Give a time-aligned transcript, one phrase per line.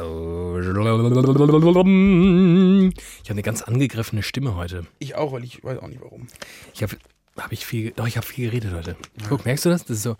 [0.00, 0.66] Ich
[3.30, 4.86] habe eine ganz angegriffene Stimme heute.
[4.98, 6.26] Ich auch, weil ich weiß auch nicht warum.
[6.74, 6.96] Ich habe
[7.36, 8.96] hab ich viel, doch, ich habe viel geredet heute.
[9.28, 9.84] Guck, merkst du das?
[9.84, 10.16] Das ist so,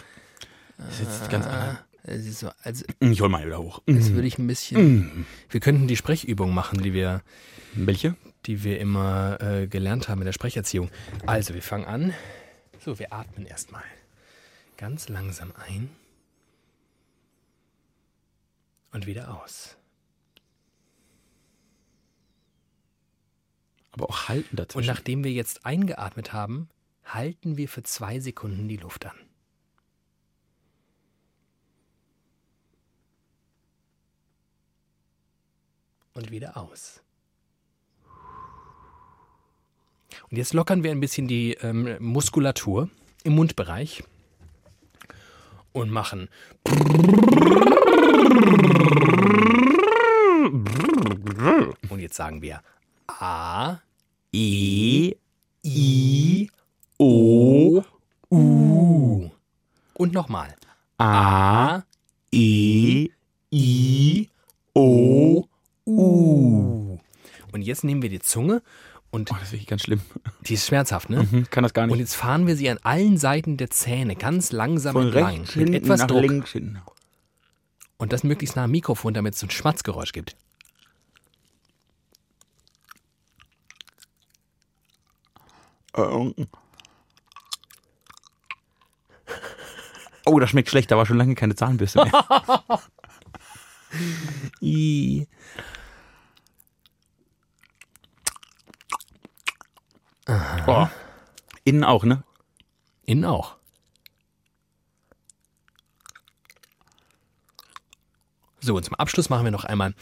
[0.76, 1.78] Das ist jetzt ganz anders.
[2.04, 3.82] es ist so als, Ich hol mal wieder hoch.
[3.88, 5.26] als würde ich ein bisschen.
[5.50, 7.22] Wir könnten die Sprechübung machen, die wir,
[7.74, 8.14] Welche?
[8.46, 10.90] die wir immer äh, gelernt haben in der Sprecherziehung.
[11.26, 12.14] Also, wir fangen an.
[12.84, 13.82] So, wir atmen erstmal.
[14.76, 15.90] Ganz langsam ein.
[18.92, 19.76] Und wieder aus.
[23.92, 24.86] Aber auch halten Und dazwischen.
[24.86, 26.68] nachdem wir jetzt eingeatmet haben,
[27.04, 29.16] halten wir für zwei Sekunden die Luft an.
[36.14, 37.02] Und wieder aus.
[40.30, 42.90] Und jetzt lockern wir ein bisschen die ähm, Muskulatur
[43.24, 44.02] im Mundbereich
[45.72, 46.28] und machen.
[51.88, 52.62] Und jetzt sagen wir
[53.06, 53.78] A,
[54.32, 55.14] E,
[55.64, 56.50] I,
[56.98, 57.82] O,
[58.30, 59.30] U.
[59.94, 60.54] Und nochmal.
[60.98, 61.82] A,
[62.32, 63.08] E,
[63.52, 64.28] I,
[64.74, 65.44] O,
[65.86, 66.98] U.
[67.52, 68.62] Und jetzt nehmen wir die Zunge
[69.10, 70.00] und Oh, das ist wirklich ganz schlimm.
[70.42, 71.26] die ist schmerzhaft, ne?
[71.30, 72.00] Hm, Kann das gar Und nicht.
[72.00, 75.38] jetzt fahren wir sie an allen Seiten der Zähne ganz langsam Von entlang.
[75.40, 76.22] rechts Mit etwas nach Druck.
[76.22, 76.78] links hinten.
[77.96, 80.36] Und das möglichst nah am Mikrofon, damit es so ein Schmatzgeräusch gibt.
[90.26, 90.90] Oh, das schmeckt schlecht.
[90.90, 92.82] Da war schon lange keine Zahnbürste mehr.
[94.60, 95.26] I.
[100.66, 100.86] Oh.
[101.64, 102.22] Innen auch, ne?
[103.06, 103.56] Innen auch.
[108.60, 109.94] So, und zum Abschluss machen wir noch einmal.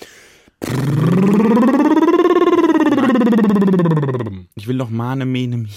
[4.58, 5.68] Ich will noch Mane, Mene, Mi.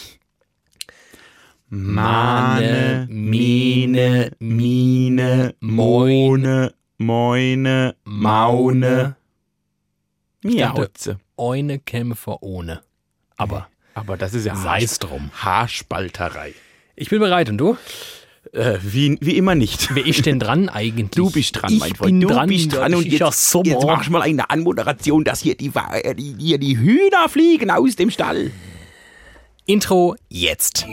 [1.68, 9.16] Mane, Mene, Mine, Moine, Moine, Maune,
[10.44, 11.20] Miauze.
[11.38, 12.82] Eine Kämpfer ohne.
[13.36, 15.30] Aber Aber das ist ja sei's drum.
[15.34, 16.54] Haarspalterei.
[16.96, 17.78] Ich bin bereit und du?
[18.54, 19.94] Äh, wie, wie immer nicht.
[19.94, 21.12] Wer ist denn dran eigentlich?
[21.12, 22.08] Du bist dran, ich mein Freund.
[22.12, 23.66] Bin du dran, bist dran und jetzt, ja Sommer.
[23.68, 27.30] jetzt mach ich mal eine Anmoderation, dass hier die, Wa- äh, die, hier die Hühner
[27.30, 28.52] fliegen aus dem Stall.
[29.66, 30.88] Intro jetzt.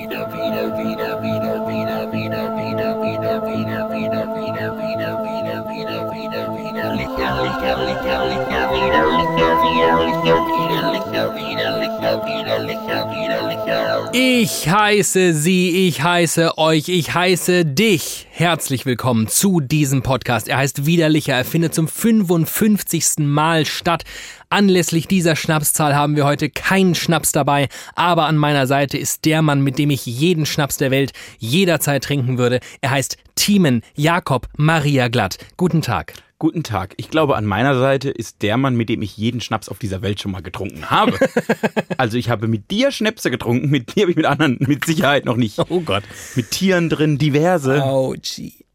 [14.13, 18.27] Ich heiße Sie, ich heiße euch, ich heiße dich.
[18.31, 20.49] Herzlich willkommen zu diesem Podcast.
[20.49, 21.35] Er heißt Widerlicher.
[21.35, 23.19] Er findet zum 55.
[23.19, 24.05] Mal statt.
[24.49, 29.43] Anlässlich dieser Schnapszahl haben wir heute keinen Schnaps dabei, aber an meiner Seite ist der
[29.43, 32.61] Mann, mit dem ich jeden Schnaps der Welt jederzeit trinken würde.
[32.81, 35.37] Er heißt Thiemen Jakob Maria Glatt.
[35.57, 36.15] Guten Tag.
[36.39, 36.93] Guten Tag.
[36.99, 40.03] Ich glaube, an meiner Seite ist der Mann, mit dem ich jeden Schnaps auf dieser
[40.03, 41.19] Welt schon mal getrunken habe.
[41.97, 45.25] also ich habe mit dir Schnäpse getrunken, mit dir habe ich mit anderen mit Sicherheit
[45.25, 45.59] noch nicht.
[45.71, 46.05] Oh Gott.
[46.35, 47.83] Mit Tieren drin, diverse.
[47.83, 48.67] Autschi.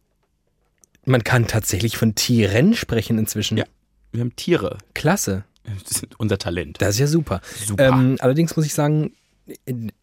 [1.05, 3.57] Man kann tatsächlich von Tieren sprechen inzwischen.
[3.57, 3.66] Ja.
[4.11, 4.79] Wir haben Tiere.
[4.95, 5.44] Klasse.
[5.63, 6.81] Das ist unser Talent.
[6.81, 7.41] Das ist ja super.
[7.63, 7.89] Super.
[7.89, 9.13] Ähm, allerdings muss ich sagen,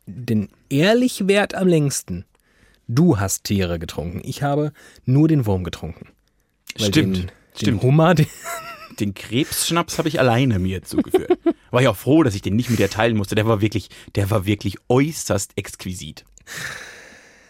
[0.07, 2.25] den Ehrlichwert am längsten.
[2.87, 4.21] Du hast Tiere getrunken.
[4.23, 4.73] Ich habe
[5.05, 6.09] nur den Wurm getrunken.
[6.77, 7.17] Stimmt.
[7.17, 7.83] Den, den Stimmt.
[7.83, 8.27] Hummer, den,
[9.01, 11.39] Den Krebsschnaps habe ich alleine mir zugeführt.
[11.71, 13.35] War ich auch froh, dass ich den nicht mit dir teilen musste.
[13.35, 16.25] Der war wirklich, der war wirklich äußerst exquisit.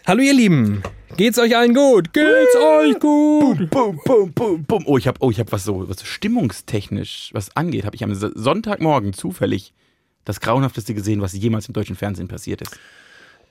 [0.05, 0.83] Hallo ihr Lieben.
[1.17, 2.13] Geht's euch allen gut?
[2.13, 3.69] Geht's euch gut?
[3.69, 4.83] Bum, bum, bum, bum.
[4.85, 8.13] Oh, ich habe oh, ich hab was so, was stimmungstechnisch was angeht, habe ich am
[8.13, 9.73] Sonntagmorgen zufällig
[10.25, 12.79] das grauenhafteste gesehen, was jemals im deutschen Fernsehen passiert ist.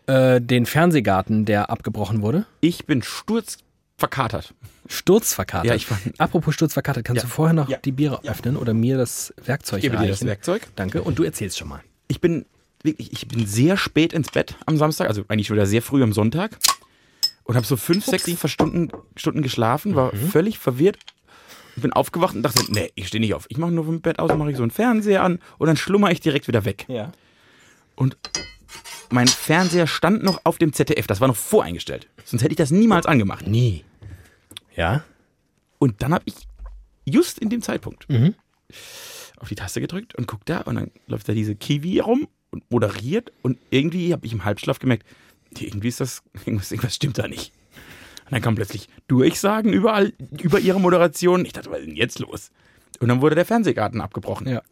[0.07, 2.47] Äh, den Fernsehgarten, der abgebrochen wurde.
[2.61, 3.03] Ich bin
[3.99, 4.55] sturzverkatert.
[4.89, 5.67] Sturzverkatert.
[5.67, 7.29] Ja, ich war- Apropos Sturzverkatert, kannst Ja.
[7.29, 7.79] du vorher noch Ja.
[7.79, 10.11] die Biere öffnen oder mir das Werkzeug Ich gebe dir reichen?
[10.13, 10.69] das Werkzeug.
[10.77, 11.03] Danke.
[11.03, 11.81] Und du erzählst schon mal.
[12.07, 12.47] Ich bin
[12.85, 16.13] wirklich, ich bin sehr spät ins Bett am Samstag, also eigentlich wieder sehr früh am
[16.13, 16.57] Sonntag
[17.45, 20.99] und habe so fünf, sechs Stunden, Stunden geschlafen, war völlig verwirrt.
[21.77, 23.47] Bin aufgewacht und dachte, nee, ich stehe nicht auf.
[23.51, 26.11] Ich mache nur vom Bett aus, mache ich so einen Fernseher an und dann schlummer
[26.11, 26.85] ich direkt wieder weg.
[26.89, 27.13] Ja.
[27.95, 28.17] Und
[29.11, 32.09] mein Fernseher stand noch auf dem ZDF, das war noch voreingestellt.
[32.25, 33.47] Sonst hätte ich das niemals angemacht.
[33.47, 33.85] Nie.
[34.79, 35.03] Ja?
[35.79, 36.35] Und dann habe ich
[37.05, 38.35] just in dem Zeitpunkt Mhm.
[39.39, 42.71] auf die Taste gedrückt und guck da und dann läuft da diese Kiwi rum und
[42.71, 45.05] moderiert und irgendwie habe ich im Halbschlaf gemerkt,
[45.59, 47.53] irgendwie ist das, irgendwas, irgendwas stimmt da nicht.
[48.27, 51.45] Und dann kam plötzlich Durchsagen überall über ihre Moderation.
[51.47, 52.51] Ich dachte, was ist denn jetzt los?
[53.01, 54.47] Und dann wurde der Fernsehgarten abgebrochen.
[54.49, 54.63] Ja.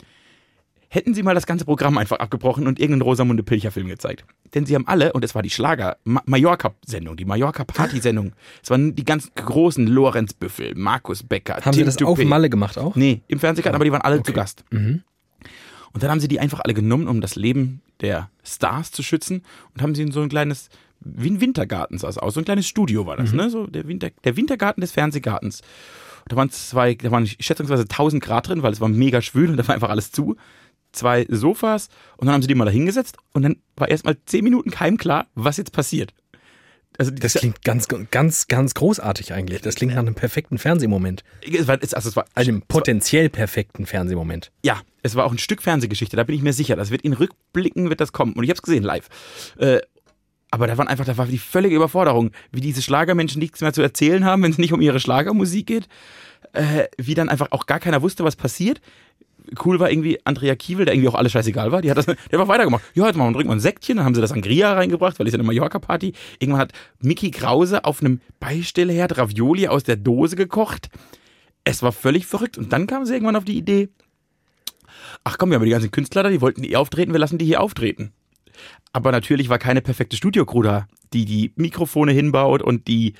[0.96, 4.24] Hätten sie mal das ganze Programm einfach abgebrochen und irgendeinen Rosamunde Pilcher-Film gezeigt.
[4.54, 8.32] Denn sie haben alle, und es war die Schlager, Ma Mallorca-Sendung, die Mallorca-Party-Sendung.
[8.62, 12.06] Es waren die ganz großen Lorenz Büffel, Markus Becker, Haben Tim Sie das Dupé.
[12.06, 12.96] auf Malle gemacht auch?
[12.96, 14.32] Nee, im Fernsehgarten, aber die waren alle zu Okay.
[14.32, 14.64] Gast.
[14.70, 19.42] Und dann haben sie die einfach alle genommen, um das Leben der Stars zu schützen
[19.74, 20.70] und haben sie in so ein kleines,
[21.00, 23.50] wie ein Wintergarten sah es aus, so ein kleines Studio war das, ne?
[23.50, 25.60] So der, Winter, der Wintergarten des Fernsehgartens.
[26.28, 29.56] Da waren zwei, da waren schätzungsweise 1000 Grad drin, weil es war mega schwül und
[29.58, 30.36] da war einfach alles zu.
[30.96, 34.42] Zwei Sofas und dann haben sie die mal da hingesetzt und dann war erstmal zehn
[34.42, 36.12] Minuten keinem klar, was jetzt passiert.
[36.98, 39.60] Also Das klingt ganz, ganz, ganz großartig eigentlich.
[39.60, 41.24] Das klingt nach einem perfekten Fernsehmoment.
[41.42, 44.50] es war, es- also es war, Also einem potenziell perfekten Fernsehmoment.
[44.64, 46.74] Ja, es war auch ein Stück Fernsehgeschichte, da bin ich mir sicher.
[46.74, 48.32] Das wird in Rückblicken wird das kommen.
[48.32, 49.08] Und ich habe es gesehen live.
[49.58, 49.80] Äh,
[50.50, 53.82] aber da waren einfach, da war die völlige Überforderung, wie diese Schlagermenschen nichts mehr zu
[53.82, 55.88] erzählen haben, wenn es nicht um ihre Schlagermusik geht.
[56.54, 58.80] Äh, wie dann einfach auch gar keiner wusste, was passiert.
[59.64, 61.82] Cool war irgendwie Andrea Kiewel, der irgendwie auch alles scheißegal war.
[61.82, 62.84] Die hat das, der einfach weitergemacht.
[62.94, 63.96] Ja, jetzt machen trinken wir ein Säckchen.
[63.96, 66.12] Dann haben sie das Angria reingebracht, weil es ja eine Mallorca-Party.
[66.38, 70.88] Irgendwann hat Mickey Krause auf einem Beistellherd Ravioli aus der Dose gekocht.
[71.64, 72.58] Es war völlig verrückt.
[72.58, 73.88] Und dann kamen sie irgendwann auf die Idee,
[75.24, 77.44] ach komm, wir haben die ganzen Künstler da, die wollten eh auftreten, wir lassen die
[77.44, 78.12] hier auftreten.
[78.92, 83.14] Aber natürlich war keine perfekte Studiocrew da, die die Mikrofone hinbaut und die,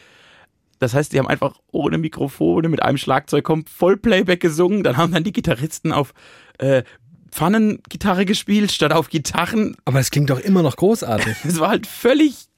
[0.79, 5.13] das heißt, die haben einfach ohne Mikrofone mit einem Schlagzeug kommt Vollplayback gesungen, dann haben
[5.13, 6.13] dann die Gitarristen auf
[6.59, 6.83] äh,
[7.31, 9.77] Pfannengitarre gespielt, statt auf Gitarren.
[9.85, 11.37] Aber es klingt doch immer noch großartig.
[11.45, 12.49] Es war halt völlig,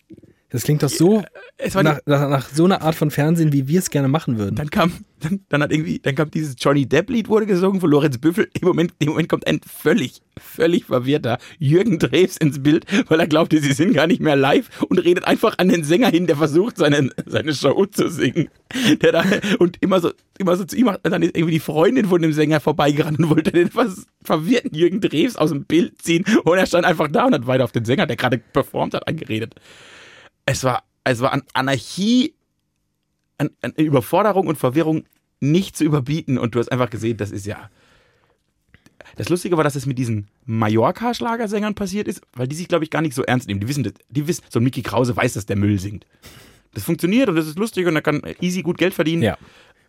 [0.51, 1.23] Das klingt doch so
[1.61, 4.39] es war nach, nach, nach so einer Art von Fernsehen, wie wir es gerne machen
[4.39, 4.55] würden.
[4.55, 7.91] dann kam, dann, dann hat irgendwie, dann kam dieses Johnny Depp Lied wurde gesungen von
[7.91, 8.49] Lorenz Büffel.
[8.61, 13.27] Im Moment, im Moment kommt ein völlig, völlig verwirrter Jürgen Drews ins Bild, weil er
[13.27, 16.37] glaubte, sie sind gar nicht mehr live und redet einfach an den Sänger hin, der
[16.37, 18.49] versucht, seine, seine Show zu singen.
[19.03, 19.25] Der da,
[19.59, 22.33] und immer so, immer so zu ihm, und dann ist irgendwie die Freundin von dem
[22.33, 26.67] Sänger vorbeigerannt und wollte den was verwirrten Jürgen Drews aus dem Bild ziehen und er
[26.67, 29.55] stand einfach da und hat weiter auf den Sänger, der gerade performt hat, angeredet.
[30.51, 32.35] Es war, es war an Anarchie
[33.37, 35.05] an, an Überforderung und Verwirrung
[35.41, 36.39] nicht zu überbieten.
[36.39, 37.71] Und du hast einfach gesehen, das ist ja.
[39.17, 42.91] Das Lustige war, dass es mit diesen Mallorca-Schlagersängern passiert ist, weil die sich, glaube ich,
[42.91, 43.61] gar nicht so ernst nehmen.
[43.61, 46.07] Die wissen, die wissen, so ein Mickey Krause weiß, dass der Müll singt.
[46.73, 49.23] Das funktioniert und das ist lustig und er kann easy gut Geld verdienen.
[49.23, 49.37] Ja.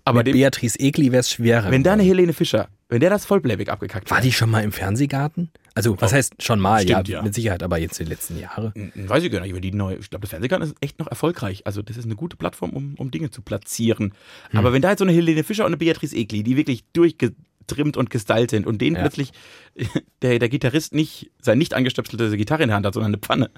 [0.06, 1.72] Aber Mit dem, Beatrice Egli wäre es schwerer.
[1.72, 2.04] wenn da eine.
[2.04, 5.52] Helene Fischer, wenn der das Vollplayback abgekackt War hat, die schon mal im Fernsehgarten?
[5.80, 6.82] Also, was heißt schon mal?
[6.82, 7.22] stimmt, ja, ja.
[7.24, 8.74] mit Sicherheit, aber jetzt die letzten Jahre.
[8.76, 11.08] Hm, Weiß ich gar nicht, aber die neue, ich glaube, das Fernsehgarten ist echt noch
[11.08, 11.66] erfolgreich.
[11.66, 14.14] Also, das ist eine gute Plattform, um, um Dinge zu platzieren.
[14.52, 14.60] Hm.
[14.60, 17.96] Aber wenn da jetzt so eine Helene Fischer und eine Beatrice Egli, die wirklich durchgetrimmt
[17.98, 19.04] und gestylt sind und denen Ja.
[19.04, 19.32] plötzlich
[20.22, 23.50] der, der Gitarrist nicht seine nicht angestöpselte Gitarre in der Hand hat, sondern eine Pfanne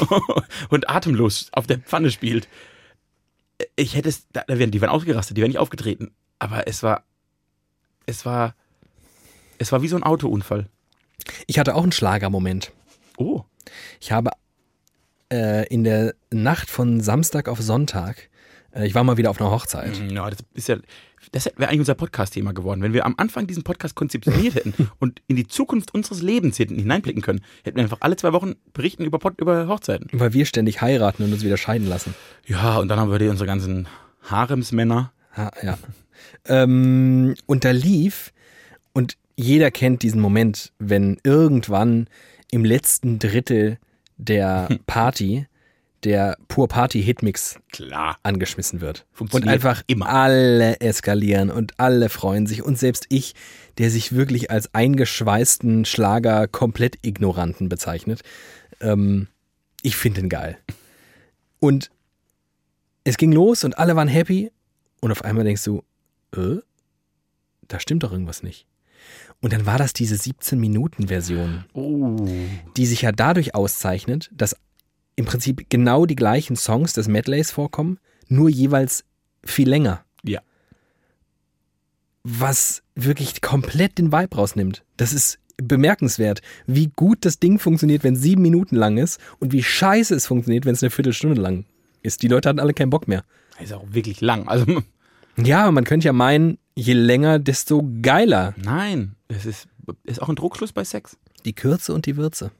[0.68, 2.48] und atemlos auf der Pfanne spielt.
[3.74, 6.10] Ich hätte es, da da wären, die wären ausgerastet, die wären nicht aufgetreten.
[6.38, 7.04] Aber es war,
[8.04, 8.54] es war,
[9.58, 10.68] es war wie so ein Autounfall.
[11.46, 12.72] Ich hatte auch einen Schlagermoment.
[13.16, 13.42] Oh.
[14.00, 14.30] Ich habe
[15.32, 18.28] äh, in der Nacht von Samstag auf Sonntag,
[18.72, 20.00] äh, ich war mal wieder auf einer Hochzeit.
[20.10, 20.76] Ja, das ist ja,
[21.32, 22.82] das wäre eigentlich unser Podcast-Thema geworden.
[22.82, 26.76] Wenn wir am Anfang diesen Podcast konzeptioniert hätten und in die Zukunft unseres Lebens hätten
[26.76, 30.08] hineinblicken können, hätten wir einfach alle zwei Wochen berichten über, Pod, über Hochzeiten.
[30.12, 32.14] Weil wir ständig heiraten und uns wieder scheiden lassen.
[32.46, 33.88] Ja, und dann haben wir die, unsere ganzen
[34.22, 35.12] Haremsmänner.
[35.36, 35.78] Ha, ja.
[36.46, 38.32] ähm, und da lief,
[38.92, 42.08] und jeder kennt diesen Moment, wenn irgendwann
[42.50, 43.78] im letzten Drittel
[44.16, 45.46] der Party
[46.04, 48.18] der Pur Party Hitmix Klar.
[48.22, 49.06] angeschmissen wird.
[49.10, 50.08] Und Funktioniert einfach immer.
[50.08, 52.62] alle eskalieren und alle freuen sich.
[52.62, 53.34] Und selbst ich,
[53.78, 58.22] der sich wirklich als eingeschweißten Schlager komplett Ignoranten bezeichnet,
[58.80, 59.26] ähm,
[59.82, 60.58] ich finde ihn geil.
[61.58, 61.90] Und
[63.02, 64.52] es ging los und alle waren happy.
[65.00, 65.82] Und auf einmal denkst du,
[66.36, 66.58] äh,
[67.66, 68.66] da stimmt doch irgendwas nicht.
[69.42, 72.16] Und dann war das diese 17-Minuten-Version Oh.
[72.76, 74.56] die sich ja dadurch auszeichnet, dass
[75.14, 79.04] im Prinzip genau die gleichen Songs des Medleys vorkommen, nur jeweils
[79.44, 80.04] viel länger.
[80.24, 80.40] Ja.
[82.24, 84.84] Was wirklich komplett den Vibe rausnimmt.
[84.96, 89.52] Das ist bemerkenswert, wie gut das Ding funktioniert, wenn es sieben Minuten lang ist und
[89.52, 91.64] wie scheiße es funktioniert, wenn es eine Viertelstunde lang
[92.02, 92.22] ist.
[92.22, 93.24] Die Leute hatten alle keinen Bock mehr.
[93.62, 94.48] Ist auch wirklich lang.
[94.48, 94.82] Also,
[95.38, 98.54] Ja, man könnte ja meinen, je länger, desto geiler.
[98.56, 99.16] nein.
[99.28, 99.66] Es ist,
[100.04, 101.16] ist auch ein Druckschluss bei Sex.
[101.44, 102.52] Die Kürze und die Würze.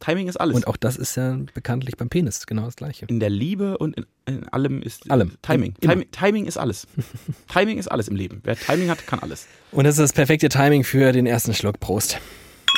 [0.00, 0.56] Timing ist alles.
[0.56, 3.06] Und auch das ist ja bekanntlich beim Penis genau das Gleiche.
[3.06, 5.32] in der Liebe und in, in allem ist Allem.
[5.42, 5.74] Timing.
[5.74, 6.10] Timing.
[6.10, 6.88] Timing ist alles.
[7.52, 8.40] Timing ist alles im Leben.
[8.42, 9.46] Wer Timing hat, kann alles.
[9.70, 11.78] Und das ist das perfekte Timing für den ersten Schluck.
[11.78, 12.18] Prost.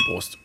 [0.05, 0.37] Prost.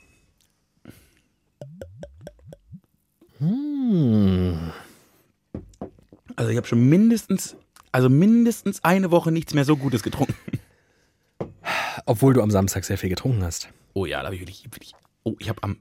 [6.37, 7.57] Also ich habe schon mindestens,
[7.93, 10.35] also mindestens eine Woche nichts mehr so Gutes getrunken.
[12.07, 13.69] Obwohl du am Samstag sehr viel getrunken hast.
[13.95, 14.93] Oh ja, da habe ich wirklich, wirklich.
[15.25, 15.79] Oh, ich habe am.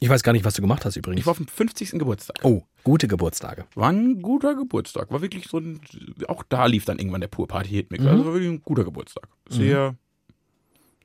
[0.00, 1.20] Ich weiß gar nicht, was du gemacht hast übrigens.
[1.20, 1.92] Ich war auf dem 50.
[1.92, 2.38] Geburtstag.
[2.42, 3.64] oh, gute Geburtstage.
[3.74, 5.10] War ein guter Geburtstag.
[5.10, 5.80] War wirklich so ein.
[6.28, 8.04] Auch da lief dann irgendwann der Pur Party Hit Mix.
[8.04, 9.28] Also war wirklich ein guter Geburtstag.
[9.48, 9.96] Sehr,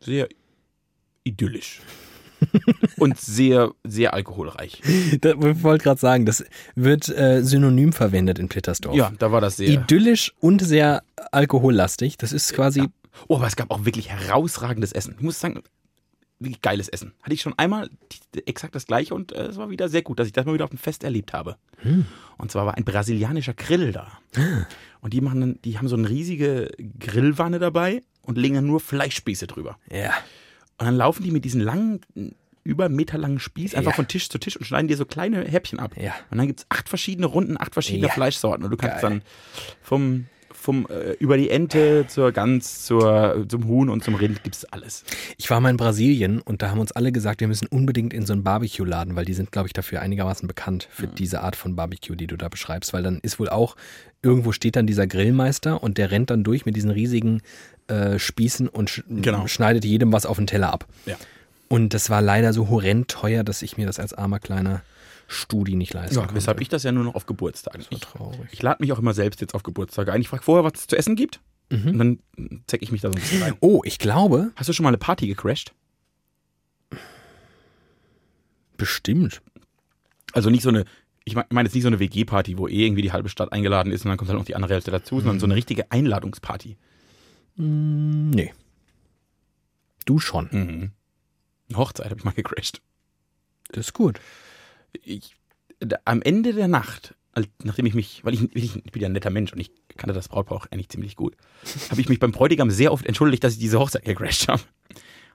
[0.02, 0.28] sehr
[1.24, 1.82] idyllisch.
[2.98, 4.82] Und sehr, sehr alkoholreich.
[5.22, 6.44] Da, ich wollte gerade sagen, das
[6.76, 8.96] wird äh, synonym verwendet in Plittersdorf.
[8.96, 9.70] Ja, da war das sehr.
[9.70, 12.18] Idyllisch und sehr alkohollastig.
[12.18, 12.84] Das ist quasi.
[13.28, 15.16] Oh, aber es gab auch wirklich herausragendes Essen.
[15.18, 15.62] Ich muss sagen,
[16.40, 17.14] wirklich geiles Essen.
[17.22, 17.90] Hatte ich schon einmal
[18.46, 20.64] exakt das gleiche und äh, es war wieder sehr gut, dass ich das mal wieder
[20.64, 21.58] auf dem Fest erlebt habe.
[22.38, 24.20] Und zwar war ein brasilianischer Grill da.
[25.02, 29.48] Und die machen die haben so eine riesige Grillwanne dabei und legen dann nur Fleischspieße
[29.48, 29.78] drüber.
[29.92, 30.14] Ja.
[30.78, 32.02] Und dann laufen die mit diesen langen,
[32.64, 33.96] über einen Meter langen Spieß einfach Ja.
[33.96, 35.92] von Tisch zu Tisch und schneiden dir so kleine Häppchen ab.
[36.00, 36.14] Ja.
[36.30, 38.14] Und dann gibt es acht verschiedene Runden, acht verschiedene Ja.
[38.14, 38.64] Fleischsorten.
[38.66, 39.10] Und du kannst Geil.
[39.10, 39.22] dann
[39.82, 44.66] vom, vom äh, über die Ente zur Gans, zur, zum Huhn und zum Rind gibt's
[44.66, 45.04] alles.
[45.38, 48.26] Ich war mal in Brasilien und da haben uns alle gesagt, wir müssen unbedingt in
[48.26, 51.76] so einen Barbecue-Laden, weil die sind, glaube ich, dafür einigermaßen bekannt für diese Art von
[51.78, 52.92] Barbecue, die du da beschreibst.
[52.94, 53.78] Weil dann ist wohl auch,
[54.22, 57.42] irgendwo steht dann dieser Grillmeister und der rennt dann durch mit diesen riesigen
[57.88, 59.48] äh, Spießen und sch Genau.
[59.48, 60.86] schneidet jedem was auf den Teller ab.
[61.06, 61.16] Ja.
[61.70, 64.82] Und das war leider so horrend teuer, dass ich mir das als armer kleiner
[65.28, 66.36] Studi nicht leisten Ja, konnte.
[66.36, 67.80] weshalb ich das ja nur noch auf Geburtstagen.
[67.80, 68.50] Das war Ich, traurig.
[68.52, 70.20] ich lade mich auch immer selbst jetzt auf Geburtstage ein.
[70.22, 71.40] Ich frage vorher, was es zu essen gibt.
[71.72, 72.20] Und dann
[72.66, 73.54] zeck ich mich da so ein bisschen rein.
[73.60, 75.72] Oh, ich glaube, Hast du schon mal eine Party gecrashed?
[78.78, 79.42] bestimmt.
[80.34, 80.86] Also nicht so eine,
[81.26, 83.92] ich mein- meine jetzt nicht so eine WG-Party, wo eh irgendwie die halbe Stadt eingeladen
[83.92, 86.78] ist und dann kommt halt noch die andere Hälfte dazu, sondern so eine richtige Einladungsparty.
[87.58, 88.54] Hm, nee.
[90.06, 90.48] Du schon.
[90.52, 90.92] Mhm.
[91.70, 92.82] Eine Hochzeit habe ich mal gecrashed.
[93.72, 94.20] Das ist gut.
[95.04, 95.36] Ich,
[95.80, 97.16] da, am Ende der Nacht,
[97.64, 100.28] nachdem ich mich, weil ich, ich, bin ja ein netter Mensch und ich kannte das
[100.28, 101.36] Brautpaar auch eigentlich ziemlich gut,
[101.92, 104.64] habe ich mich beim Bräutigam sehr oft entschuldigt, dass ich diese Hochzeit gecrashed habe.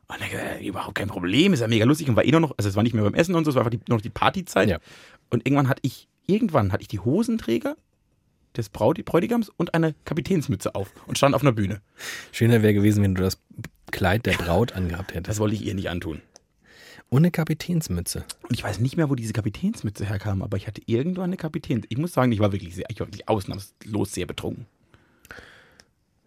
[0.07, 2.69] Und er gesagt, überhaupt kein Problem, ist ja mega lustig und war eh noch, also
[2.69, 4.11] es war nicht mehr beim Essen und so, es war einfach die, nur noch die
[4.11, 4.69] Partyzeit.
[4.69, 4.79] Ja.
[5.31, 7.77] Und irgendwann hatte ich, irgendwann hatte ich die Hosenträger
[8.57, 11.81] des Braut Bräutigams und eine Kapitänsmütze auf und stand auf einer Bühne.
[12.33, 13.39] Schöner wäre gewesen, wenn du das
[13.95, 15.29] Kleid der Braut angehabt hättest.
[15.29, 16.21] Das wollte ich ihr nicht antun.
[17.11, 18.25] Und eine Kapitänsmütze.
[18.43, 21.87] Und ich weiß nicht mehr, wo diese Kapitänsmütze herkam, aber ich hatte irgendwann eine Kapitäns.
[21.89, 24.67] Ich muss sagen, ich war wirklich sehr, ich war wirklich ausnahmslos sehr betrunken.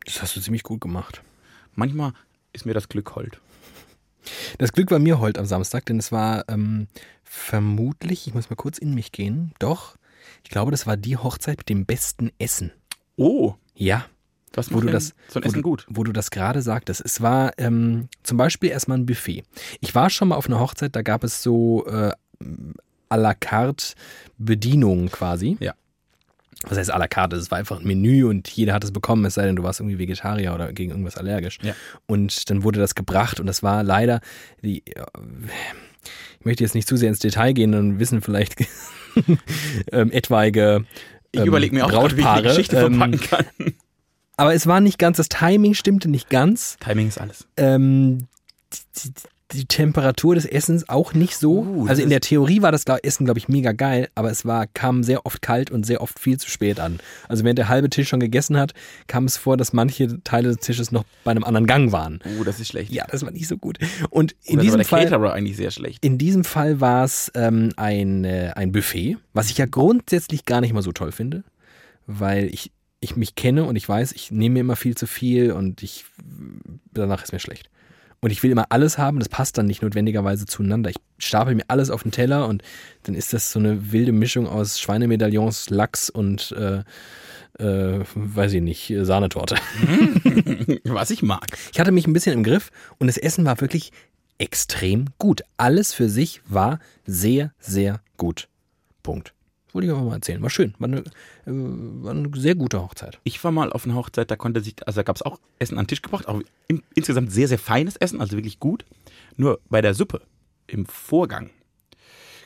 [0.05, 1.21] Das hast du ziemlich gut gemacht.
[1.75, 2.13] Manchmal
[2.53, 3.41] ist mir das Glück hold.
[4.59, 6.87] Das Glück war mir heute am Samstag, denn es war ähm,
[7.25, 9.97] vermutlich, ich muss mal kurz in mich gehen, doch,
[10.45, 12.71] ich glaube, das war die Hochzeit mit dem besten Essen.
[13.17, 14.05] Oh, Ja,
[14.53, 15.85] was wo du das, so ein wo Essen du, gut?
[15.89, 17.01] wo du das gerade sagtest.
[17.05, 19.43] Es war ähm, zum Beispiel erstmal ein Buffet.
[19.81, 22.11] Ich war schon mal auf einer Hochzeit, da gab es so äh,
[23.09, 23.93] à la carte
[24.37, 25.57] Bedienungen quasi.
[25.59, 25.73] Ja.
[26.63, 27.35] Was heißt à la carte?
[27.35, 29.79] Es war einfach ein Menü und jeder hat es bekommen, es sei denn, du warst
[29.79, 31.59] irgendwie Vegetarier oder gegen irgendwas allergisch.
[31.61, 31.75] Ja.
[32.07, 34.21] Und dann wurde das gebracht und das war leider
[34.63, 34.79] die.
[34.87, 35.03] äh,
[36.39, 38.55] Ich möchte jetzt nicht zu sehr ins Detail gehen und wissen vielleicht
[39.91, 40.85] ähm, etwaige
[41.31, 42.41] Ich ähm, überlege mir auch, gerade, wie ich die.
[42.43, 43.73] Geschichte ähm, verpacken kann.
[44.37, 46.77] Aber es war nicht ganz, das Timing stimmte nicht ganz.
[46.79, 47.47] Timing ist alles.
[47.57, 48.27] Ähm,
[48.71, 49.11] die, die,
[49.53, 51.61] die Temperatur des Essens auch nicht so.
[51.61, 54.67] Uh, also in der Theorie war das Essen, glaube ich, mega geil, aber es war,
[54.67, 56.99] kam sehr oft kalt und sehr oft viel zu spät an.
[57.27, 58.73] Also während der halbe Tisch schon gegessen hat,
[59.07, 62.19] kam es vor, dass manche Teile des Tisches noch bei einem anderen Gang waren.
[62.39, 62.91] Oh, das ist schlecht.
[62.91, 63.79] Ja, das war nicht so gut.
[64.09, 65.03] Und in Oder diesem war der Fall.
[65.05, 66.03] Caterer eigentlich sehr schlecht.
[66.03, 70.61] In diesem Fall war es ähm, ein, äh, ein Buffet, was ich ja grundsätzlich gar
[70.61, 71.43] nicht mal so toll finde,
[72.05, 75.51] weil ich, ich mich kenne und ich weiß, ich nehme mir immer viel zu viel
[75.51, 76.05] und ich
[76.93, 77.69] danach ist mir schlecht.
[78.19, 80.89] Und ich will immer alles haben, das passt dann nicht notwendigerweise zueinander.
[80.89, 82.63] Ich stapel mir alles auf den Teller und
[83.03, 86.83] dann ist das so eine wilde Mischung aus Schweinemedaillons, Lachs und äh,
[87.59, 89.55] äh, weiß ich nicht, Sahnetorte.
[90.83, 91.45] Was ich mag.
[91.71, 93.91] Ich hatte mich ein bisschen im Griff und das Essen war wirklich
[94.39, 95.43] extrem gut.
[95.57, 98.47] Alles für sich war sehr, sehr gut.
[99.03, 99.33] Punkt.
[99.77, 100.41] Wollte ich einfach mal erzählen.
[100.41, 100.73] War schön.
[100.79, 101.03] War eine, äh,
[101.45, 103.19] war eine sehr gute Hochzeit.
[103.23, 105.77] Ich war mal auf einer Hochzeit, da konnte sich, also da gab es auch Essen
[105.77, 108.85] an den Tisch gebracht, auch im, insgesamt sehr, sehr feines Essen, also wirklich gut.
[109.35, 110.23] Nur bei der Suppe
[110.65, 111.51] im Vorgang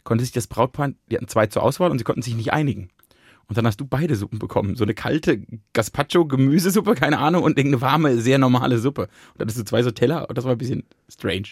[0.04, 2.90] konnte sich das Brautpaar, die hatten zwei zur Auswahl und sie konnten sich nicht einigen.
[3.48, 4.76] Und dann hast du beide Suppen bekommen.
[4.76, 9.04] So eine kalte Gazpacho-Gemüsesuppe, keine Ahnung, und irgendeine warme, sehr normale Suppe.
[9.04, 11.48] Und dann hattest du zwei so Teller und das war ein bisschen strange.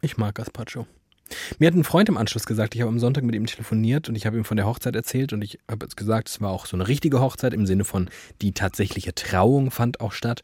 [0.00, 0.88] Ich mag Gazpacho.
[1.58, 4.14] Mir hat ein Freund im Anschluss gesagt, ich habe am Sonntag mit ihm telefoniert und
[4.14, 6.66] ich habe ihm von der Hochzeit erzählt und ich habe jetzt gesagt, es war auch
[6.66, 8.10] so eine richtige Hochzeit im Sinne von
[8.42, 10.42] die tatsächliche Trauung fand auch statt.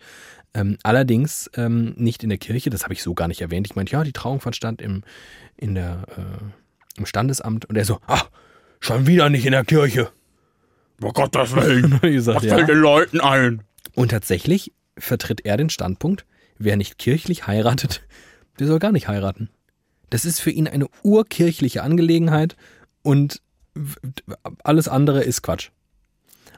[0.53, 3.67] Ähm, allerdings ähm, nicht in der Kirche, das habe ich so gar nicht erwähnt.
[3.67, 5.03] Ich meinte, ja, die Trauung fand statt im,
[5.57, 8.23] in der, äh, im Standesamt und er so, ah,
[8.81, 10.11] schon wieder nicht in der Kirche.
[11.03, 12.01] Oh Gott, das Willen.
[12.03, 12.57] Gesagt, Was ja.
[12.57, 13.63] fällt den Leuten ein?
[13.95, 16.27] Und tatsächlich vertritt er den Standpunkt,
[16.59, 18.03] wer nicht kirchlich heiratet,
[18.59, 19.51] der soll gar nicht heiraten.
[20.11, 22.57] Das ist für ihn eine urkirchliche Angelegenheit
[23.03, 23.41] und
[24.65, 25.71] alles andere ist Quatsch.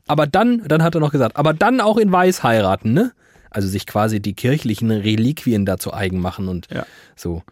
[0.07, 3.13] Aber dann, dann hat er noch gesagt, aber dann auch in Weiß heiraten, ne?
[3.51, 6.87] Also sich quasi die kirchlichen Reliquien dazu eigen machen und Ja.
[7.15, 7.43] so.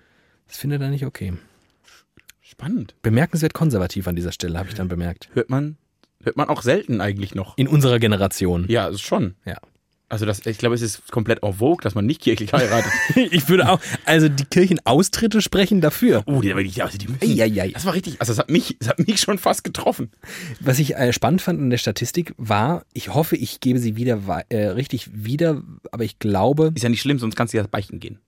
[0.48, 1.34] Das findet er nicht okay.
[2.40, 2.94] Spannend.
[3.02, 5.28] Bemerkenswert konservativ an dieser Stelle, habe ich dann bemerkt.
[5.34, 5.76] Hört man,
[6.22, 7.56] hört man auch selten eigentlich noch.
[7.56, 8.64] In unserer Generation.
[8.68, 9.34] Ja, schon.
[9.44, 9.58] Ja.
[10.10, 12.92] Also das, ich glaube, es ist komplett en vogue, dass man nicht kirchlich heiratet.
[13.30, 16.24] Ich würde auch, also die Kirchenaustritte sprechen dafür.
[16.26, 17.70] oh, die, die, also die müssen, Eieiei.
[17.70, 20.10] Das war richtig, also das hat mich, das hat mich schon fast getroffen.
[20.58, 24.18] Was ich äh, spannend fand an der Statistik war, ich hoffe, ich gebe sie wieder
[24.48, 25.62] äh, richtig wieder,
[25.92, 28.18] aber ich glaube, Ist ja nicht schlimm, sonst kannst du ja beichten gehen.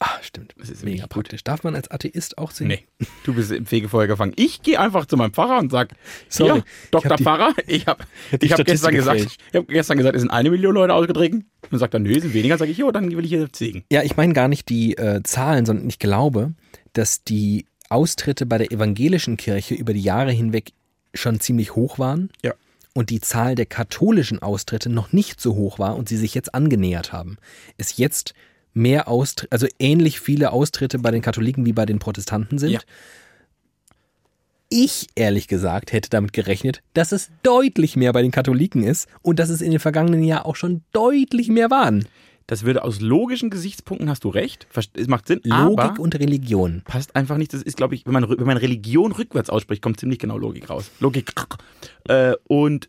[0.00, 1.42] Ah, stimmt, Das ist mega praktisch.
[1.44, 2.68] Darf man als Atheist auch singen?
[2.68, 4.32] Nee, du bist im Fegefeuer gefangen.
[4.36, 5.94] Ich gehe einfach zu meinem Pfarrer und sag,
[6.28, 7.18] Sorry, Dr.
[7.18, 8.04] Pfarrer, ich habe
[8.40, 9.40] ich hab gestern gesagt, gefälscht.
[9.50, 11.46] ich habe gestern gesagt, es sind eine Million Leute ausgetreten.
[11.62, 12.58] Und dann sagt er, nö, sind weniger.
[12.58, 13.84] Sag ich, jo, dann will ich hier Segen.
[13.90, 16.52] Ja, ich meine gar nicht die äh, Zahlen, sondern ich glaube,
[16.92, 20.72] dass die Austritte bei der evangelischen Kirche über die Jahre hinweg
[21.14, 22.52] schon ziemlich hoch waren Ja.
[22.94, 26.54] und die Zahl der katholischen Austritte noch nicht so hoch war und sie sich jetzt
[26.54, 27.38] angenähert haben.
[27.78, 28.34] Es jetzt
[28.76, 32.72] mehr Austritte, also ähnlich viele Austritte bei den Katholiken wie bei den Protestanten sind.
[32.72, 32.80] Ja.
[34.68, 39.38] Ich, ehrlich gesagt, hätte damit gerechnet, dass es deutlich mehr bei den Katholiken ist und
[39.38, 42.06] dass es in den vergangenen Jahren auch schon deutlich mehr waren.
[42.48, 46.82] Das würde aus logischen Gesichtspunkten, hast du recht, es macht Sinn, Logik und Religion.
[46.84, 47.52] passt einfach nicht.
[47.52, 50.68] Das ist, glaube ich, wenn man, wenn man Religion rückwärts ausspricht, kommt ziemlich genau Logik
[50.70, 50.90] raus.
[51.00, 51.32] Logik.
[52.08, 52.88] Äh, und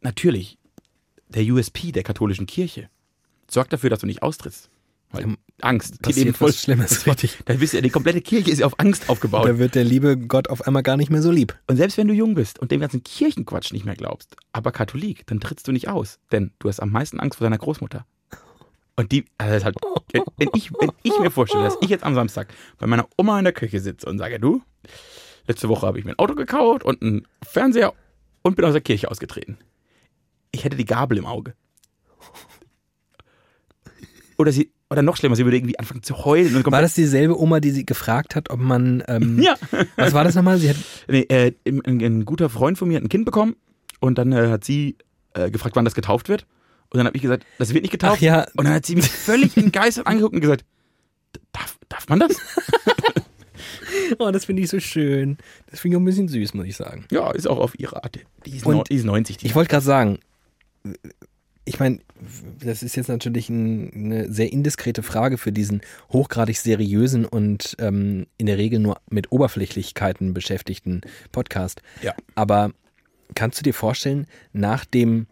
[0.00, 0.58] natürlich,
[1.28, 2.88] der USP der katholischen Kirche
[3.48, 4.70] sorgt dafür, dass du nicht austrittst.
[5.10, 6.06] Weil Ja, Angst.
[6.06, 7.38] Die leben voll Schlimmes, richtig.
[7.44, 9.46] Da bist du, die komplette Kirche ist ja auf Angst aufgebaut.
[9.46, 11.58] Da wird der liebe Gott auf einmal gar nicht mehr so lieb.
[11.66, 15.26] Und selbst wenn du jung bist und dem ganzen Kirchenquatsch nicht mehr glaubst, aber Katholik,
[15.26, 16.18] dann trittst du nicht aus.
[16.30, 18.06] Denn du hast am meisten Angst vor deiner Großmutter.
[18.96, 19.76] Und die, also das ist halt,
[20.38, 22.48] wenn ich, wenn ich mir vorstelle, dass ich jetzt am Samstag
[22.78, 24.60] bei meiner Oma in der Küche sitze und sage, du,
[25.46, 27.94] letzte Woche habe ich mir ein Auto gekauft und einen Fernseher
[28.42, 29.58] und bin aus der Kirche ausgetreten.
[30.50, 31.54] Ich hätte die Gabel im Auge.
[34.36, 36.56] Oder sie, oder noch schlimmer, sie würde irgendwie anfangen zu heulen.
[36.56, 39.02] Und War das dieselbe Oma, die sie gefragt hat, ob man.
[39.06, 39.56] Ähm, Ja.
[39.96, 40.58] Was war das nochmal?
[40.58, 40.76] Sie hat.
[41.08, 43.56] Nee, äh, ein, ein, guter Freund von mir hat ein Kind bekommen
[44.00, 44.96] und dann äh, hat sie
[45.34, 46.46] äh, gefragt, wann das getauft wird.
[46.90, 48.16] Und dann habe ich gesagt, das wird nicht getauft.
[48.18, 48.46] Ach ja.
[48.56, 50.64] Und dann hat sie mich völlig entgeistert angeguckt und gesagt,
[51.52, 52.36] darf, darf man das?
[54.18, 55.36] Oh, das finde ich so schön.
[55.70, 57.04] Das finde ich auch ein bisschen süß, muss ich sagen.
[57.10, 58.18] Ja, ist auch auf ihre Art.
[58.46, 59.36] Die ist, Und no, die ist 90.
[59.36, 60.18] Die Ich wollte gerade sagen,
[61.68, 61.98] ich meine,
[62.60, 68.26] das ist jetzt natürlich ein, eine sehr indiskrete Frage für diesen hochgradig seriösen und ähm,
[68.38, 71.82] in der Regel nur mit Oberflächlichkeiten beschäftigten Podcast.
[72.02, 72.14] Ja.
[72.34, 72.72] Aber
[73.34, 75.26] kannst du dir vorstellen, nach dem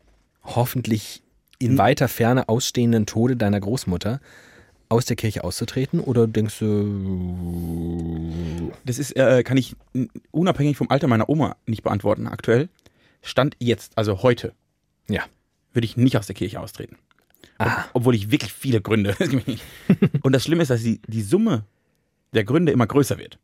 [0.45, 1.23] hoffentlich
[1.59, 1.79] in Hm.
[1.79, 4.21] weiter Ferne ausstehenden Tode deiner Großmutter
[4.91, 6.01] aus der Kirche auszutreten?
[6.01, 9.75] Oder denkst du, das ist, äh, kann ich
[10.33, 12.69] unabhängig vom Alter meiner Oma nicht beantworten aktuell.
[13.23, 14.53] Stand jetzt, also heute,
[15.09, 15.23] ja,
[15.77, 16.97] würde ich nicht aus der Kirche austreten.
[17.59, 17.85] Ob, Ah.
[17.93, 19.15] obwohl ich wirklich viele Gründe.
[20.23, 21.65] und das Schlimme ist, dass die, die Summe
[22.35, 23.39] der Gründe immer größer wird.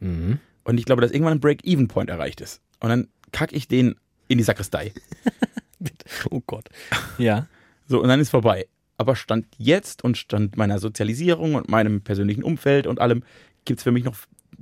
[0.00, 0.38] mhm.
[0.64, 2.60] Und ich glaube, dass irgendwann ein Break-Even-Point erreicht ist.
[2.80, 3.94] Und dann kacke ich den
[4.28, 4.92] in die Sakristei.
[6.30, 6.68] oh Gott,
[7.16, 7.46] ja,
[7.86, 8.66] So, und dann ist vorbei.
[8.98, 13.22] Aber Stand jetzt und Stand meiner Sozialisierung und meinem persönlichen Umfeld und allem
[13.64, 14.16] gibt es für mich noch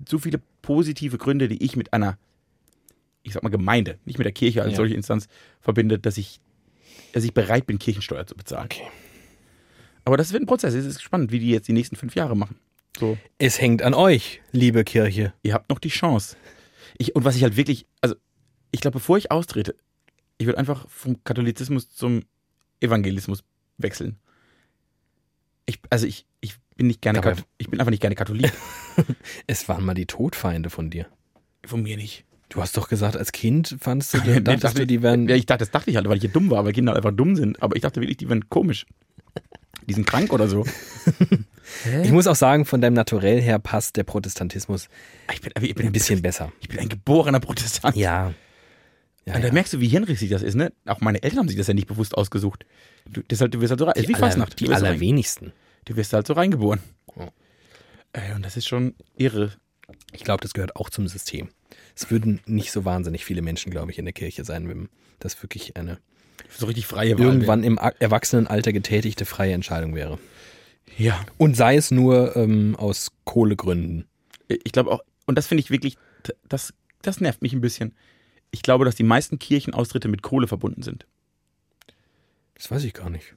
[0.05, 2.19] zu viele positive Gründe, die ich mit einer,
[3.23, 4.77] ich sag mal, Gemeinde, nicht mit der Kirche als Ja.
[4.77, 5.27] solche Instanz
[5.61, 6.39] verbinde, dass ich,
[7.13, 8.67] dass ich bereit bin, Kirchensteuer zu bezahlen.
[8.67, 8.83] okay.
[10.05, 10.75] Aber das wird ein Prozess.
[10.75, 12.57] Es ist spannend, wie die jetzt die nächsten fünf Jahre machen.
[12.99, 15.33] So, Es hängt an euch, liebe Kirche.
[15.43, 16.37] ihr habt noch die Chance.
[16.99, 18.15] Ich, und was ich halt wirklich, also
[18.71, 19.75] ich glaube, bevor ich austrete,
[20.39, 22.23] ich würde einfach vom Katholizismus zum
[22.81, 23.43] Evangelismus
[23.79, 24.19] wechseln.
[25.67, 28.53] Ich, also ich, ich bin nicht gerne, Kat- ich bin einfach nicht gerne Katholik.
[29.47, 31.07] Es waren mal die Todfeinde von dir.
[31.65, 32.25] Von mir nicht.
[32.49, 35.29] Du hast doch gesagt, als Kind fandst du, Nee, dachtest dachte du, die ich- wären.
[35.29, 37.05] Ja, ich dachte, das dachte ich halt, weil ich hier dumm war, weil Kinder halt
[37.05, 37.61] einfach dumm sind.
[37.63, 38.87] Aber ich dachte wirklich, die wären komisch.
[39.89, 40.65] Die sind krank oder so.
[42.05, 44.89] Ich muss auch sagen, von deinem Naturell her passt der Protestantismus
[45.33, 46.53] Ich bin, ich bin ein bisschen besser.
[46.61, 47.97] Ich bin ein geborener Protestant.
[47.97, 48.33] Ja.
[49.25, 49.53] Ja, Und da ja.
[49.53, 50.73] merkst du, wie hirnrig sich das ist, ne?
[50.87, 52.65] Auch meine Eltern haben sich das ja nicht bewusst ausgesucht.
[53.11, 54.61] Du, das halt, du wirst halt so rein, ist wie aller, Fastnacht.
[54.61, 55.53] die rein, allerwenigsten.
[55.87, 56.79] du wirst halt so reingeboren.
[57.17, 57.29] Ja.
[58.13, 59.51] Äh, und das ist schon irre.
[60.13, 61.49] Ich glaube, das gehört auch zum System.
[61.97, 65.43] Es würden nicht so wahnsinnig viele Menschen, glaube ich, in der Kirche sein, wenn das
[65.43, 65.99] wirklich eine
[66.51, 67.25] So richtig freie Wahl.
[67.27, 70.11] irgendwann im A- Erwachsenenalter getätigte freie Entscheidung wäre.
[70.11, 70.19] wäre.
[70.99, 71.25] Ja.
[71.39, 74.07] Und sei es nur ähm, aus Kohlegründen.
[74.49, 75.97] Ich glaube auch, und das finde ich wirklich,
[76.49, 77.95] das, das nervt mich ein bisschen.
[78.51, 81.07] Ich glaube, dass die meisten Kirchenaustritte mit Kohle verbunden sind.
[82.55, 83.35] Das weiß ich gar nicht.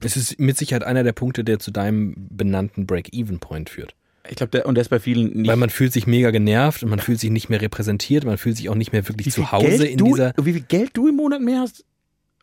[0.00, 3.94] Es ist mit Sicherheit einer der Punkte, der zu deinem benannten Break-Even-Point führt.
[4.30, 5.48] Ich glaube, der, und der ist bei vielen nicht.
[5.48, 8.56] Weil man fühlt sich mega genervt und man fühlt sich nicht mehr repräsentiert, man fühlt
[8.56, 10.32] sich auch nicht mehr wirklich zu Hause Geld in du, dieser.
[10.40, 11.84] Wie viel Geld du im Monat mehr hast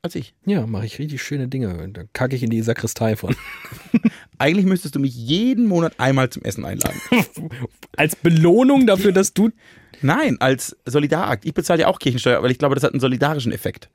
[0.03, 0.35] als ich.
[0.45, 1.89] Ja, mache ich richtig schöne Dinge.
[1.93, 3.35] Da kacke ich in die Sakristei von.
[4.37, 6.99] Eigentlich müsstest du mich jeden Monat einmal zum Essen einladen.
[7.95, 9.51] Als Belohnung dafür, dass du.
[10.01, 11.45] Nein, als Solidarakt.
[11.45, 13.89] Ich bezahle ja auch Kirchensteuer, weil ich glaube, das hat einen solidarischen Effekt.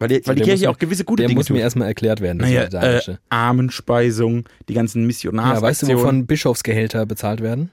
[0.00, 1.62] Weil die, weil die Der Kirche muss auch gewisse gute Der Dinge muss mir tut.
[1.62, 3.16] erstmal erklärt werden, das Naja, äh.
[3.28, 7.70] Armenspeisung, die ganzen ja, Missionarsaktionen weißt du, wovon Bischofsgehälter bezahlt werden?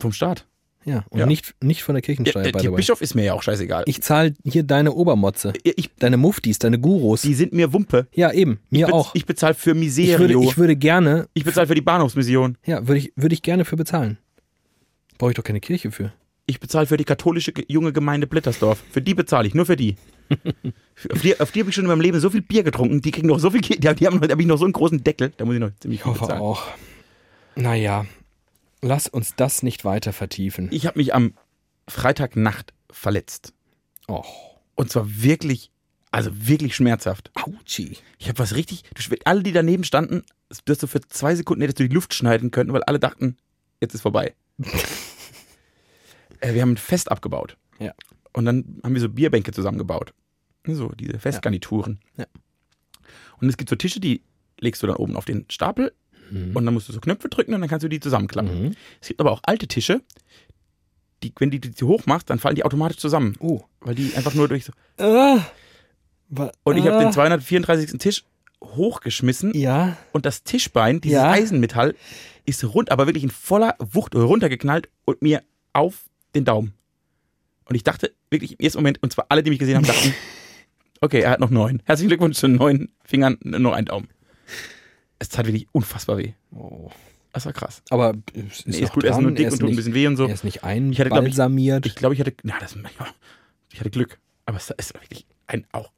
[0.00, 0.46] vom Staat.
[0.84, 1.26] Ja, und Ja.
[1.26, 2.76] Nicht, nicht von der Ja, Kirchensteuer, der, by der the way.
[2.76, 3.82] Bischof ist mir ja auch scheißegal.
[3.86, 7.22] Ich zahle hier deine Obermotze, Ja, ich, deine Muftis, deine Gurus.
[7.22, 8.06] die sind mir Wumpe.
[8.14, 9.14] ja, eben, mir ich, bez- auch.
[9.14, 10.42] Ich bezahle für Ich würde, Miserio.
[10.44, 12.56] ich würde gerne, Ich bezahle für die Bahnhofsmission.
[12.64, 14.16] ja, würde ich, würde ich gerne für bezahlen.
[15.18, 16.12] Brauche ich doch keine Kirche für.
[16.46, 18.82] Ich bezahle für die katholische ge- junge Gemeinde Blittersdorf.
[18.90, 19.96] Für die bezahle ich, nur für die.
[21.12, 23.00] Auf die, auf die habe ich schon in meinem Leben so viel Bier getrunken.
[23.00, 24.72] Die kriegen noch so viel, die haben, die haben, da habe ich noch so einen
[24.72, 25.32] großen Deckel.
[25.36, 26.40] Da muss ich noch ziemlich Ich hoffe bezahlen.
[26.40, 26.64] auch.
[27.54, 28.04] Naja,
[28.82, 30.68] lass uns das nicht weiter vertiefen.
[30.70, 31.34] Ich habe mich am
[31.88, 33.52] Freitagnacht verletzt.
[34.08, 35.70] Och, Und zwar wirklich,
[36.10, 37.30] also wirklich schmerzhaft.
[37.34, 37.96] Autschi.
[38.18, 40.22] Ich habe was richtig, du, alle, die daneben standen,
[40.64, 43.36] du hast so für zwei Sekunden hättest du die Luft schneiden können, weil alle dachten,
[43.80, 44.34] jetzt ist vorbei.
[46.40, 47.56] äh, wir haben ein Fest abgebaut.
[47.78, 47.92] Ja.
[48.38, 50.14] Und dann haben wir so Bierbänke zusammengebaut.
[50.64, 51.98] So, diese Festgarnituren.
[52.16, 52.26] Ja.
[53.40, 54.22] Und es gibt so Tische, die
[54.60, 55.92] legst du dann oben auf den Stapel
[56.30, 56.54] Mhm.
[56.54, 58.62] und dann musst du so Knöpfe drücken und dann kannst du die zusammenklappen.
[58.68, 58.74] Mhm.
[59.00, 60.02] Es gibt aber auch alte Tische,
[61.24, 63.34] die, wenn du die zu hoch machst, dann fallen die automatisch zusammen.
[63.40, 63.62] Oh.
[63.80, 64.72] Weil die einfach nur durch so.
[65.02, 65.40] Ah.
[66.62, 67.00] Und ich habe ah.
[67.00, 67.98] den 234.
[67.98, 68.22] Tisch
[68.62, 69.96] hochgeschmissen Ja.
[70.12, 71.32] und das Tischbein, dieses Ja.
[71.32, 71.96] Eisenmetall,
[72.46, 76.04] ist rund, aber wirklich in voller Wucht runtergeknallt und mir auf
[76.36, 76.74] den Daumen.
[77.68, 80.14] Und ich dachte wirklich im ersten Moment, und zwar alle, die mich gesehen haben, dachten,
[81.00, 81.82] okay, er hat noch neun.
[81.84, 84.08] Herzlichen Glückwunsch zu neun Fingern, nur ein Daumen.
[85.18, 86.32] Es tat wirklich unfassbar weh.
[86.52, 86.90] Oh.
[87.32, 87.82] Das war krass.
[87.90, 89.66] Aber es ist, Nee, ist gut, er ist dran, nur dick er und ist tut
[89.66, 90.26] ein nicht, bisschen weh und so.
[90.26, 91.86] Er ist nicht glaub ich- einbalsamiert.
[91.86, 93.06] Ich glaube, ich hatte, na, das, ja,
[93.72, 94.18] ich hatte Glück.
[94.46, 95.92] Aber es ist wirklich ein auch.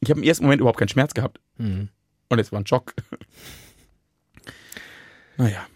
[0.00, 1.38] Ich habe im ersten Moment überhaupt keinen Schmerz gehabt.
[1.58, 1.88] Mhm.
[2.30, 2.94] Und es war ein Schock.
[5.40, 5.66] Naja,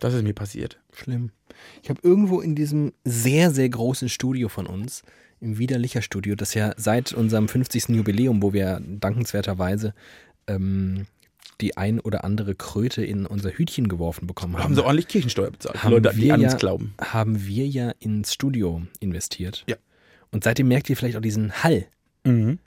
[0.00, 0.78] das ist mir passiert.
[0.92, 1.30] Schlimm.
[1.82, 5.02] Ich habe irgendwo in diesem sehr, sehr großen Studio von uns,
[5.40, 7.88] im Widerlicher Studio, das ja seit unserem 50.
[7.90, 9.94] Jubiläum, wo wir dankenswerterweise
[10.46, 11.06] ähm,
[11.60, 15.50] die ein oder andere Kröte in unser Hütchen geworfen bekommen haben, Haben sie ordentlich Kirchensteuer
[15.50, 15.82] bezahlt.
[15.82, 16.94] Haben Leute, die wir an ja- uns glauben.
[17.00, 19.64] haben wir ja ins Studio investiert.
[19.66, 19.76] Ja.
[20.30, 21.86] Und seitdem merkt ihr vielleicht auch diesen Hall.
[22.24, 22.58] Mhm.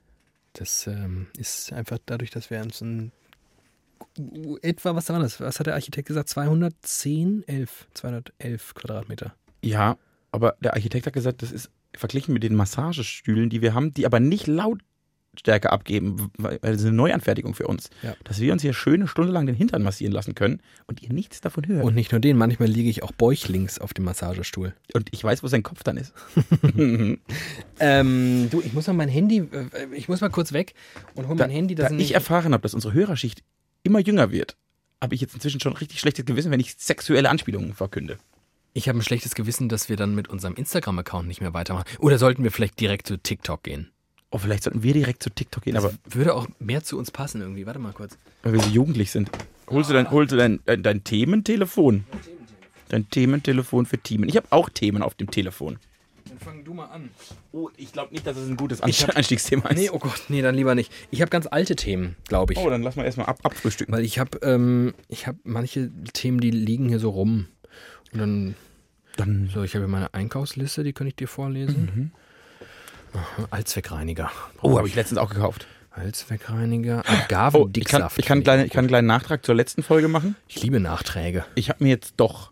[0.53, 3.11] Das ähm, ist einfach dadurch, dass wir uns ein
[4.61, 5.39] etwa, was war das?
[5.39, 6.29] Was hat der Architekt gesagt?
[6.29, 9.33] 210, 11, 211 Quadratmeter.
[9.63, 9.97] Ja,
[10.31, 14.05] aber der Architekt hat gesagt, das ist verglichen mit den Massagestühlen, die wir haben, die
[14.05, 17.89] aber nicht Lautstärke abgeben, weil das ist eine Neuanfertigung für uns.
[18.03, 18.13] Ja.
[18.23, 21.41] Dass wir uns hier schöne Stunde lang den Hintern massieren lassen können und ihr nichts
[21.41, 21.83] davon hört.
[21.83, 24.75] Und nicht nur den, manchmal liege ich auch bäuchlings auf dem Massagestuhl.
[24.93, 26.13] Und ich weiß, wo sein Kopf dann ist.
[27.79, 30.73] Ähm, du, ich muss mal mein Handy, äh, ich muss mal kurz weg
[31.15, 31.75] und hol Da, mein Handy.
[31.75, 33.41] da ich erfahren habe, dass unsere Hörerschicht
[33.89, 34.55] immer jünger wird,
[35.01, 38.17] habe ich jetzt inzwischen schon richtig schlechtes Gewissen, wenn ich sexuelle Anspielungen verkünde.
[38.73, 41.85] ich habe ein schlechtes Gewissen, dass wir dann mit unserem Instagram-Account nicht mehr weitermachen.
[41.99, 43.91] Oder sollten wir vielleicht direkt zu TikTok gehen?
[44.31, 47.09] Oh, vielleicht sollten wir direkt zu TikTok gehen, aber Das würde auch mehr zu uns
[47.09, 47.65] passen irgendwie.
[47.65, 48.17] Warte mal kurz.
[48.43, 49.31] weil wir so jugendlich sind.
[49.67, 52.03] Holst du dein, holst du dein, dein, dein Thementelefon?
[52.89, 54.29] Dein Thementelefon für Themen.
[54.29, 55.79] Ich habe auch Themen auf dem Telefon.
[56.29, 57.09] Dann fang du mal an.
[57.51, 59.77] Oh, ich glaube nicht, dass es ein gutes Ich hab- Einstiegsthema ist.
[59.77, 60.91] Nee, oh Gott, nee, dann lieber nicht.
[61.11, 62.59] Ich habe ganz alte Themen, glaube ich.
[62.59, 63.93] Oh, dann lass mal erstmal ab, abfrühstücken.
[63.93, 67.47] Weil ich habe ähm, ich hab manche Themen, die liegen hier so rum.
[68.13, 68.55] Und dann,
[69.17, 72.11] Dann so, ich habe hier meine Einkaufsliste, die könnte ich dir vorlesen.
[73.13, 74.31] Aha, Allzweckreiniger.
[74.61, 75.67] Oh, habe ich letztens auch gekauft.
[75.91, 78.19] Allzweckreiniger, Oh, ich kann, Agavendicksaft.
[78.19, 80.35] ich, kann kleine, ich kann einen kleinen Nachtrag zur letzten Folge machen.
[80.47, 81.45] ich liebe Nachträge.
[81.55, 82.51] Ich habe mir jetzt doch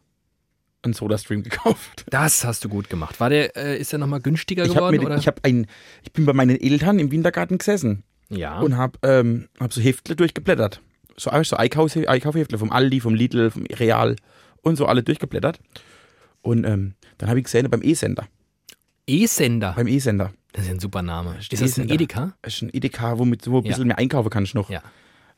[0.88, 2.06] einen Soda-Stream gekauft.
[2.10, 3.20] Das hast du gut gemacht.
[3.20, 4.92] War der, äh, ist der nochmal günstiger Ich, hab geworden?
[4.96, 5.18] mir, den- oder?
[5.18, 5.68] ich, hab ein,
[6.04, 8.60] ich bin bei meinen Eltern im Wintergarten gesessen ja.
[8.60, 10.82] und habe ähm, hab so Heftle durchgeblättert.
[11.18, 14.16] So, so Einkaufs Einkaufheftle vom Aldi, vom Lidl, vom Real
[14.62, 15.60] und so alle durchgeblättert.
[16.42, 18.28] Und ähm, dann habe ich gesehen beim E-Sender.
[19.08, 19.74] E-Sender.
[19.76, 20.34] Beim E-Sender.
[20.54, 21.38] Das ist ein super Name.
[21.40, 21.90] Ist das ein.
[21.90, 22.34] Edeka?
[22.42, 23.70] Das ist ein Edeka, womit du ein Ja.
[23.70, 24.70] bisschen mehr einkaufen kannst noch.
[24.70, 24.82] Ja.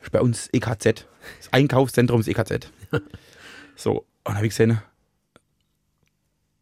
[0.01, 0.85] Ist bei uns EKZ.
[1.39, 2.71] Das Einkaufszentrum ist EKZ.
[3.75, 4.81] so, und dann habe ich gesehen,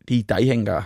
[0.09, 0.85] die Daihänger,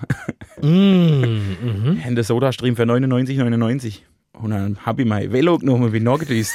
[0.62, 1.24] Mm,
[1.64, 1.96] mhm.
[2.00, 4.00] Hände Soda-Stream für 99,99.
[4.34, 6.54] Und dann habe ich mein Velo genommen und bin nachgedüst.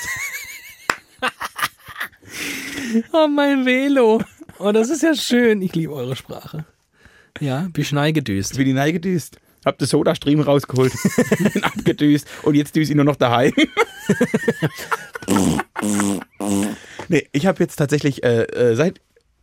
[3.12, 4.22] Oh, mein Velo.
[4.58, 5.60] Oh, das ist ja schön.
[5.60, 6.64] Ich liebe eure Sprache.
[7.40, 8.56] Ja, beschneigedüst.
[8.56, 9.38] bin ich neigedüst.
[9.64, 10.92] Hab den Soda-Stream rausgeholt,
[11.52, 13.52] bin abgedüst und jetzt düse ich nur noch daheim.
[17.08, 19.00] Nee, ich habe jetzt tatsächlich, äh, äh, seit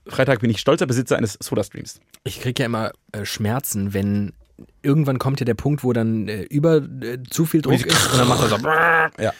[0.08, 2.00] Freitag bin ich stolzer Besitzer eines Soda-Streams.
[2.24, 4.34] Ich kriege ja immer äh, Schmerzen, wenn
[4.82, 8.20] irgendwann kommt ja der Punkt, wo dann äh, über äh, zu viel Druck ist und
[8.20, 8.58] dann macht er so.
[9.24, 9.34] Ja.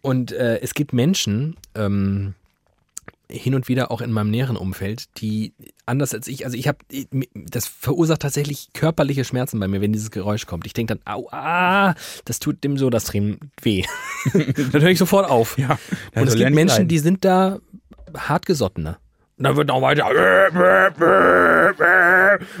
[0.00, 2.34] Und äh, es gibt Menschen, ähm,
[3.32, 5.52] hin und wieder auch in meinem näheren Umfeld, die
[5.86, 6.78] anders als ich, also ich habe,
[7.34, 10.66] das verursacht tatsächlich körperliche Schmerzen bei mir, wenn dieses Geräusch kommt.
[10.66, 13.84] Ich denke dann, au, ah, das tut dem Sodastream weh.
[14.32, 15.56] dann höre ich sofort auf.
[15.58, 15.78] Ja.
[16.14, 17.58] Und es gibt Menschen, die sind da
[18.14, 18.98] hartgesottener.
[19.38, 20.06] Und dann wird noch weiter.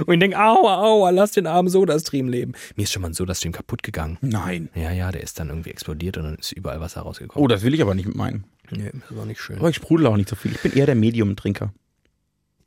[0.06, 2.54] Und ich denke, aua, aua, lass den armen Sodastream leben.
[2.76, 4.18] Mir ist schon mal ein Sodastream kaputt gegangen.
[4.20, 4.68] Nein.
[4.74, 7.44] Ja, ja, der ist dann irgendwie explodiert und dann ist überall Wasser rausgekommen.
[7.44, 8.44] Oh, das will ich aber nicht mit meinen.
[8.70, 9.58] Nee, das war nicht schön.
[9.58, 10.52] Aber ich sprudel auch nicht so viel.
[10.52, 11.72] Ich bin eher der Medium-Trinker.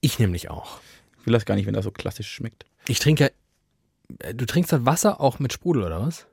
[0.02, 0.80] Ich nämlich auch.
[1.20, 2.66] Ich will das gar nicht, wenn das so klassisch schmeckt.
[2.88, 3.30] Ich trinke ja.
[4.34, 6.28] Du trinkst das Wasser auch mit Sprudel, oder was?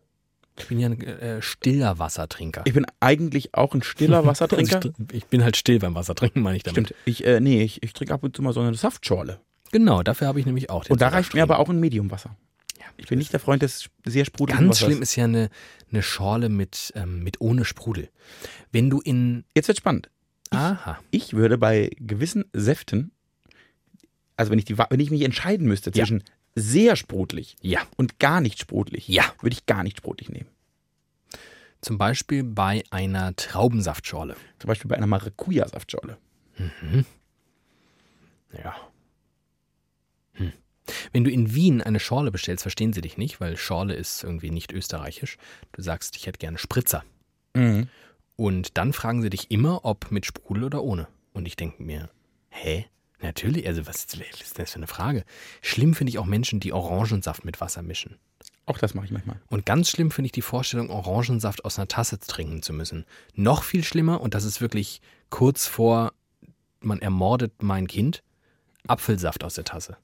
[0.59, 2.63] Ich bin ja ein äh, stiller Wassertrinker.
[2.67, 4.77] Ich bin eigentlich auch ein stiller Wassertrinker.
[4.77, 6.89] Also ich, ich, bin halt still beim Wassertrinken, meine ich damit.
[6.89, 7.01] Stimmt.
[7.07, 9.41] Ich, äh, nee, ich, ich trinke ab und zu mal so eine Saftschorle.
[9.71, 12.37] Genau, dafür habe ich nämlich auch den Und da reicht mir aber auch ein Mediumwasser.
[12.79, 14.87] Ja, Ich bin nicht der Freund des sehr sprudeligen Ganz Wassers.
[14.89, 15.49] schlimm ist ja eine,
[15.91, 18.11] eine Schorle mit, ähm, mit ohne Sprudel.
[18.71, 19.45] Wenn du in.
[19.55, 20.11] Jetzt wird spannend.
[20.51, 20.99] Aha.
[21.11, 23.13] Ich würde bei gewissen Säften,
[24.37, 26.07] also wenn ich, die, wenn ich mich entscheiden müsste Ja.
[26.55, 27.81] Sehr sprudelig Ja.
[27.97, 29.25] und gar nicht sprudelig, Ja.
[29.41, 30.49] würde ich gar nicht sprudelig nehmen.
[31.81, 34.37] Zum Beispiel bei einer Traubensaftschorle.
[34.59, 36.17] Zum Beispiel bei einer Maracuja-Saftschorle.
[38.57, 38.77] Ja.
[40.35, 40.53] Hm.
[41.13, 44.51] Wenn du in Wien eine Schorle bestellst, verstehen sie dich nicht, weil Schorle ist irgendwie
[44.51, 45.39] nicht österreichisch.
[45.73, 47.05] Du sagst, ich hätte gerne Spritzer.
[47.55, 47.89] Mhm.
[48.37, 51.09] Und dann fragen sie dich immer, ob mit Sprudel oder ohne.
[51.33, 52.11] Und ich denke mir,
[52.51, 52.87] hä?
[53.23, 55.25] Natürlich, also was ist das für eine Frage?
[55.61, 58.19] Schlimm finde ich auch Menschen, die Orangensaft mit Wasser mischen.
[58.67, 59.41] Auch das mache ich manchmal.
[59.49, 63.07] Und ganz schlimm finde ich die Vorstellung, Orangensaft aus einer Tasse trinken zu müssen.
[63.35, 66.13] Noch viel schlimmer, und das ist wirklich kurz vor,
[66.81, 68.23] man ermordet mein Kind,
[68.87, 69.97] Apfelsaft aus der Tasse.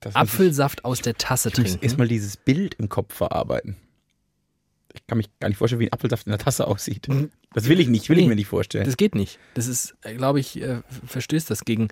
[0.00, 1.78] Das Apfelsaft aus der Tasse Ich, trinken.
[1.82, 3.76] erstmal dieses Bild im Kopf verarbeiten.
[4.94, 7.06] Ich kann mich gar nicht vorstellen, wie ein Apfelsaft in der Tasse aussieht.
[7.54, 8.28] Das will ich nicht, will ich Nee.
[8.30, 8.84] mir nicht vorstellen.
[8.84, 9.38] Das geht nicht.
[9.54, 11.88] Das ist, glaube ich, äh, verstößt das gegen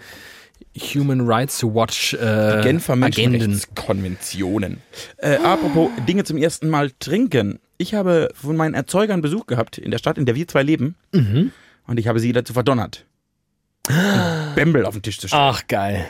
[0.94, 2.96] Human Rights Watch äh, Genfer.
[2.96, 4.78] Menschenrechtskonventionen.
[5.18, 7.58] Äh, apropos Dinge zum ersten Mal trinken.
[7.78, 10.96] Ich habe von meinen Erzeugern Besuch gehabt in der Stadt, in der wir zwei leben.
[11.12, 11.52] Mhm.
[11.86, 13.06] Und ich habe sie dazu verdonnert,
[13.88, 15.42] einen Bembel auf den Tisch zu stellen.
[15.42, 16.08] Ach, geil.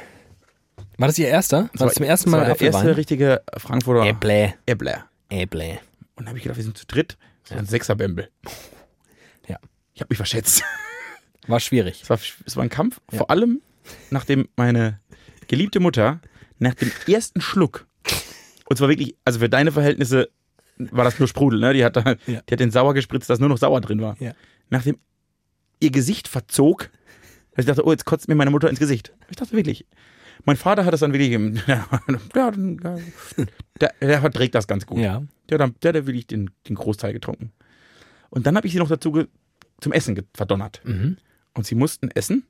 [0.99, 1.71] War das Ihr erster?
[1.75, 4.55] War das zum ersten das Mal war der erste richtige Frankfurter Äpple.
[4.67, 5.05] Äppler.
[5.29, 5.79] Äpple.
[6.21, 7.17] Und da habe ich gedacht, wir sind zu dritt.
[7.49, 8.29] War ein Sechser-Bembel.
[9.49, 9.59] Ja.
[9.95, 10.63] Ich habe mich verschätzt.
[11.49, 12.03] War schwierig.
[12.03, 13.19] Es war, es war ein Kampf, Ja.
[13.19, 13.63] vor allem
[14.11, 15.01] nachdem meine
[15.49, 16.21] geliebte Mutter
[16.59, 17.89] nach dem ersten Schluck,
[18.67, 20.29] und zwar wirklich, also für deine Verhältnisse
[20.77, 21.73] war das nur Sprudel, ne?
[21.73, 22.43] Die hat, da, Ja.
[22.43, 24.17] die hat den Sauer gespritzt, dass nur noch Sauer drin war.
[24.21, 24.35] Ja.
[24.69, 24.99] Nachdem
[25.81, 26.91] ihr Gesicht verzog,
[27.57, 29.13] dass ich dachte, oh, jetzt kotzt mir meine Mutter ins Gesicht.
[29.31, 29.85] Ich dachte wirklich.
[30.45, 31.87] Mein Vater hat das dann wirklich, im- ja,
[33.81, 34.99] der, der verträgt das ganz gut.
[34.99, 35.23] Ja.
[35.49, 37.53] Der, der hat wirklich den, den Großteil getrunken.
[38.31, 39.25] Und dann habe ich sie noch dazu
[39.81, 40.81] zum Essen verdonnert.
[40.85, 41.17] Mhm.
[41.55, 42.45] Und sie mussten essen.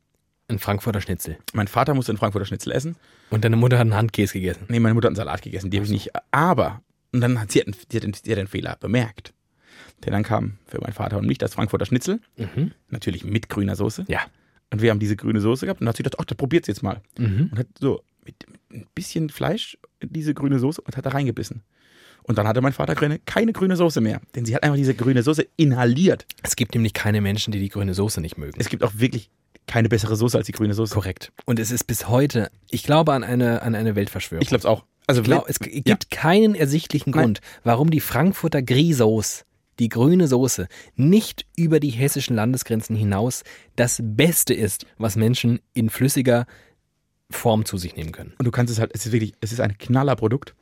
[0.48, 1.38] Ein Frankfurter Schnitzel.
[1.52, 2.96] Mein Vater musste einen Frankfurter Schnitzel essen.
[3.30, 4.64] Und deine Mutter hat einen Handkäse gegessen.
[4.68, 6.10] Nee, meine Mutter hat einen Salat gegessen, die habe ich nicht.
[6.32, 9.32] Aber, und dann hat sie, einen- sie, hat den, sie hat den Fehler bemerkt.
[10.04, 12.72] Der dann kam für meinen Vater und mich das Frankfurter Schnitzel, Mhm.
[12.88, 14.06] natürlich mit grüner Soße.
[14.08, 14.20] Ja.
[14.72, 16.82] Und wir haben diese grüne Soße gehabt und hat sie gedacht, ach, das probiert's jetzt
[16.82, 17.00] mal.
[17.18, 17.48] Mhm.
[17.50, 21.62] Und hat so mit, mit ein bisschen Fleisch diese grüne Soße und hat da reingebissen.
[22.22, 24.20] Und dann hatte mein Vater keine, keine grüne Soße mehr.
[24.34, 26.26] Denn sie hat einfach diese grüne Soße inhaliert.
[26.42, 28.60] Es gibt nämlich keine Menschen, die die grüne Soße nicht mögen.
[28.60, 29.30] Es gibt auch wirklich
[29.66, 30.94] keine bessere Soße als die grüne Soße.
[30.94, 31.32] Korrekt.
[31.46, 34.42] Und es ist bis heute, ich glaube an eine, an eine Weltverschwörung.
[34.42, 34.84] Ich glaube es auch.
[35.06, 37.22] Also glaub, es gibt keinen ersichtlichen Nein.
[37.22, 39.44] Grund, warum die Frankfurter Grisauce,
[39.80, 43.42] die grüne Soße, nicht über die hessischen Landesgrenzen hinaus
[43.74, 46.46] das Beste ist, was Menschen in flüssiger
[47.30, 48.34] Form zu sich nehmen können.
[48.38, 50.54] Und du kannst es halt, es ist wirklich, es ist ein Knallerprodukt.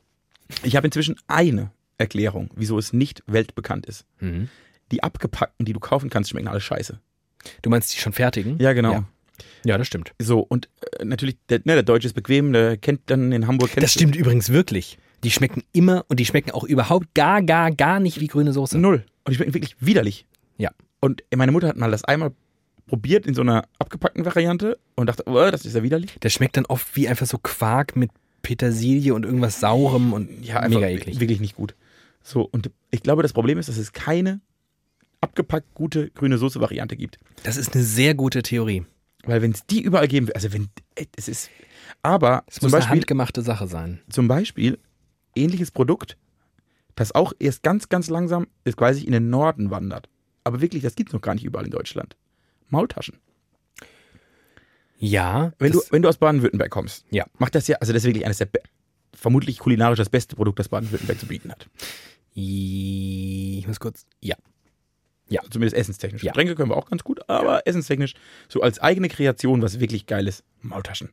[0.63, 4.05] Ich habe inzwischen eine Erklärung, wieso es nicht weltbekannt ist.
[4.19, 4.49] Mhm.
[4.91, 6.99] Die abgepackten, die du kaufen kannst, schmecken alle scheiße.
[7.61, 8.57] Du meinst die schon fertigen?
[8.59, 8.93] Ja, genau.
[8.93, 9.05] Ja,
[9.65, 10.13] ja das stimmt.
[10.19, 13.71] So, und äh, natürlich, der, ne, der Deutsche ist bequem, der kennt dann in Hamburg.
[13.71, 14.97] Kennt Das stimmt übrigens wirklich.
[15.23, 18.77] Die schmecken immer und die schmecken auch überhaupt gar, gar, gar nicht wie grüne Soße.
[18.77, 19.03] Null.
[19.25, 20.25] Und die schmecken wirklich widerlich.
[20.57, 20.71] Ja.
[21.01, 22.31] Und meine Mutter hat mal das einmal
[22.87, 26.15] probiert in so einer abgepackten Variante und dachte, oh, das ist ja widerlich.
[26.21, 30.57] Das schmeckt dann oft wie einfach so Quark mit Petersilie und irgendwas Saurem und Ja,
[30.61, 31.19] einfach mega eklig.
[31.19, 31.75] wirklich nicht gut.
[32.23, 34.41] So, und ich glaube, das Problem ist, dass es keine
[35.21, 37.19] abgepackt gute grüne Soße-Variante gibt.
[37.43, 38.85] Das ist eine sehr gute Theorie.
[39.25, 41.49] Weil wenn es die überall geben will, also wenn, äh, es ist,
[42.01, 43.99] aber Es muss eine Beispiel, handgemachte Sache sein.
[44.09, 44.79] zum Beispiel
[45.35, 46.17] ähnliches Produkt,
[46.95, 50.09] das auch erst ganz, ganz langsam, ist quasi in den Norden wandert,
[50.43, 52.15] aber wirklich, das gibt's noch gar nicht überall in Deutschland.
[52.69, 53.17] Maultaschen.
[54.97, 55.53] Ja.
[55.59, 57.25] Wenn du, wenn du aus Baden-Württemberg kommst, Ja.
[57.37, 58.49] macht das ja, also das ist wirklich eines der,
[59.13, 61.69] vermutlich kulinarisch das beste Produkt, das Baden-Württemberg zu bieten hat.
[62.33, 64.05] Ich muss kurz.
[64.21, 64.35] Ja.
[65.51, 66.23] Zumindest essenstechnisch.
[66.23, 66.31] Ja.
[66.31, 68.13] Getränke können wir auch ganz gut, aber essenstechnisch,
[68.47, 71.09] so als eigene Kreation, was wirklich geil ist, Maultaschen.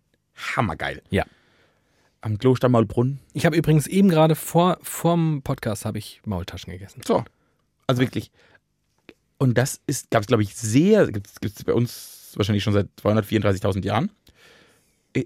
[0.57, 1.02] Hammergeil.
[1.11, 1.24] Ja.
[2.20, 3.20] Am Kloster Maulbrunn.
[3.33, 7.00] Ich habe übrigens eben gerade vor vorm Podcast habe ich Maultaschen gegessen.
[7.05, 7.24] So.
[7.87, 8.31] Also wirklich.
[9.38, 12.88] Und das ist, gab es, glaube ich, sehr, gibt es bei uns wahrscheinlich schon seit
[13.02, 14.11] 234.000 Jahren.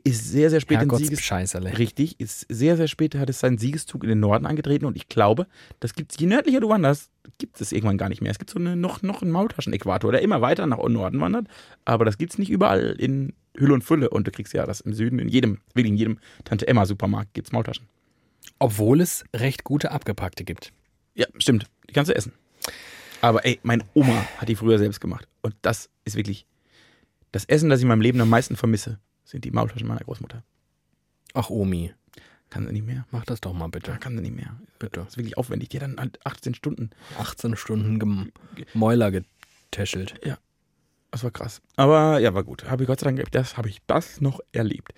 [0.05, 1.01] Ist sehr, sehr spät in Sieges...
[1.01, 1.79] Herrgottsbescheißerle.
[1.79, 5.09] Richtig, ist sehr, sehr spät hat es seinen Siegeszug in den Norden angetreten und ich
[5.09, 5.47] glaube,
[5.81, 8.31] das gibt's, je nördlicher du wanderst, gibt es irgendwann gar nicht mehr.
[8.31, 11.49] Es gibt so eine, noch, noch einen Maultaschenäquator, der immer weiter nach Norden wandert,
[11.85, 14.93] aber das gibt's nicht überall in Hülle und Fülle und du kriegst ja das im
[14.93, 17.87] Süden, in jedem, wirklich in jedem Tante-Emma-Supermarkt gibt's Maultaschen.
[18.61, 20.73] Obwohl es recht gute abgepackte gibt.
[21.15, 22.33] Ja, stimmt, die kannst du essen.
[23.23, 26.47] Aber ey, meine Oma hat die früher selbst gemacht und das ist wirklich
[27.33, 28.99] das Essen, das ich in meinem Leben am meisten vermisse,
[29.31, 30.43] sind die Maultaschen meiner Großmutter.
[31.35, 31.93] Ach, Omi,
[32.51, 33.07] Kann sie nicht mehr.
[33.13, 33.97] mach das doch mal Ja, bitte.
[34.01, 34.57] kann sie nicht mehr.
[34.79, 35.01] Bitte.
[35.01, 35.69] Das ist wirklich aufwendig.
[35.69, 38.33] Die hat dann halt 18 Stunden 18 Stunden gem
[38.75, 40.21] Mäuler getäschelt.
[41.13, 41.61] Das war krass.
[41.77, 42.65] Aber ja, war gut.
[42.71, 44.93] Habe ich Gott sei Dank, das habe ich das noch erlebt.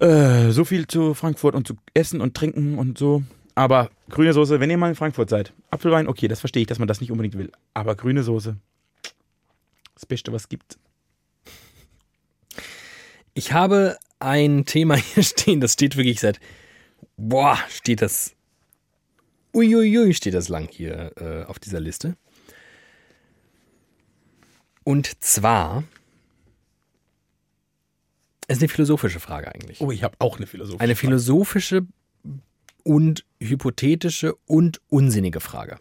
[0.00, 3.22] Äh, so viel zu Frankfurt und zu Essen und Trinken und so.
[3.56, 5.52] Aber grüne Soße, wenn ihr mal in Frankfurt seid.
[5.70, 7.50] Apfelwein, okay, das verstehe ich, dass man das nicht unbedingt will.
[7.74, 8.56] Aber grüne Soße,
[9.94, 10.78] das Beste, was es gibt.
[13.34, 16.40] Ich habe ein Thema hier stehen, das steht wirklich seit.
[17.16, 18.34] Boah, steht das.
[19.54, 22.16] Uiuiui, steht das lang hier äh, auf dieser Liste.
[24.84, 25.84] Und zwar.
[28.46, 29.80] Es ist eine philosophische Frage eigentlich.
[29.80, 30.80] Oh, ich habe auch eine Philosophie.
[30.80, 31.86] Eine philosophische
[32.82, 35.78] und hypothetische und unsinnige Frage.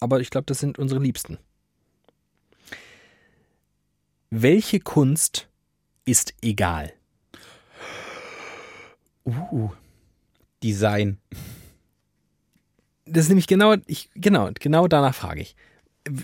[0.00, 1.38] Aber ich glaube, das sind unsere Liebsten.
[4.30, 5.48] Welche Kunst
[6.08, 6.92] ist egal?
[9.26, 9.70] Uh,
[10.62, 11.18] Design.
[13.04, 15.54] Das ist nämlich genau, ich, genau, genau danach frage ich.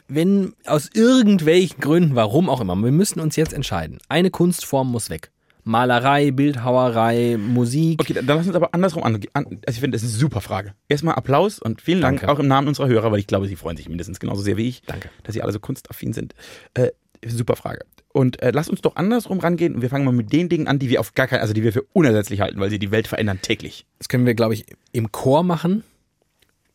[0.09, 3.99] Wenn aus irgendwelchen Gründen, warum auch immer, wir müssen uns jetzt entscheiden.
[4.09, 5.31] Eine Kunstform muss weg.
[5.65, 8.01] Malerei, Bildhauerei, Musik.
[8.01, 9.21] Okay, dann, lass uns aber andersrum an.
[9.35, 10.75] an also ich finde, das ist eine super Frage.
[10.89, 12.33] Erstmal Applaus und vielen Dank Danke.
[12.33, 14.69] auch im Namen unserer Hörer, weil ich glaube, sie freuen sich mindestens genauso sehr wie
[14.69, 14.83] ich.
[14.83, 15.11] Danke.
[15.25, 16.35] dass sie alle so kunstaffin sind.
[16.73, 16.91] Äh,
[17.27, 17.81] super Frage.
[18.17, 20.79] Und äh, lass uns doch andersrum rangehen und wir fangen mal mit den Dingen an,
[20.79, 23.09] die wir auf gar keinen, also die wir für unersetzlich halten, weil sie die Welt
[23.09, 23.87] verändern täglich.
[23.99, 25.83] Das können wir, glaube ich, im Chor machen.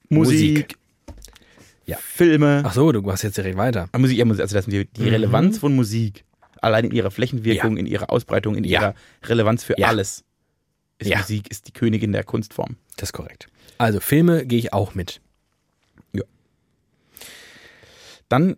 [0.10, 0.76] Musik,
[1.86, 1.96] Ja.
[1.98, 3.88] Filme, Ach so, du hast jetzt direkt weiter.
[3.94, 5.08] Ah, Musik, ja, Musik, also das die, die Mhm.
[5.08, 6.26] Relevanz von Musik,
[6.62, 7.80] allein in ihrer Flächenwirkung, Ja.
[7.80, 8.82] in ihrer Ausbreitung, in Ja.
[8.82, 9.88] ihrer Relevanz für Ja.
[9.88, 10.26] alles.
[10.98, 11.20] Ist Ja.
[11.20, 12.76] Musik ist die Königin der Kunstform.
[12.98, 13.48] Das ist korrekt.
[13.78, 15.22] Also Filme gehe ich auch mit.
[18.28, 18.58] Dann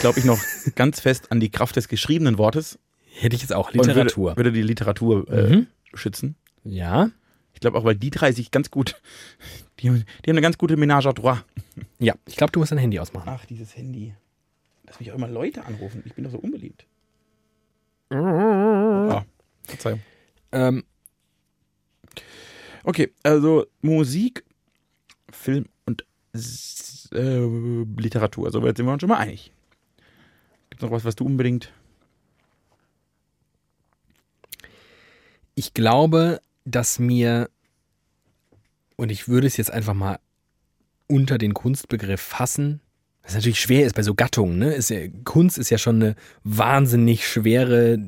[0.00, 0.38] glaube ich noch
[0.74, 2.78] ganz fest an die Kraft des geschriebenen Wortes
[3.12, 3.68] Hätte ich jetzt auch.
[3.68, 4.36] und würde, Literatur.
[4.36, 5.66] würde die Literatur äh, Mhm.
[5.94, 6.36] schützen.
[6.64, 7.10] Ja.
[7.54, 9.00] Ich glaube auch, weil die drei sich ganz gut,
[9.80, 11.38] die, haben- die haben eine ganz gute Ménage à trois.
[11.98, 12.14] Ja.
[12.26, 13.28] Ich glaube, du musst dein Handy ausmachen.
[13.28, 14.14] Ach, dieses Handy.
[14.86, 16.02] Lass mich auch immer Leute anrufen.
[16.06, 16.86] Ich bin doch so unbeliebt.
[18.10, 18.18] Mhm.
[18.18, 19.24] Ah,
[19.64, 20.00] Verzeihung.
[20.52, 20.84] Ähm,
[22.82, 24.42] Okay, also Musik,
[25.30, 26.04] Film und
[27.12, 27.44] äh,
[27.98, 28.50] Literatur.
[28.50, 29.52] Soweit sind wir uns schon mal einig.
[30.80, 31.72] Gibt noch was, was du unbedingt.
[35.60, 37.50] ich glaube, dass mir,
[38.96, 40.18] und ich würde es jetzt einfach mal
[41.06, 42.80] unter den Kunstbegriff fassen,
[43.22, 44.72] was natürlich schwer ist bei so Gattungen, ne?
[44.72, 47.98] Ist ja, Kunst ist ja schon eine wahnsinnig schwere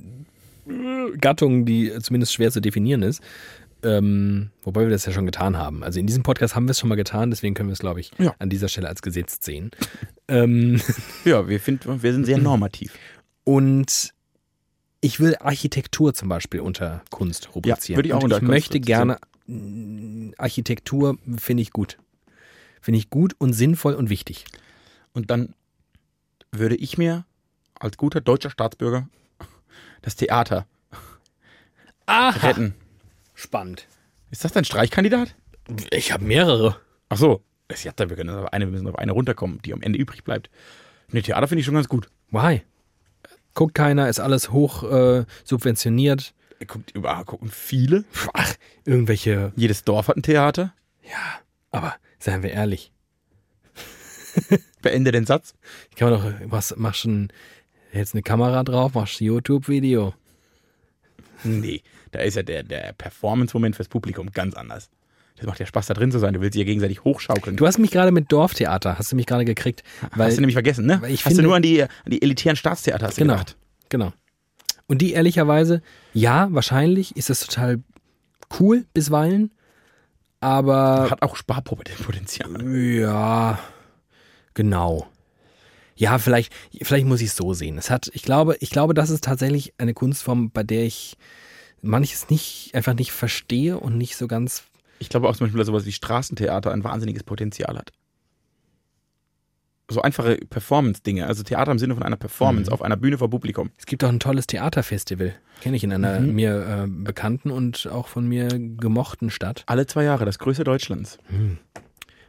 [1.18, 3.20] Gattung, die zumindest schwer zu definieren ist.
[3.85, 5.83] Ähm, wobei wir das ja schon getan haben.
[5.83, 7.99] Also in diesem Podcast haben wir es schon mal getan, deswegen können wir es, glaube
[8.01, 8.35] ich, Ja.
[8.38, 9.71] an dieser Stelle als gesetzt sehen.
[10.29, 10.81] ähm,
[11.25, 12.95] Ja, wir, finden, wir sind sehr normativ.
[13.45, 14.12] Und
[15.01, 17.99] ich will Architektur zum Beispiel unter Kunst rubrizieren.
[17.99, 21.99] würde ich auch Und unter ich Kunst möchte gerne mh, Architektur finde ich gut.
[22.81, 24.45] Finde ich gut und sinnvoll und wichtig.
[25.12, 25.55] Und dann
[26.53, 27.24] würde ich mir
[27.80, 29.09] als guter deutscher Staatsbürger
[30.03, 30.66] das Theater
[32.07, 32.30] Aha.
[32.47, 32.74] retten.
[33.43, 33.88] Spannend.
[34.30, 35.34] Ist das dein Streichkandidat?
[35.90, 36.76] Ich habe mehrere.
[37.09, 37.43] Ach so.
[37.66, 40.22] Das- Ja, wir können auf eine, wir müssen auf eine runterkommen, die am Ende übrig
[40.22, 40.49] bleibt.
[41.11, 42.09] Ne, Theater finde ich schon ganz gut.
[42.30, 42.62] Why?
[43.55, 46.34] Guckt keiner, ist alles hoch äh, subventioniert.
[46.68, 48.05] Guckt, überall gucken viele.
[48.32, 49.53] Ach, irgendwelche.
[49.57, 50.72] Jedes Dorf hat ein Theater.
[51.03, 51.40] Ja,
[51.72, 52.93] aber seien wir ehrlich.
[54.82, 55.55] Beende den Satz.
[55.97, 57.32] Kann man doch, was, machst du ein,
[57.90, 60.14] hältst eine Kamera drauf, machst ein YouTube-Video.
[61.45, 61.82] Nee,
[62.12, 64.90] da ist ja der, der Performance-Moment fürs Publikum ganz anders.
[65.36, 66.34] Das macht ja Spaß, da drin zu sein.
[66.34, 67.56] Du willst sie ja gegenseitig hochschaukeln.
[67.56, 69.82] Du hast mich gerade mit Dorftheater, hast du mich gerade gekriegt.
[70.14, 71.00] Weil, hast du nämlich vergessen, ne?
[71.02, 73.56] hast finde- du nur an die, an die elitären Staatstheater hast genau, gedacht.
[73.88, 74.12] genau.
[74.86, 75.80] Und die ehrlicherweise,
[76.12, 77.82] ja, wahrscheinlich ist das total
[78.60, 79.50] cool bisweilen,
[80.40, 82.62] aber Hat auch Sparpotenzial.
[82.74, 83.58] Ja,
[84.54, 85.06] genau.
[85.94, 86.52] Ja, vielleicht,
[86.82, 87.78] vielleicht muss ich es so sehen.
[87.78, 91.16] Es hat, ich glaube, ich glaube, das ist tatsächlich eine Kunstform, bei der ich
[91.83, 94.64] manches nicht, einfach nicht verstehe und nicht so ganz.
[94.99, 97.91] Ich glaube auch zum Beispiel, dass sowas wie Straßentheater ein wahnsinniges Potenzial hat.
[99.91, 102.72] So einfache Performance-Dinge, also Theater im Sinne von einer Performance Mhm.
[102.74, 103.70] auf einer Bühne vor Publikum.
[103.76, 105.35] Es gibt auch ein tolles Theaterfestival.
[105.61, 106.35] Kenne ich in einer Mhm.
[106.35, 109.64] mir äh, bekannten und auch von mir gemochten Stadt.
[109.66, 111.18] Alle zwei Jahre, das größte Deutschlands.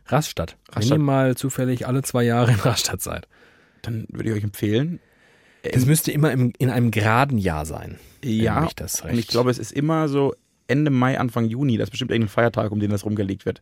[0.08, 0.58] Rastatt.
[0.68, 0.98] Wenn Rastatt.
[0.98, 3.28] ihr mal zufällig alle zwei Jahre in Rastatt seid.
[3.82, 5.00] Dann würde ich euch empfehlen.
[5.64, 7.98] Es müsste immer im, in einem geraden Jahr sein.
[8.24, 10.36] Ja, mich das und ich recht- glaube, es ist immer so
[10.68, 11.78] Ende Mai, Anfang Juni.
[11.78, 13.62] Das ist bestimmt irgendein Feiertag, um den das rumgelegt wird.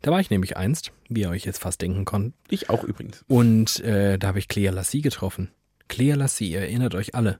[0.00, 2.34] Da war ich nämlich einst, wie ihr euch jetzt fast denken konnt.
[2.48, 3.22] Ich auch übrigens.
[3.28, 5.50] Und äh, da habe ich Clea Lassie getroffen.
[5.88, 7.38] Clea Lassie, ihr erinnert euch alle.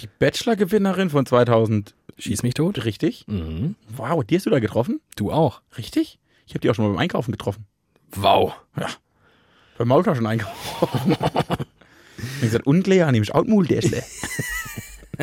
[0.00, 1.94] Die Bachelor-Gewinnerin von 2000.
[2.18, 2.84] Schieß mich tot.
[2.84, 3.24] Richtig?
[3.28, 3.76] Mhm.
[3.96, 5.00] Wow, die hast du da getroffen?
[5.16, 5.62] Du auch.
[5.78, 6.18] Richtig?
[6.46, 7.66] Ich habe die auch schon mal beim Einkaufen getroffen.
[8.16, 8.54] Wow.
[8.78, 8.88] Ja.
[9.78, 11.16] Beim Maultaschen einkaufen.
[12.36, 14.02] ich gesagt, und Lea, nehme ich auch Maultäschle.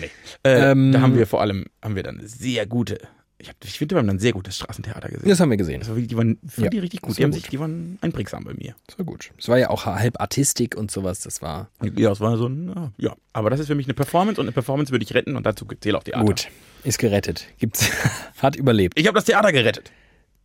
[0.00, 0.10] nee.
[0.44, 2.98] Äh, Ähm, da haben wir vor allem, haben wir dann eine sehr gute,
[3.38, 5.28] ich, hab, ich finde, wir haben dann ein sehr gutes Straßentheater gesehen.
[5.28, 5.84] Das haben wir gesehen.
[5.86, 7.18] Wirklich, die waren, fand Ja, die richtig gut.
[7.18, 7.40] Die, haben gut.
[7.40, 8.74] sich, die waren einprägsam bei mir.
[8.86, 9.30] Das war gut.
[9.38, 11.20] Es war ja auch halb Artistik und sowas.
[11.20, 13.14] Das war Ja, es war so ein, ja.
[13.32, 15.66] Aber das ist für mich eine Performance und eine Performance würde ich retten und dazu
[15.80, 16.24] zählt auch Theater.
[16.24, 16.48] gut.
[16.84, 17.46] Ist gerettet.
[17.58, 17.90] Gibt's.
[18.38, 18.98] Hat überlebt.
[18.98, 19.90] Ich habe das Theater gerettet.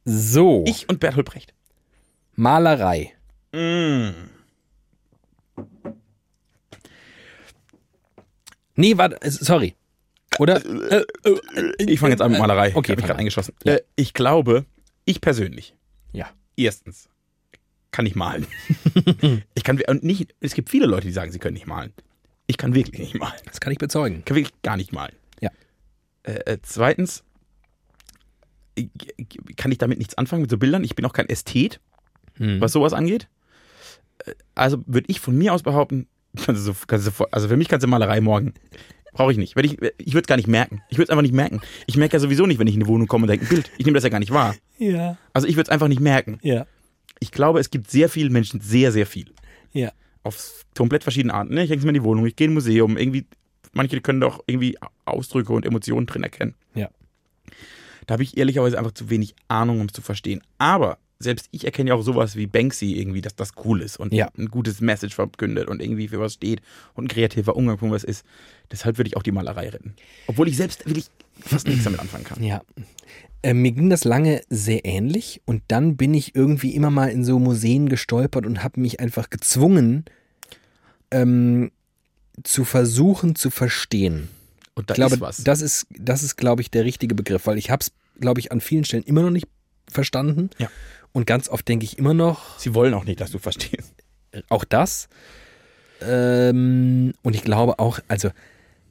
[0.05, 0.63] So.
[0.67, 1.53] Ich und Bertolt Brecht.
[2.35, 3.13] Malerei.
[3.53, 4.09] Mm.
[8.75, 9.21] Nee, warte.
[9.21, 9.75] äh, Sorry.
[10.39, 10.63] Oder?
[10.91, 11.05] Äh,
[11.79, 12.71] Ich fange jetzt an mit Malerei.
[12.75, 13.53] Okay, habe ich gerade eingeschossen.
[13.63, 13.73] Ja.
[13.75, 14.65] Äh, ich glaube,
[15.05, 15.75] ich persönlich,
[16.11, 16.29] Ja.
[16.55, 17.07] erstens,
[17.91, 18.47] kann ich malen.
[19.53, 21.93] ich kann und nicht, es gibt viele Leute, die sagen, sie können nicht malen.
[22.47, 23.39] Ich kann wirklich nicht malen.
[23.45, 24.19] Das kann ich bezeugen.
[24.19, 25.15] Ich kann wirklich gar nicht malen.
[25.39, 25.51] Ja.
[26.23, 27.23] Äh, äh, zweitens,
[28.75, 28.87] äh,
[29.55, 30.83] kann ich damit nichts anfangen mit so Bildern.
[30.83, 31.79] Ich bin auch kein Ästhet,
[32.37, 32.59] Hm.
[32.59, 33.27] was sowas angeht.
[34.25, 37.47] Äh, Also würde ich von mir aus behaupten, kannst du so, kannst du sofort, also
[37.47, 38.53] für mich kannst du Malerei morgen.
[39.13, 39.55] Brauche ich nicht.
[39.55, 40.81] Wenn ich ich würde es gar nicht merken.
[40.89, 41.61] Ich würde es einfach nicht merken.
[41.85, 43.71] Ich merke ja sowieso nicht, wenn ich in eine Wohnung komme und denke, ein Bild.
[43.77, 44.55] Ich nehme das ja gar nicht wahr.
[44.79, 45.17] Ja.
[45.33, 46.39] Also ich würde es einfach nicht merken.
[46.41, 46.65] Ja.
[47.19, 49.31] Ich glaube, es gibt sehr viele Menschen, sehr, sehr viel.
[49.71, 49.91] Ja.
[50.23, 51.53] Auf komplett verschiedene Arten.
[51.53, 51.63] Ne?
[51.63, 52.97] Ich hänge mir in die Wohnung, ich gehe in ein Museum.
[52.97, 53.25] Irgendwie,
[53.71, 56.55] manche können doch irgendwie Ausdrücke und Emotionen drin erkennen.
[56.73, 56.89] Ja.
[58.07, 60.41] Da habe ich ehrlicherweise einfach zu wenig Ahnung, um es zu verstehen.
[60.57, 64.13] Aber selbst ich erkenne ja auch sowas wie Banksy irgendwie, dass das cool ist und
[64.13, 64.29] Ja.
[64.37, 66.61] ein gutes Message verkündet und irgendwie für was steht
[66.93, 68.25] und ein kreativer Umgang von was ist.
[68.71, 69.95] Deshalb würde ich auch die Malerei retten.
[70.27, 71.07] Obwohl ich selbst wirklich
[71.39, 72.43] fast nichts damit anfangen kann.
[72.43, 72.61] Ja.
[73.41, 77.23] Äh, mir ging das lange sehr ähnlich und dann bin ich irgendwie immer mal in
[77.25, 80.05] so Museen gestolpert und habe mich einfach gezwungen,
[81.11, 81.71] ähm,
[82.43, 84.29] zu versuchen zu verstehen.
[84.75, 85.43] Und da Ich glaube, ist was.
[85.43, 88.51] das ist, das ist, glaube ich, der richtige Begriff, weil ich habe es, glaube ich,
[88.51, 89.47] an vielen Stellen immer noch nicht
[89.87, 90.49] verstanden.
[90.57, 90.69] Ja.
[91.13, 93.93] Und ganz oft denke ich immer noch, Sie wollen auch nicht, dass du verstehst.
[94.49, 95.07] auch das.
[96.01, 98.29] Ähm, und ich glaube auch, also,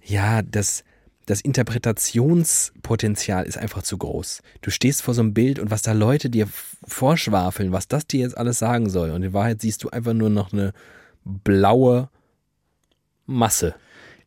[0.04, 0.84] ja, das,
[1.26, 4.42] das Interpretationspotenzial ist einfach zu groß.
[4.60, 6.48] Du stehst vor so einem Bild und was da Leute dir
[6.84, 9.10] vorschwafeln, was das dir jetzt alles sagen soll.
[9.10, 10.72] Und in Wahrheit siehst du einfach nur noch eine
[11.24, 12.08] blaue
[13.26, 13.74] Masse.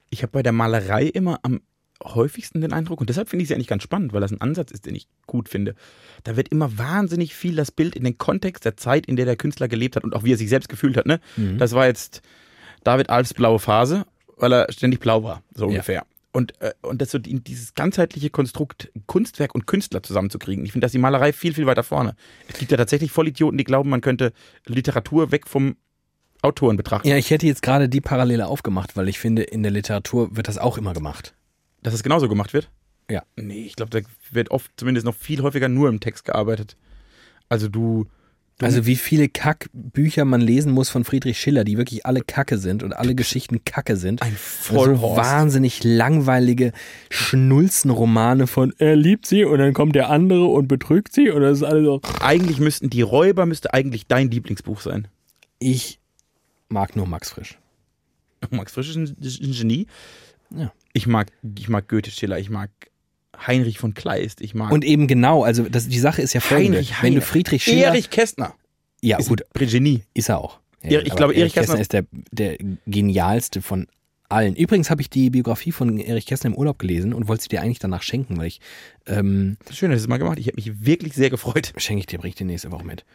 [0.09, 1.61] Ich habe bei der Malerei immer am
[2.03, 4.71] häufigsten den Eindruck, und deshalb finde ich sie eigentlich ganz spannend, weil das ein Ansatz
[4.71, 5.75] ist, den ich gut finde.
[6.23, 9.35] Da wird immer wahnsinnig viel das Bild in den Kontext der Zeit, in der der
[9.37, 11.05] Künstler gelebt hat und auch wie er sich selbst gefühlt hat.
[11.05, 11.19] Ne?
[11.37, 11.57] Mhm.
[11.57, 12.21] Das war jetzt
[12.83, 14.05] David Alfs blaue Phase,
[14.37, 15.69] weil er ständig blau war, so Ja.
[15.69, 16.05] ungefähr.
[16.33, 20.65] Und, äh, und das so die, dieses ganzheitliche Konstrukt Kunstwerk und Künstler zusammenzukriegen.
[20.65, 22.13] Ich finde, dass die Malerei viel, viel weiter vorne.
[22.49, 24.33] Es gibt ja tatsächlich Vollidioten, die glauben, man könnte
[24.65, 25.77] Literatur weg vom
[26.41, 27.07] Autoren betrachten.
[27.07, 30.49] Ja, ich hätte jetzt gerade die Parallele aufgemacht, weil ich finde, in der Literatur wird
[30.49, 31.33] das auch immer gemacht.
[31.85, 32.69] Dass es genauso gemacht wird?
[33.09, 33.21] Ja.
[33.35, 36.75] Nee, ich glaube, da wird oft zumindest noch viel häufiger nur im Text gearbeitet.
[37.47, 38.07] Also du.
[38.57, 42.57] du Also wie viele Kackbücher man lesen muss von Friedrich Schiller, die wirklich alle Kacke
[42.57, 44.23] sind und alle Geschichten Kacke sind.
[44.23, 45.17] ein so Vollhorst.
[45.17, 46.71] wahnsinnig langweilige
[47.11, 51.57] Schnulzenromane von er liebt sie und dann kommt der andere und betrügt sie und das
[51.59, 52.01] ist alles so.
[52.21, 55.07] Eigentlich müssten die Räuber müsste eigentlich dein Lieblingsbuch sein.
[55.59, 55.99] Ich
[56.69, 57.59] mag nur Max Frisch.
[58.49, 59.85] Max Frisch ist ein, ist ein Genie.
[60.55, 60.71] Ja.
[60.93, 62.69] Ich mag, ich mag Goethe Schiller, ich mag
[63.45, 66.77] Heinrich von Kleist, ich mag Und eben genau, also das, die Sache ist ja folgende.
[66.77, 67.21] Heinrich Wenn du.
[67.21, 67.87] Friedrich Schiller...
[67.87, 68.53] Erich Kästner.
[69.01, 70.03] ja ist gut, Genie.
[70.13, 70.59] ist er auch.
[70.83, 73.87] Ja, Erich- ich glaube, Erich Kästner Kästner- ist der, der genialste von
[74.29, 74.55] Allen.
[74.55, 77.61] Übrigens habe ich die Biografie von Erich Kästner im Urlaub gelesen und wollte sie dir
[77.61, 78.59] eigentlich danach schenken, weil ich
[79.05, 80.39] ähm, Schön, dass du es mal gemacht.
[80.39, 81.73] Ich habe mich wirklich sehr gefreut.
[81.77, 83.05] schenke ich dir, bring ich dir nächste Woche mit.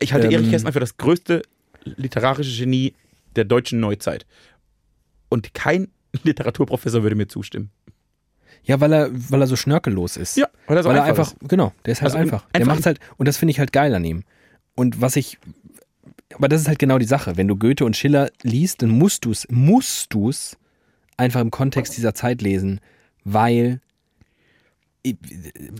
[0.00, 1.42] Ich halte Ähm, Erich Kästner für das größte
[1.84, 2.94] literarische Genie
[3.36, 4.26] der deutschen Neuzeit.
[5.30, 5.88] Und kein
[6.22, 7.70] Literaturprofessor würde mir zustimmen.
[8.64, 10.36] Ja, weil er, weil er so schnörkellos ist.
[10.36, 12.44] Ja, weil er so weil er einfach einfach, genau, der ist halt Also, einfach.
[12.50, 14.24] Der einfach- macht's halt, und das finde ich halt geil an ihm.
[14.74, 15.38] Und was ich,
[16.34, 17.36] aber das ist halt genau die Sache.
[17.36, 20.56] Wenn du Goethe und Schiller liest, dann musst du's, musst du's
[21.16, 22.80] einfach im Kontext dieser Zeit lesen,
[23.24, 23.80] weil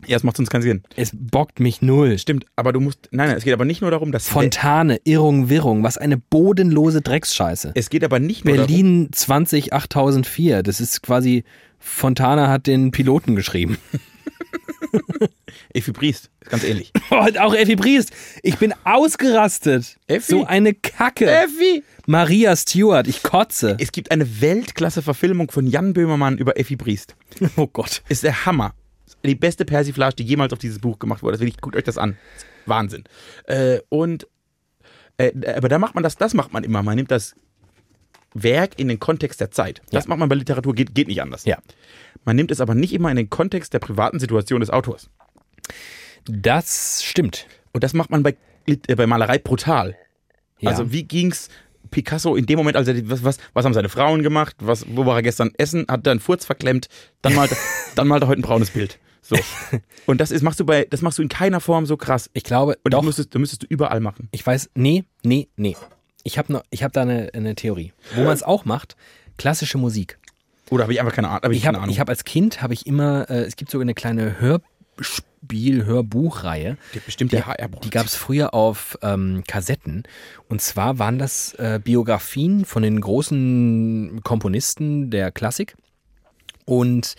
[0.07, 0.83] Ja, es macht sonst keinen Sinn.
[0.97, 2.19] es bockt mich null.
[2.19, 3.09] Stimmt, aber du musst.
[3.11, 4.29] Nein, nein, es geht aber nicht nur darum, dass.
[4.29, 7.73] Fontane, Irrung, Wirrung, was eine bodenlose Drecksscheiße.
[7.75, 8.67] es geht aber nicht nur darum.
[8.67, 11.45] Berlin 20 8004, das ist quasi,
[11.79, 13.79] Fontana hat den Piloten geschrieben.
[15.75, 16.93] Effi Briest, ganz ähnlich.
[17.11, 18.11] Und auch Effi Briest.
[18.43, 19.99] Ich bin ausgerastet.
[20.07, 20.31] Effi?
[20.33, 21.31] So eine Kacke.
[21.31, 21.83] Effi!
[22.07, 23.77] Maria Stewart, ich kotze.
[23.79, 27.15] Es gibt eine Weltklasse-Verfilmung von Jan Böhmermann über Effi Briest.
[27.57, 28.03] Oh Gott.
[28.09, 28.73] Ist der Hammer.
[29.25, 31.37] Die beste Persiflage, die jemals auf dieses Buch gemacht wurde.
[31.39, 32.17] Das ich, guckt euch das an.
[32.67, 33.05] Wahnsinn.
[33.45, 34.27] Äh, und
[35.17, 36.83] äh, aber da macht man das, das macht man immer.
[36.83, 37.35] Man nimmt das
[38.35, 39.81] Werk in den Kontext der Zeit.
[39.91, 40.09] Das Ja.
[40.11, 41.45] macht man bei Literatur, geht, geht nicht anders.
[41.45, 41.59] Ja.
[42.25, 45.11] Man nimmt es aber nicht immer in den Kontext der privaten Situation des Autors.
[46.25, 47.47] Das stimmt.
[47.73, 49.97] Und das macht man bei, äh, bei Malerei brutal.
[50.61, 50.71] Ja.
[50.71, 51.49] Also wie ging's
[51.91, 54.57] Picasso in dem Moment, als die- was, was, was haben seine Frauen gemacht?
[54.61, 55.87] Was, wo war er gestern essen?
[55.89, 56.89] Hat er einen Furz verklemmt?
[57.23, 57.51] Dann malt,
[57.95, 58.99] dann malt er heute ein braunes Bild.
[59.29, 59.37] So.
[60.07, 62.31] Und das ist, machst du bei, das machst du in keiner Form so krass.
[62.33, 63.01] ich glaube, Und doch.
[63.01, 64.29] das müsstest, das müsstest du überall machen.
[64.33, 65.77] Ich weiß, nee, nee, nee.
[66.25, 67.93] Ich habe ich hab da eine, eine Theorie.
[68.15, 68.97] Wo man es auch macht,
[69.37, 70.19] klassische Musik.
[70.71, 71.43] Oder habe ich einfach keine Ahnung?
[71.43, 71.93] Hab ich Ich keine habe Ahnung.
[71.95, 76.77] ich hab als Kind, habe ich immer, äh, es gibt so eine kleine Hörspiel, Hörbuchreihe.
[76.95, 80.05] Die bestimmt der HR Die gab es früher auf ähm, Kassetten.
[80.49, 85.77] Und zwar waren das äh, Biografien von den großen Komponisten der Klassik.
[86.67, 87.15] Und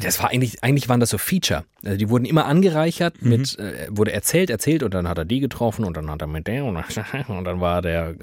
[0.00, 1.64] das war eigentlich, eigentlich waren das so Feature.
[1.84, 5.40] Also die wurden immer angereichert mit, äh, wurde erzählt, erzählt und dann hat er die
[5.40, 8.14] getroffen und dann hat er mit der und dann, und dann war der äh,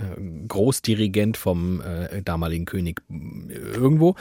[0.47, 4.15] Großdirigent vom äh, damaligen König äh, irgendwo.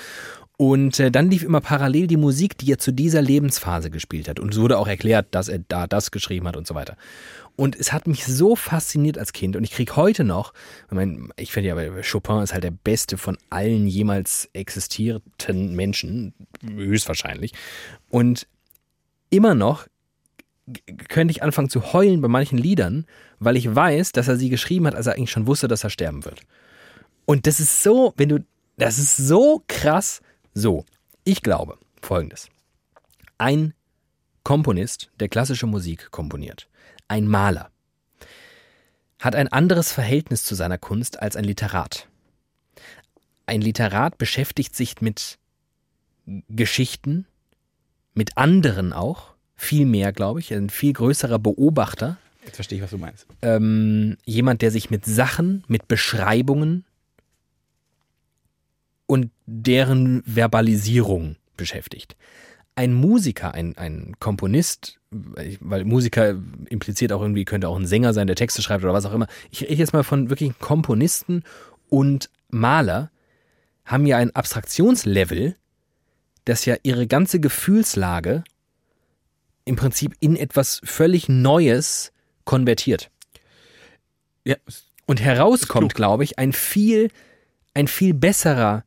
[0.57, 4.39] Und äh, dann lief immer parallel die Musik, die er zu dieser Lebensphase gespielt hat.
[4.39, 6.97] Und es wurde auch erklärt, dass er da das geschrieben hat und so weiter.
[7.57, 9.55] Und es hat mich so fasziniert als Kind.
[9.55, 10.53] Und ich krieg heute noch,
[10.87, 16.35] ich, mein, ich finde ja, Chopin ist halt der beste von allen jemals existierten Menschen,
[16.65, 17.53] höchstwahrscheinlich.
[18.11, 18.49] Und
[19.31, 19.87] immer noch
[21.09, 23.07] könnte ich anfangen zu heulen bei manchen Liedern,
[23.39, 25.91] weil ich weiß, dass er sie geschrieben hat, als er eigentlich schon wusste, dass er
[25.91, 26.41] sterben wird.
[27.27, 28.45] Und das ist so, wenn du,
[28.77, 30.23] das ist so krass.
[30.55, 30.85] So,
[31.25, 32.49] ich glaube folgendes.
[33.39, 33.75] Ein
[34.43, 36.69] Komponist, der klassische Musik komponiert,
[37.09, 37.71] ein Maler,
[39.19, 42.09] hat ein anderes Verhältnis zu seiner Kunst als ein Literat.
[43.47, 45.39] Ein Literat beschäftigt sich mit
[46.49, 47.27] Geschichten,
[48.15, 52.91] mit anderen auch, viel mehr, glaube ich, ein viel größerer Beobachter, Jetzt verstehe ich, was
[52.91, 53.27] du meinst.
[53.43, 56.85] ähm, jemand, der sich mit Sachen, mit Beschreibungen
[59.07, 62.17] und deren Verbalisierung beschäftigt.
[62.77, 66.35] Ein Musiker, ein, ein Komponist, weil Musiker
[66.69, 69.29] impliziert auch irgendwie, könnte auch ein Sänger sein, der Texte schreibt oder was auch immer.
[69.51, 71.45] Ich rede jetzt mal von wirklich Komponisten
[71.89, 73.11] und Maler,
[73.85, 75.57] haben ja ein Abstraktionslevel,
[76.45, 78.45] das ja ihre ganze Gefühlslage
[79.65, 82.13] im Prinzip in etwas völlig Neues
[82.45, 83.11] konvertiert.
[84.45, 84.57] Ja,
[85.07, 87.11] Und herauskommt, glaube ich, ein viel,
[87.73, 88.85] ein viel besserer,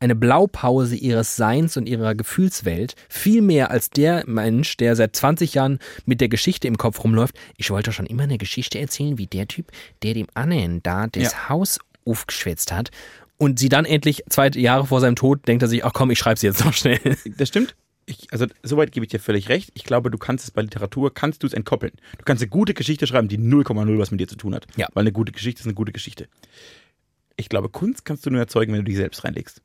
[0.00, 5.54] eine Blaupause ihres Seins und ihrer Gefühlswelt, viel mehr als der Mensch, der seit 20
[5.54, 7.34] Jahren mit der Geschichte im Kopf rumläuft.
[7.56, 9.72] Ich wollte schon immer eine Geschichte erzählen, wie der Typ,
[10.02, 11.48] der dem Annen da das Ja.
[11.48, 12.90] Haus aufgeschwätzt hat.
[13.38, 16.18] Und sie dann endlich zwei Jahre vor seinem Tod denkt er sich, ach komm, ich
[16.18, 16.98] schreibe sie jetzt noch schnell.
[17.36, 17.74] das stimmt.
[18.06, 19.70] Ich, also soweit gebe ich dir völlig recht.
[19.74, 21.92] Ich glaube, du kannst es bei Literatur, kannst du es entkoppeln.
[22.16, 24.66] Du kannst eine gute Geschichte schreiben, die 0,0 was mit dir zu tun hat.
[24.76, 24.88] Ja.
[24.94, 26.26] Weil eine gute Geschichte ist eine gute Geschichte.
[27.36, 29.60] Ich glaube, Kunst kannst du nur erzeugen, wenn du dich selbst reinlegst.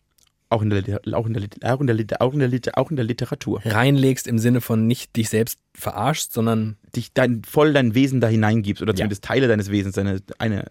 [0.54, 0.84] Auch in der,
[1.14, 3.60] auch in der, auch in der, auch in der, auch in der Literatur.
[3.66, 8.28] Reinlegst im Sinne von nicht dich selbst verarschst, sondern Dich dein, voll dein Wesen da
[8.28, 8.98] hineingibst oder Ja.
[8.98, 10.68] zumindest Teile deines Wesens, deine, eine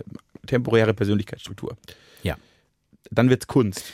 [0.47, 1.77] temporäre Persönlichkeitsstruktur.
[2.23, 2.37] Ja.
[3.11, 3.93] Dann wird's Kunst.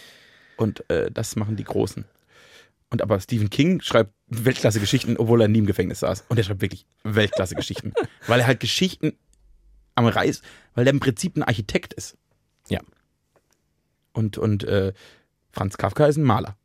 [0.59, 2.05] Und äh, das machen die Großen.
[2.91, 6.27] Und aber Stephen King schreibt Weltklasse-Geschichten, obwohl er nie im Gefängnis saß.
[6.29, 7.95] Und er schreibt wirklich Weltklasse-Geschichten.
[8.27, 9.15] weil er halt Geschichten
[9.95, 10.43] am Reis,
[10.75, 12.19] weil er im Prinzip ein Architekt ist.
[12.69, 12.81] Ja.
[14.13, 14.93] Und, und äh,
[15.53, 16.57] Franz Kafka ist ein Maler.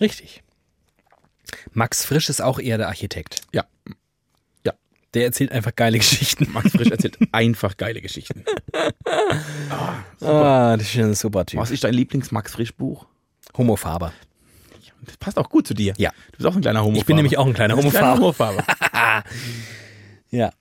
[0.00, 0.42] Richtig.
[1.72, 3.40] Max Frisch ist auch eher der Architekt.
[3.52, 3.64] Ja.
[4.64, 4.72] Ja.
[5.14, 6.50] Der erzählt einfach geile Geschichten.
[6.52, 8.44] Max Frisch erzählt einfach geile Geschichten.
[10.20, 11.60] Ah, das ist ein super Typ.
[11.60, 13.06] Was ist dein Lieblings-Max Frisch-Buch?
[13.56, 14.12] Homofaber.
[15.04, 15.94] Das passt auch gut zu dir.
[15.98, 16.10] Ja.
[16.32, 16.98] Du bist auch ein kleiner Homofaber.
[17.00, 18.18] Ich bin nämlich auch ein kleiner Homofaber.
[18.20, 18.64] Homofaber.
[20.30, 20.52] Ja.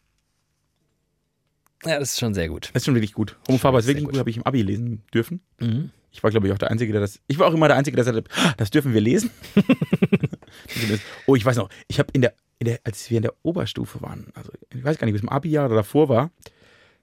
[1.84, 2.70] Ja, das ist schon sehr gut.
[2.74, 3.36] Das ist schon wirklich gut.
[3.48, 4.14] Homofaber ist Sehr wirklich gut.
[4.14, 5.42] gut, habe ich im Abi lesen dürfen.
[5.60, 5.90] Mhm.
[6.16, 7.20] Ich war, glaube ich, auch der Einzige, der das.
[7.28, 9.32] Ich war auch immer der Einzige, der sagte, "Ah, das dürfen wir lesen.
[11.26, 14.02] oh, ich weiß noch, ich habe in der, in der, als wir in der Oberstufe
[14.02, 16.32] waren, also ich weiß gar nicht, bis im Abi-Jahr oder davor war,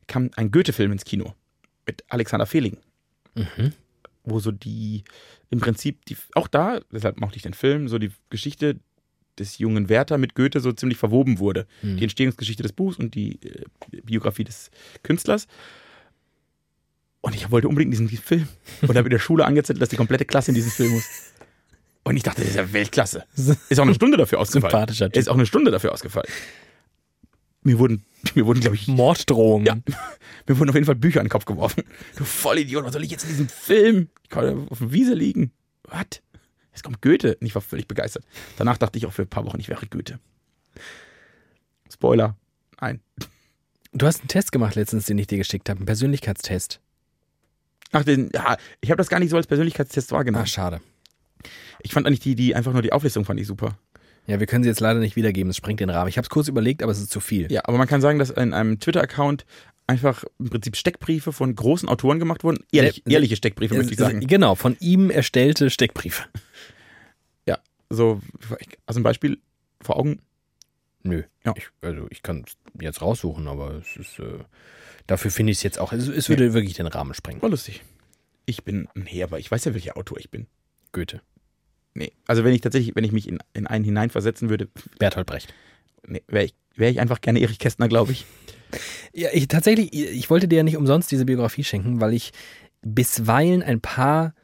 [0.07, 1.35] kam ein Goethe-Film ins Kino
[1.87, 2.79] mit Alexander Fehling.
[3.35, 3.75] Mhm.
[4.25, 5.05] Wo so die,
[5.51, 8.81] im Prinzip, die, auch da, deshalb mochte ich den Film, so die Geschichte
[9.39, 11.67] des jungen Werther mit Goethe so ziemlich verwoben wurde.
[11.83, 11.97] Mhm.
[11.99, 13.65] Die Entstehungsgeschichte des Buchs und die äh,
[14.03, 14.71] Biografie des
[15.03, 15.47] Künstlers.
[17.23, 18.49] Und ich wollte unbedingt diesen Film.
[18.83, 21.05] Und habe in der Schule angezettelt, dass die komplette Klasse in diesen Film muss.
[22.05, 23.25] Und ich dachte, das ist ja Weltklasse.
[23.69, 24.73] Ist auch eine Stunde dafür ausgefallen.
[24.73, 25.17] Sympathischer Typ.
[25.17, 26.29] Ist auch eine Stunde dafür ausgefallen.
[27.63, 28.05] Mir wurden,
[28.35, 29.67] mir wurden, glaube ich, Morddrohungen.
[29.67, 29.77] Ja.
[30.49, 31.85] mir wurden auf jeden Fall Bücher an den Kopf geworfen.
[32.17, 34.09] Du Vollidiot, was soll ich jetzt in diesem Film?
[34.25, 35.53] Ich kann auf der Wiese liegen.
[35.85, 36.23] Was?
[36.73, 37.37] Jetzt kommt Goethe.
[37.37, 38.25] Und ich war völlig begeistert.
[38.57, 40.19] Danach dachte ich auch für ein paar Wochen, ich wäre Goethe.
[41.93, 42.37] Spoiler.
[42.81, 43.01] Nein.
[43.93, 46.81] Du hast einen Test gemacht letztens, den ich dir geschickt habe, einen Persönlichkeitstest.
[47.93, 50.47] Ach, den, ja, ich habe das gar nicht so als Persönlichkeitstest Ah, wahrgenommen.
[50.47, 50.81] schade.
[51.83, 53.77] Ich fand eigentlich die, die einfach nur die Auflistung fand ich super.
[54.27, 56.09] Ja, wir können sie jetzt leider nicht wiedergeben, es sprengt den Rahmen.
[56.09, 57.51] Ich habe es kurz überlegt, aber es ist zu viel.
[57.51, 59.45] Ja, aber man kann sagen, dass in einem Twitter-Account
[59.89, 62.65] einfach im Prinzip Steckbriefe von großen Autoren gemacht wurden.
[62.71, 64.21] Ehrlich, Äh, ehrliche Steckbriefe, möchte ich sagen.
[64.21, 66.25] Genau, von ihm erstellte Steckbriefe.
[67.49, 67.59] Ja,
[67.91, 68.21] so,
[68.87, 69.39] also ein Beispiel
[69.83, 70.21] vor Augen.
[71.03, 71.25] Nö.
[71.45, 71.53] Ja.
[71.57, 74.39] Ich, also ich kann es jetzt raussuchen, aber es ist äh,
[75.07, 75.93] dafür finde ich es jetzt auch.
[75.93, 77.43] Es, es würde wirklich den Rahmen sprengen.
[77.43, 77.83] War lustig.
[78.47, 79.39] Ich bin ein Heber.
[79.39, 80.47] Ich weiß ja, welcher Autor ich bin.
[80.93, 81.21] Goethe.
[81.95, 82.13] Nee.
[82.27, 85.53] Also wenn ich tatsächlich, wenn ich mich in, in einen hineinversetzen würde, Bertolt Brecht.
[86.07, 88.27] nee, wäre ich, wär ich einfach gerne Erich Kästner, glaube ich.
[89.13, 92.33] Ja, ich tatsächlich, ich wollte dir ja nicht umsonst diese Biografie schenken, weil ich
[92.81, 94.35] bisweilen ein paar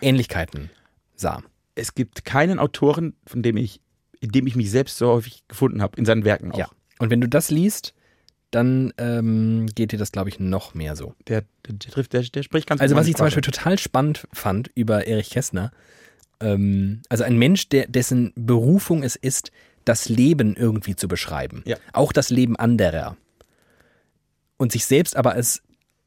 [0.00, 0.70] Ähnlichkeiten
[1.16, 1.42] sah.
[1.74, 3.80] Es gibt keinen Autoren, von dem ich,
[4.20, 6.58] in dem ich mich selbst so häufig gefunden habe, in seinen Werken auch.
[6.58, 6.70] Ja.
[6.98, 7.94] Und wenn du das liest,
[8.50, 11.14] dann ähm, geht dir das, glaube ich, noch mehr so.
[11.26, 13.26] Der, der, der trifft, der, der spricht ganz Also was ich zum.
[13.26, 15.70] Beispiel total spannend fand über Erich Kästner,
[16.40, 19.50] ähm, also ein Mensch, der, dessen Berufung es ist,
[19.84, 21.62] das Leben irgendwie zu beschreiben.
[21.66, 21.76] Ja.
[21.92, 23.16] Auch das Leben anderer.
[24.56, 25.62] Und sich selbst aber als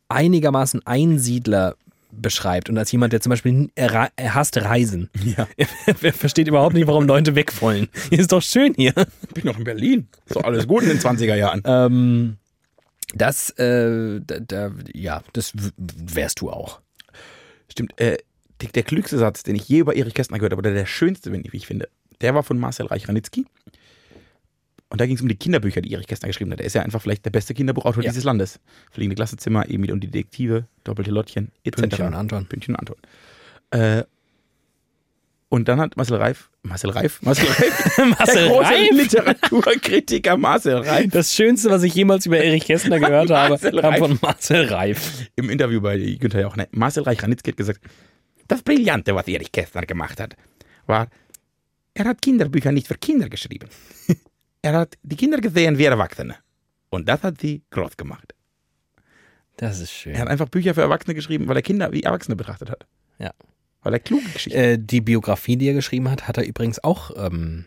[0.10, 1.76] einigermaßen Einsiedler
[2.12, 5.10] beschreibt und als jemand, der zum Beispiel er, er hasst Reisen.
[5.24, 5.48] Ja.
[6.02, 7.88] Er versteht überhaupt nicht, warum Leute weg wollen.
[8.10, 8.94] Ist doch schön hier.
[9.28, 10.08] Ich bin noch in Berlin.
[10.26, 11.62] Ist doch alles gut in den 20er Jahren.
[11.72, 12.38] Ähm,
[13.14, 16.82] das, äh, da, da, ja, das wärst du auch.
[17.70, 18.00] Stimmt.
[18.00, 18.18] Äh,
[18.62, 21.32] der, der klügste Satz, den ich je über Erich Kästner gehört habe, oder der schönste,
[21.32, 21.90] wenn ich, wie ich finde,
[22.22, 23.46] der war von Marcel Reich-Ranitzky.
[24.92, 26.60] Und da ging es um die Kinderbücher, die Erich Kästner geschrieben hat.
[26.60, 28.10] Er ist ja einfach vielleicht der beste Kinderbuchautor Ja.
[28.12, 28.60] dieses Landes.
[28.92, 31.78] Fliegende Klassenzimmer, Emil und die Detektive, Doppelte Lottchen, etc.
[31.82, 32.46] Pünktchen und Anton.
[32.46, 32.98] Pünktchen und Anton.
[33.72, 34.04] Äh,
[35.48, 38.92] und dann hat Marcel Reif, Marcel Reif, Marcel Reif, Marcel der große Reif?
[38.92, 44.00] Literaturkritiker Marcel Reif, Das Schönste, was ich jemals über Erich Kästner gehört habe, kam Reif.
[44.00, 45.30] von Marcel Reif.
[45.38, 47.80] im Interview bei Günther Jauch, ne, Marcel Reich-Ranitzky hat gesagt,
[48.50, 50.36] das Brillante, was Erich Kästner gemacht hat,
[50.86, 51.08] war,
[51.94, 53.68] er hat Kinderbücher nicht für Kinder geschrieben.
[54.62, 56.36] Er hat die Kinder gesehen wie Erwachsene.
[56.90, 58.34] Und das hat sie groß gemacht.
[59.58, 60.14] Das ist schön.
[60.14, 62.86] Er hat einfach Bücher für Erwachsene geschrieben, weil er Kinder wie Erwachsene betrachtet hat.
[63.20, 63.32] Ja.
[63.84, 64.58] Weil er kluge Geschichten.
[64.58, 67.66] Äh, die Biografie, die er geschrieben hat, hat er übrigens auch, ähm,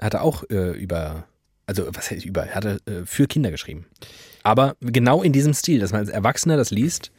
[0.00, 1.26] hat er auch äh, über,
[1.66, 3.86] also was heißt über, hat er äh, für Kinder geschrieben.
[4.42, 7.12] Aber genau in diesem Stil, dass man als Erwachsener das liest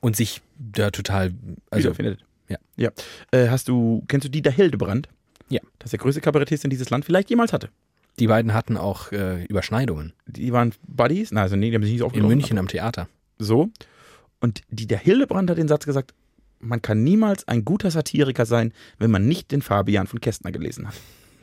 [0.00, 1.32] und sich da total,
[1.70, 2.24] also wiederfindet.
[2.48, 2.58] ja.
[2.76, 2.90] ja.
[3.30, 5.08] Äh, hast du, kennst du Dieter Hildebrand?
[5.52, 5.60] Ja.
[5.78, 7.68] Das ist der größte Kabarettist, den dieses Land vielleicht jemals hatte.
[8.18, 11.92] die beiden hatten auch äh, Überschneidungen Die waren Buddies, na, also nee, die haben sich
[11.92, 13.08] nicht so in aufgenommen, München am Theater.
[13.38, 13.68] So.
[14.40, 16.14] Und die, der Hildebrand hat den Satz gesagt,
[16.58, 20.88] man kann niemals ein guter Satiriker sein, wenn man nicht den Fabian von Kästner gelesen
[20.88, 20.94] hat.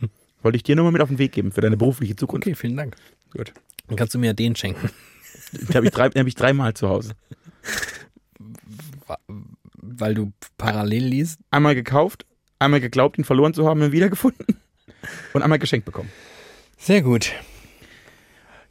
[0.41, 2.47] Wollte ich dir nur mal mit auf den Weg geben für deine berufliche Zukunft.
[2.47, 2.95] Okay, vielen Dank.
[3.35, 3.53] Gut.
[3.87, 4.89] Dann kannst du mir den schenken.
[5.51, 7.11] Den habe ich, drei- den hab ich dreimal zu Hause.
[9.75, 11.39] Weil du parallel liest.
[11.51, 12.25] Einmal gekauft,
[12.59, 14.45] einmal geglaubt, ihn verloren zu haben und wiedergefunden.
[15.33, 16.09] Und einmal geschenkt bekommen.
[16.77, 17.31] Sehr gut.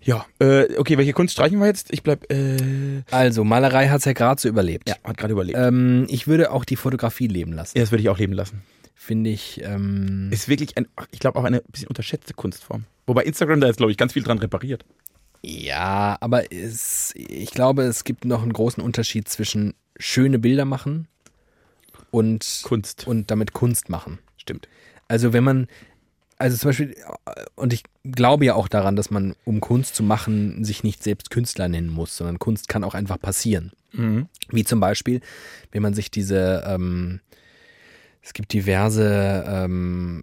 [0.02, 1.92] Ja, äh, okay, welche Kunst streichen wir jetzt?
[1.92, 4.88] Ich bleib, äh, Also, Malerei hat es ja gerade so überlebt.
[4.88, 5.58] ja, hat gerade überlegt.
[5.58, 7.76] Ähm, ich würde auch die Fotografie leben lassen.
[7.78, 8.62] ja, das würde ich auch leben lassen.
[8.94, 9.60] Finde ich.
[9.64, 12.84] Ähm, Ist wirklich, ein, ich glaube, auch eine bisschen unterschätzte Kunstform.
[13.06, 14.84] Wobei Instagram da jetzt, glaube ich, ganz viel dran repariert.
[15.42, 21.08] ja, aber es, ich glaube, es gibt noch einen großen Unterschied zwischen schöne Bilder machen
[22.10, 23.06] und, Kunst.
[23.06, 24.18] und damit Kunst machen.
[24.36, 24.68] Stimmt.
[25.08, 25.66] Also, wenn man.
[26.38, 26.96] also zum Beispiel,
[27.54, 31.30] und ich glaube ja auch daran, dass man, um Kunst zu machen, sich nicht selbst
[31.30, 33.72] Künstler nennen muss, sondern Kunst kann auch einfach passieren.
[34.50, 35.20] Wie zum Beispiel,
[35.72, 37.20] wenn man sich diese, ähm,
[38.22, 40.22] es gibt diverse ähm,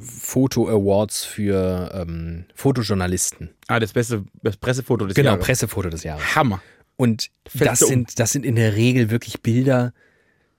[0.00, 3.50] Foto-Awards für ähm, Fotojournalisten.
[3.66, 5.44] Ah, das beste das Pressefoto des Genau, Jahres.
[5.44, 6.36] Pressefoto des Jahres.
[6.36, 6.60] Hammer.
[6.96, 7.88] Und das um.
[7.88, 9.92] sind, das sind in der Regel wirklich Bilder,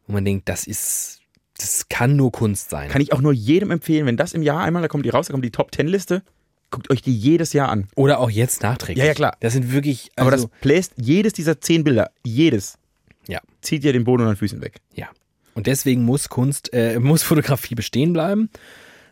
[0.10, 1.22] wo man denkt, das ist,
[1.55, 2.89] das kann nur Kunst sein.
[2.89, 5.28] Kann ich auch nur jedem empfehlen, wenn das im Jahr einmal, da kommt die raus,
[5.28, 6.24] da kommt die Top-10-Liste,
[6.72, 7.88] guckt euch die jedes Jahr an.
[7.95, 8.97] Oder auch jetzt nachträglich.
[8.97, 9.38] Ja, ja, klar.
[9.39, 12.80] Das sind wirklich, Aber also, das bläst jedes dieser zehn Bilder, jedes,
[13.28, 14.82] ja, zieht dir den Boden unter den Füßen weg.
[14.93, 15.10] ja.
[15.53, 18.49] Und deswegen muss Kunst, äh, muss Fotografie bestehen bleiben,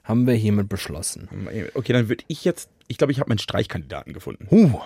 [0.03, 1.27] haben wir hiermit beschlossen.
[1.73, 4.47] Okay, dann würde ich jetzt, ich glaube, ich habe meinen Streichkandidaten gefunden.
[4.49, 4.79] Huh.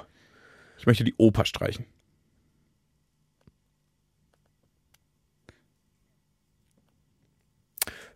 [0.79, 1.85] Ich möchte die Oper streichen.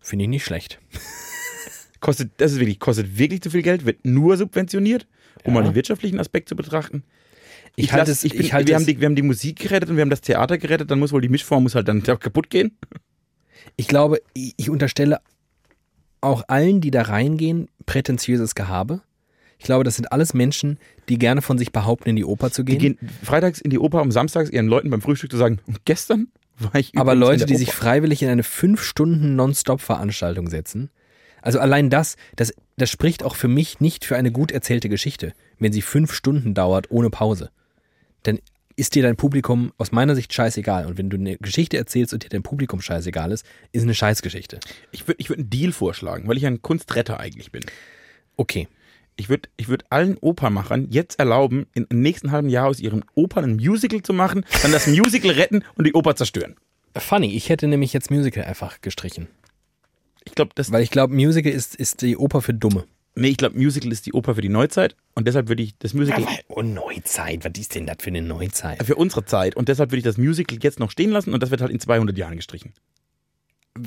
[0.06, 0.78] Finde ich nicht schlecht.
[2.00, 5.08] Kostet, das ist wirklich, kostet wirklich zu viel Geld, wird nur subventioniert,
[5.44, 5.60] um Ja.
[5.60, 7.02] mal den wirtschaftlichen Aspekt zu betrachten.
[7.74, 9.58] Ich, halte lass- es, ich bin, ich halte wir, haben die, wir haben die Musik
[9.58, 12.02] gerettet und wir haben das Theater gerettet, dann muss wohl die Mischform muss halt dann
[12.04, 12.76] kaputt gehen.
[13.76, 15.18] ich glaube, ich, ich unterstelle
[16.20, 19.00] auch allen, die da reingehen, prätentiöses Gehabe.
[19.58, 20.78] Ich glaube, das sind alles Menschen,
[21.08, 22.96] die gerne von sich behaupten, in die Oper zu Die gehen.
[22.98, 26.28] gehen freitags in die Oper, um samstags ihren Leuten beim Frühstück zu sagen, "Und gestern
[26.72, 30.90] war ich Aber Leute, die sich Oper." freiwillig in eine fünf Stunden Non-Stop-Veranstaltung setzen,
[31.42, 35.32] also allein das, das, das spricht auch für mich nicht für eine gut erzählte Geschichte,
[35.60, 37.50] wenn sie fünf Stunden dauert ohne Pause.
[38.24, 38.40] Dann
[38.74, 40.86] ist dir dein Publikum aus meiner Sicht scheißegal.
[40.86, 44.60] Und wenn du eine Geschichte erzählst und dir dein Publikum scheißegal ist, ist eine Scheißgeschichte.
[44.90, 47.62] Ich würde ich würd einen Deal vorschlagen, weil ich ein Kunstretter eigentlich bin.
[48.36, 48.68] Okay.
[49.16, 53.04] Ich würde ich würd allen Opermachern jetzt erlauben, in, im nächsten halben Jahr aus ihren
[53.14, 56.56] Opern ein Musical zu machen, dann das Musical retten und die Oper zerstören.
[56.96, 59.28] Funny, ich hätte nämlich jetzt Musical einfach gestrichen.
[60.24, 60.72] Ich glaube, das.
[60.72, 62.84] Weil ich glaube, Musical ist, ist die Oper für Dumme.
[63.18, 65.94] Nee, ich glaube, Musical ist die Oper für die Neuzeit und deshalb würde ich das
[65.94, 68.84] Musical oh, Neuzeit, was ist denn das für eine Neuzeit?
[68.84, 71.50] für unsere Zeit und deshalb würde ich das Musical jetzt noch stehen lassen und das
[71.50, 72.74] wird halt in 200 Jahren gestrichen.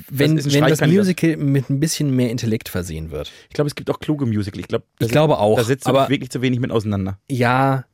[0.09, 0.81] Wenn, ein wenn das.
[0.81, 3.31] Musical mit ein bisschen mehr Intellekt versehen wird.
[3.49, 4.59] Ich glaube, es gibt auch kluge Musical.
[4.59, 7.19] Ich, glaub, Ich glaube auch, Da setzt du aber- wirklich zu wenig mit auseinander.
[7.29, 7.85] Ja,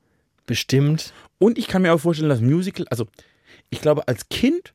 [0.46, 1.14] bestimmt.
[1.40, 3.08] Und ich kann mir auch vorstellen, dass Musical, also
[3.70, 4.74] ich glaube, als Kind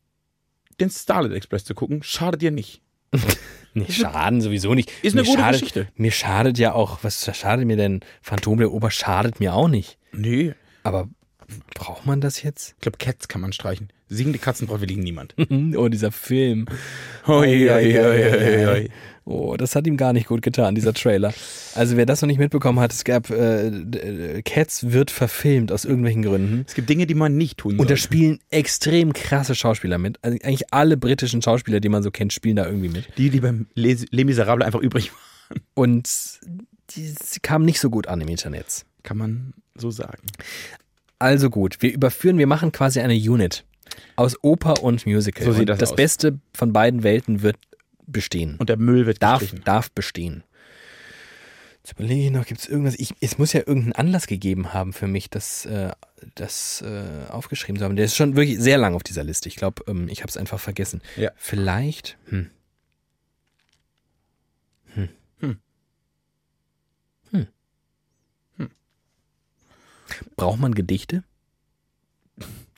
[0.81, 2.83] den Starlight Express zu gucken, schadet dir nicht.
[3.73, 4.91] Nee, schaden sowieso nicht.
[5.05, 5.89] Ist eine mir gute schadet, Geschichte.
[5.95, 8.01] Mir schadet ja auch, was schadet mir denn?
[8.21, 9.97] Phantom der Oper schadet mir auch nicht.
[10.13, 10.55] Nee.
[10.83, 11.09] Aber
[11.75, 12.75] braucht man das jetzt?
[12.77, 13.89] Ich glaube, Cats kann man streichen.
[14.09, 15.35] Siegende Katzen braucht wirklich niemand.
[15.77, 16.67] oh, dieser Film.
[17.27, 18.89] Hoi, hoi, hoi, hoi.
[19.25, 21.33] Oh, das hat ihm gar nicht gut getan, dieser Trailer.
[21.77, 25.85] Also wer das noch nicht mitbekommen hat, es gab äh, äh, Cats wird verfilmt aus
[25.85, 26.65] irgendwelchen Gründen.
[26.67, 27.99] Es gibt Dinge, die man nicht tun Und da soll.
[27.99, 30.19] spielen extrem krasse Schauspieler mit.
[30.23, 33.07] Also eigentlich alle britischen Schauspieler, die man so kennt, spielen da irgendwie mit.
[33.19, 35.63] Die, die beim Les, Les Miserables einfach übrig waren.
[35.75, 36.11] Und
[36.97, 38.85] die kamen nicht so gut an im Internet.
[39.05, 40.23] Kann man so sagen.
[41.21, 43.65] Also gut, wir überführen, wir machen quasi eine Unit
[44.17, 45.45] aus Oper und Musical.
[45.45, 45.97] So sieht und das das aus.
[45.97, 47.57] Beste von beiden Welten wird
[48.07, 48.57] bestehen.
[48.59, 49.65] Und der Müll wird darf, gestrichen.
[49.65, 50.45] darf bestehen.
[51.83, 52.95] Jetzt überlege ich noch, gibt es irgendwas?
[52.99, 55.91] Ich, es muss ja irgendeinen Anlass gegeben haben für mich, das, äh,
[56.35, 57.97] das äh, aufgeschrieben zu haben.
[57.97, 59.49] Der ist schon wirklich sehr lang auf dieser Liste.
[59.49, 61.03] Ich glaube, ähm, ich habe es einfach vergessen.
[61.17, 61.33] Ja.
[61.37, 62.17] Vielleicht.
[62.29, 62.51] Hm.
[70.37, 71.23] Braucht man Gedichte?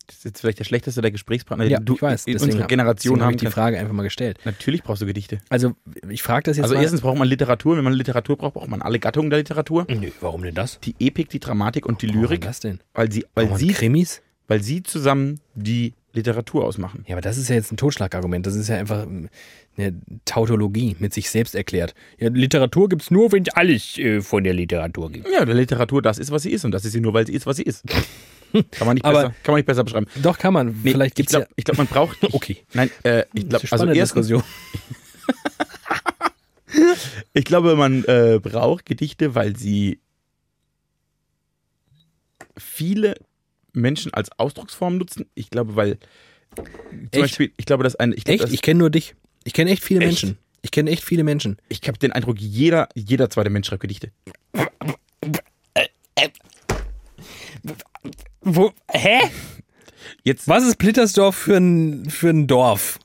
[0.07, 2.27] Das ist jetzt vielleicht der schlechteste der Gesprächspartner, Ja, den du ich weiß.
[2.27, 3.47] in unserer Generation deswegen hab haben ich die.
[3.47, 4.39] Frage einfach mal gestellt.
[4.45, 5.39] Natürlich brauchst du Gedichte.
[5.49, 5.75] Also,
[6.09, 6.83] ich frage das jetzt Also mal.
[6.83, 7.77] erstens braucht man Literatur.
[7.77, 9.87] Wenn man Literatur braucht, braucht man alle Gattungen der Literatur.
[9.89, 10.81] Nö, warum denn das?
[10.81, 12.81] Die Epik, die Dramatik und die Warum Lyrik, das denn?
[12.95, 14.21] weil sie, Weil weil sie, Krimis?
[14.49, 17.05] weil sie zusammen die Literatur ausmachen.
[17.09, 18.47] Ja, aber das ist ja jetzt ein Totschlagargument.
[18.47, 19.29] Das ist ja einfach ähm,
[19.77, 19.95] eine
[20.25, 21.95] Tautologie mit sich selbst erklärt.
[22.19, 25.29] Ja, Literatur gibt's nur, wenn es alles äh, von der Literatur gibt.
[25.33, 26.65] Ja, der Literatur, das ist, was sie ist.
[26.65, 27.85] Und das ist sie nur, weil sie ist, was sie ist.
[28.71, 30.07] Kann man nicht, Aber- besser, kann man nicht besser beschreiben.
[30.23, 30.79] Doch, kann man.
[30.83, 31.53] Nee, Vielleicht ich gibt's glaube, ja.
[31.57, 32.19] ich glaub, man braucht.
[32.35, 32.59] Okay.
[32.75, 34.43] Nein, äh, ich glaube, also erstens, Diskussion.
[37.33, 40.01] ich glaube, man äh, braucht Gedichte, weil sie
[42.59, 43.15] viele
[43.73, 45.27] Menschen als Ausdrucksform nutzen.
[45.35, 45.99] Ich glaube, weil
[46.57, 47.23] zum Echt?
[47.23, 48.53] Beispiel, ich glaube, dass ein, ich, glaub, Echt?
[48.53, 49.15] Ich kenne nur dich.
[49.45, 50.09] Ich kenne echt viele Echt?
[50.09, 50.39] Menschen.
[50.63, 51.57] Ich kenne echt viele Menschen.
[51.69, 54.13] ich habe den Eindruck, jeder, jeder zweite Mensch schreibt Gedichte.
[58.43, 58.73] Wo?
[58.89, 59.21] Hä?
[60.23, 62.99] Jetzt, Was ist Plittersdorf für ein, für ein Dorf?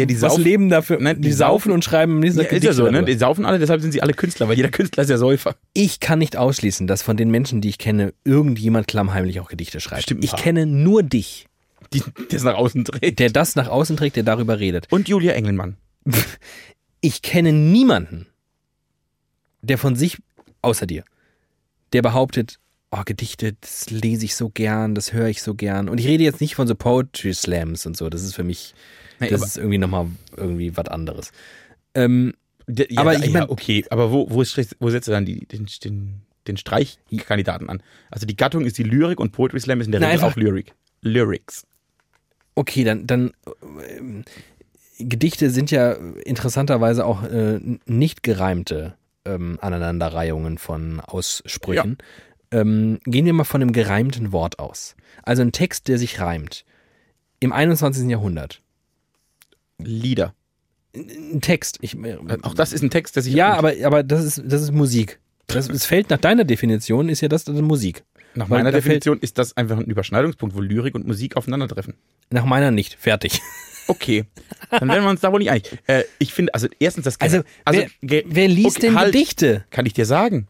[0.00, 0.98] Ja, die Was saufen, leben da für.
[1.00, 3.04] Nein, die, die saufen und schreiben am nächsten ja, ist ja so, ne?
[3.04, 5.54] Die saufen alle, deshalb sind sie alle Künstler, weil jeder Künstler ist ja Säufer.
[5.72, 9.80] Ich kann nicht ausschließen, dass von den Menschen, die ich kenne, irgendjemand klammheimlich auch Gedichte
[9.80, 10.02] schreibt.
[10.02, 11.46] Bestimmt ein ich kenne nur dich,
[11.92, 13.18] Die, das nach außen dreht.
[13.18, 14.86] der das nach außen trägt, der darüber redet.
[14.90, 15.76] Und Julia Engelmann.
[17.02, 18.26] Ich kenne niemanden,
[19.62, 20.18] der von sich,
[20.60, 21.04] außer dir,
[21.94, 22.58] der behauptet,
[22.90, 25.88] oh, Gedichte, das lese ich so gern, das höre ich so gern.
[25.88, 28.74] Und ich rede jetzt nicht von so Poetry Slams und so, das ist für mich,
[29.20, 30.06] Nee, das ist irgendwie nochmal
[30.36, 31.32] irgendwie was anderes.
[31.94, 32.34] Ähm,
[32.68, 35.46] ja, Aber ich ja, mein- okay, aber wo, wo, ist, wo setzt du dann die,
[35.46, 37.82] den, den, den Streichkandidaten an?
[38.10, 40.74] Also die Gattung ist die Lyrik und Poetry Slam ist in der Regel auch Lyrik.
[41.02, 41.66] Lyrics.
[42.54, 43.32] okay, dann, dann
[43.98, 44.24] ähm,
[44.98, 45.92] Gedichte sind ja
[46.24, 48.94] interessanterweise auch äh, nicht gereimte
[49.24, 51.98] ähm, Aneinanderreihungen von Aussprüchen.
[52.52, 54.94] Ähm, gehen wir mal von einem gereimten Wort aus.
[55.22, 56.64] Also ein Text, der sich reimt.
[57.38, 58.08] Im 21.
[58.10, 58.60] Jahrhundert.
[59.84, 60.34] Lieder.
[60.94, 61.78] Ein Text.
[61.82, 64.62] Ich, äh, Auch das ist ein Text, der sich ja, aber, aber das, ist, das
[64.62, 65.20] ist Musik.
[65.46, 68.04] Das, das fällt nach deiner Definition, ist ja das, das Musik.
[68.34, 71.94] Nach weil meiner fällt- Definition ist das einfach ein Überschneidungspunkt, wo Lyrik und Musik aufeinandertreffen.
[72.30, 72.94] Nach meiner nicht.
[72.94, 73.40] Fertig.
[73.88, 74.24] Okay,
[74.70, 75.76] dann werden wir uns da wohl nicht einig.
[75.88, 79.12] Äh, ich finde, also erstens das Also, wer, ge- wer liest okay, denn halt.
[79.12, 79.64] Gedichte?
[79.70, 80.46] Kann ich dir sagen.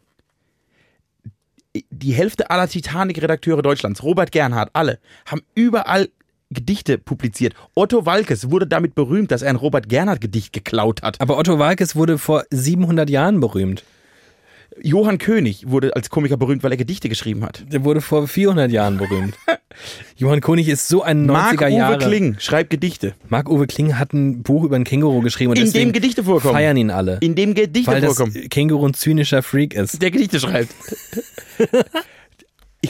[1.91, 6.11] Die Hälfte aller Titanic-Redakteure Deutschlands, Robert Gernhardt, alle, haben überall
[6.51, 7.55] Gedichte publiziert.
[7.75, 11.21] Otto Walkes wurde damit berühmt, dass er ein Robert Gernhardt-Gedicht geklaut hat.
[11.21, 13.85] Aber Otto Walkes wurde vor 700 Jahren berühmt.
[14.83, 17.65] Johann König wurde als Komiker berühmt, weil er Gedichte geschrieben hat.
[17.71, 19.35] Der wurde vor 400 Jahren berühmt.
[20.17, 21.99] Johann König ist so ein 90er Marc-Uwe Jahre.
[21.99, 25.93] Kling schreibt Gedichte, Marc-Uwe Kling hat ein Buch über ein Känguru geschrieben und in dem
[25.93, 26.55] Gedichte vorkommen.
[26.55, 27.19] feiern ihn alle.
[27.21, 28.49] In dem Gedichte weil das vorkommen.
[28.49, 30.01] Känguru ein zynischer Freak ist.
[30.03, 30.75] Der Gedichte schreibt.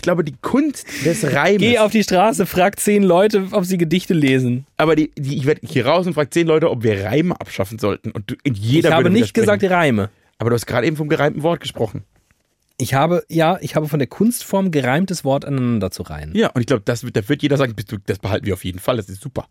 [0.00, 1.60] Ich glaube, die Kunst des Reimes.
[1.60, 4.64] Geh auf die Straße, frag zehn Leute, ob sie Gedichte lesen.
[4.78, 7.78] aber die, die, ich werde hier raus und frage zehn Leute, ob wir Reime abschaffen
[7.78, 8.10] sollten.
[8.10, 10.08] Und du, in jeder ich habe nicht gesagt Reime.
[10.38, 12.04] Aber du hast gerade eben vom gereimten Wort gesprochen.
[12.78, 16.34] Ich habe, ja, ich habe von der Kunstform gereimtes Wort aneinander zu reihen.
[16.34, 17.74] Ja, und ich glaube, das wird, da wird jeder sagen,
[18.06, 19.48] das behalten wir auf jeden Fall, das ist super.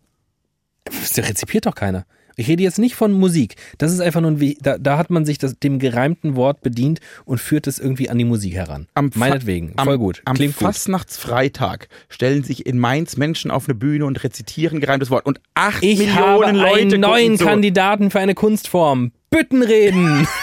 [0.84, 2.06] Das rezipiert doch keiner.
[2.36, 3.56] Ich rede jetzt nicht von Musik.
[3.78, 7.00] Das ist einfach nur ein, da, da hat man sich das, dem gereimten Wort bedient
[7.24, 8.86] und führt es irgendwie an die Musik heran.
[8.94, 10.22] Am Meinetwegen, Am, voll gut.
[10.24, 10.54] Am Klingt.
[10.54, 15.26] Fastnachtsfreitag stellen sich in Mainz Menschen auf eine Bühne und rezitieren gereimtes Wort.
[15.26, 17.44] Und acht Ich Millionen habe Leute einen neuen zu.
[17.44, 19.12] Kandidaten für eine Kunstform.
[19.30, 20.26] Büttenreden.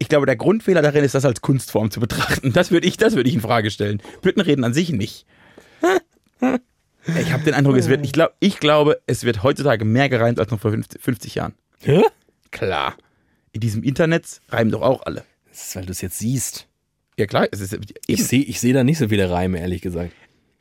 [0.00, 2.52] Ich glaube, der Grundfehler darin ist, das als Kunstform zu betrachten.
[2.52, 4.00] Das würde ich, das würde ich in Frage stellen.
[4.22, 5.26] Büttenreden an sich nicht.
[7.20, 10.38] Ich habe den Eindruck, es wird, ich, glaub, ich glaube, es wird heutzutage mehr gereimt
[10.38, 11.54] als noch vor 50, 50 Jahren.
[11.80, 12.02] Hä?
[12.50, 12.96] Klar.
[13.52, 15.24] In diesem Internet reimen doch auch alle.
[15.48, 16.68] Das ist, weil du es jetzt siehst.
[17.18, 20.12] Ja klar, es ist Ich sehe ich seh da nicht so viele Reime, ehrlich gesagt.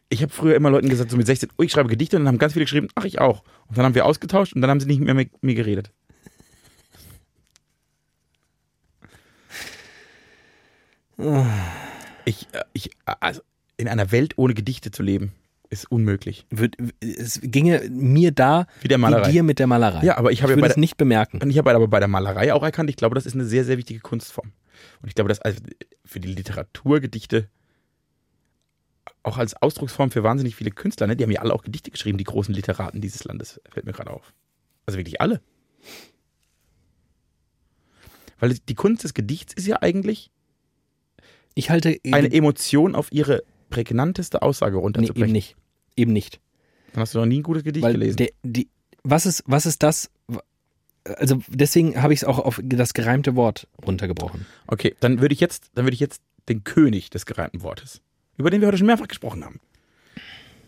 [0.09, 2.29] ich habe früher immer Leuten gesagt, so mit 16, oh, ich schreibe Gedichte und dann
[2.33, 3.43] haben ganz viele geschrieben, ach ich auch.
[3.67, 5.91] Und dann haben wir ausgetauscht und dann haben sie nicht mehr mit mir geredet.
[12.25, 13.41] Ich, äh, ich, äh, also
[13.77, 15.31] in einer Welt ohne Gedichte zu leben,
[15.69, 16.45] ist unmöglich.
[16.49, 19.27] Wird, es ginge mir da Wie der Malerei.
[19.27, 20.03] wie dir mit der Malerei.
[20.05, 21.41] Ja, aber ich habe ja würde bei es der- nicht bemerken.
[21.41, 23.63] Und ich habe aber bei der Malerei auch erkannt, ich glaube, das ist eine sehr,
[23.65, 24.51] sehr wichtige Kunstform.
[25.01, 25.59] Und ich glaube, dass also
[26.05, 27.49] für die Literatur Gedichte
[29.23, 32.17] auch als Ausdrucksform für wahnsinnig viele Künstler, ne, die haben ja alle auch Gedichte geschrieben,
[32.17, 34.33] die großen Literaten dieses Landes, fällt mir gerade auf.
[34.85, 35.41] Also wirklich alle.
[38.39, 40.31] Weil die Kunst des Gedichts ist ja eigentlich,
[41.55, 45.55] Ich halte eine Emotion auf ihre prägnanteste Aussage nee, eben nicht.
[45.95, 46.39] Eben nicht.
[46.93, 48.17] Dann hast du noch nie ein gutes Gedicht Weil gelesen.
[48.17, 48.69] der, die,
[49.03, 50.09] was, ist, was ist das?
[51.03, 54.45] Also deswegen habe ich es auch auf das gereimte Wort runtergebrochen.
[54.67, 58.01] Okay, dann würde ich jetzt, dann würde ich jetzt den König des gereimten Wortes,
[58.37, 59.59] über den wir heute schon mehrfach gesprochen haben.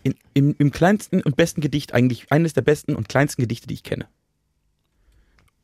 [0.02, 3.74] In, im, Im kleinsten und besten Gedicht, eigentlich eines der besten und kleinsten Gedichte, die
[3.74, 4.08] ich kenne.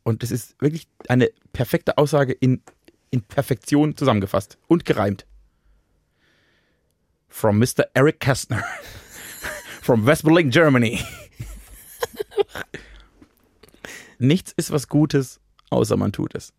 [0.02, 2.62] Und es ist wirklich eine perfekte Aussage in,
[3.10, 5.26] in Perfektion zusammengefasst und gereimt.
[7.36, 7.84] From Mr.
[7.92, 8.64] Eric Kästner.
[9.82, 11.00] From West Berlin, Germany.
[14.18, 16.54] Nichts ist was Gutes, außer man tut es.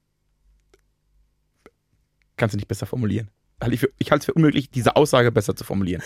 [2.37, 3.31] Kannst du nicht besser formulieren.
[3.71, 6.03] Ich, für- ich halte es für unmöglich, diese Aussage besser zu formulieren.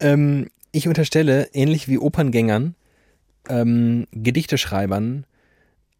[0.00, 2.74] Ähm, ich unterstelle, ähnlich wie Operngängern,
[3.48, 5.26] ähm, Gedichteschreibern,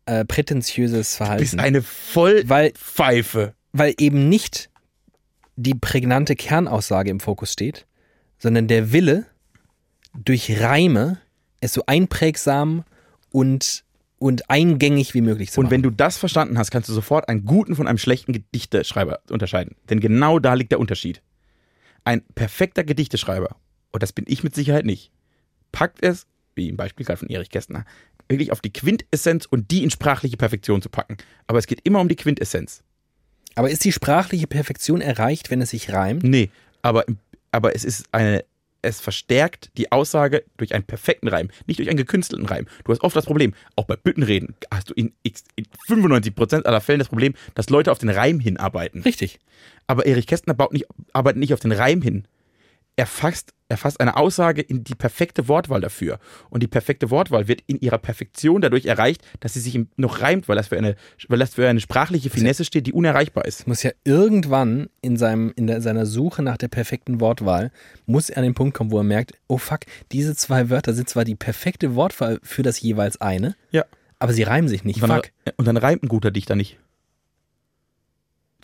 [0.06, 1.60] äh, prätentiöses Du bist Verhalten.
[1.60, 3.54] eine Weil, Vollpfeife.
[3.70, 4.70] weil eben nicht
[5.54, 7.86] die prägnante Kernaussage im Fokus steht,
[8.42, 9.24] sondern der Wille,
[10.14, 11.18] durch Reime
[11.60, 12.82] es so einprägsam
[13.30, 13.84] und,
[14.18, 15.70] und eingängig wie möglich zu Und machen.
[15.70, 19.76] wenn du das verstanden hast, kannst du sofort einen guten von einem schlechten Gedichteschreiber unterscheiden.
[19.88, 21.22] Denn genau da liegt der Unterschied.
[22.02, 23.54] Ein perfekter Gedichteschreiber,
[23.92, 25.12] und das bin ich mit Sicherheit nicht,
[25.70, 26.26] packt es,
[26.56, 27.84] wie im Beispiel gerade von Erich Kästner,
[28.28, 31.16] wirklich auf die Quintessenz und die in sprachliche Perfektion zu packen.
[31.46, 32.82] Aber es geht immer um die Quintessenz.
[33.54, 36.24] Aber ist die sprachliche Perfektion erreicht, wenn es sich reimt?
[36.24, 36.50] Nee,
[36.82, 37.04] aber,
[37.52, 38.44] aber es ist eine,
[38.82, 42.66] es verstärkt die Aussage durch einen perfekten Reim, nicht durch einen gekünstelten Reim.
[42.84, 46.98] Du hast oft das Problem, auch bei Büttenreden hast du in, in 95% aller Fällen
[46.98, 49.02] das Problem, dass Leute auf den Reim hinarbeiten.
[49.02, 49.38] Richtig.
[49.86, 52.26] Aber Erich Kästner baut nicht, arbeitet nicht auf den Reim hin.
[52.96, 56.18] Er fasst, er fasst eine Aussage in die perfekte Wortwahl dafür.
[56.50, 60.46] Und die perfekte Wortwahl wird in ihrer Perfektion dadurch erreicht, dass sie sich noch reimt,
[60.46, 60.94] weil das für eine,
[61.28, 63.66] weil das für eine sprachliche Finesse steht, die unerreichbar ist.
[63.66, 67.70] muss ja irgendwann in, seinem, in der, seiner Suche nach der perfekten Wortwahl,
[68.04, 69.80] muss er an den Punkt kommen, wo er merkt, oh fuck,
[70.12, 73.86] diese zwei Wörter sind zwar die perfekte Wortwahl für das jeweils eine, Ja.
[74.18, 75.02] aber sie reimen sich nicht.
[75.02, 75.30] Und dann, Fuck.
[75.56, 76.78] und dann reimt ein guter Dichter nicht.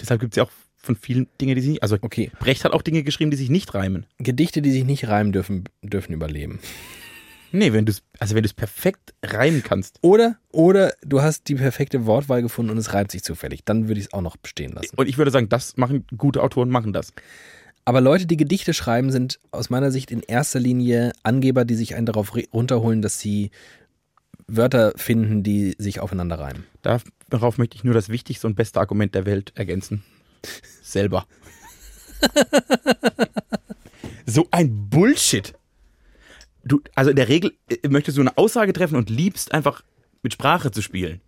[0.01, 0.51] Deshalb gibt es ja auch
[0.89, 1.83] von vielen Dinge, die sich nicht.
[1.83, 4.07] Also Okay, Brecht hat auch Dinge geschrieben, die sich nicht reimen.
[4.17, 6.61] Gedichte, die sich nicht reimen dürfen, dürfen überleben.
[7.53, 9.99] Nee, wenn du es, also wenn du es perfekt reimen kannst.
[10.01, 13.65] Oder, oder du hast die perfekte Wortwahl gefunden und es reimt sich zufällig.
[13.65, 14.97] Dann würde ich es auch noch bestehen lassen.
[14.97, 17.13] Und ich würde sagen, das machen gute Autoren machen das.
[17.85, 21.95] Aber Leute, die Gedichte schreiben, sind aus meiner Sicht in erster Linie Angeber, die sich
[21.95, 23.51] einen darauf runterholen, dass sie
[24.47, 26.65] Wörter finden, die sich aufeinander reimen.
[26.83, 30.03] Darauf möchte ich nur das wichtigste und beste Argument der Welt ergänzen.
[30.93, 31.27] Selber.
[34.27, 35.55] so ein Bullshit.
[36.65, 39.83] Du, also in der Regel äh, möchtest du eine Aussage treffen und liebst einfach
[40.23, 41.21] mit Sprache zu spielen.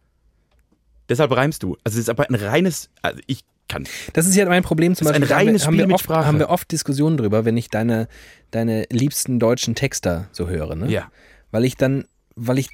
[1.08, 1.76] Deshalb reimst du.
[1.84, 3.86] Also es ist aber ein reines, also ich kann.
[4.12, 5.28] Das ist ja mein Problem zum ist ein Beispiel.
[5.28, 6.26] da haben wir- reines haben, Spiel wir mit oft, Sprache.
[6.26, 8.08] haben wir oft Diskussionen drüber, wenn ich deine,
[8.50, 10.74] deine liebsten deutschen Texter so höre.
[10.74, 10.90] Ne?
[10.90, 11.11] Ja.
[11.50, 12.04] Weil ich dann,
[12.34, 12.68] weil ich,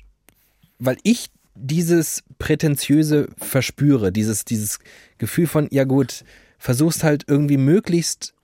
[0.79, 4.79] weil ich dieses Prätentiöse verspüre, dieses, dieses
[5.19, 6.25] Gefühl von, ja gut,
[6.67, 8.35] versuchst halt irgendwie möglichst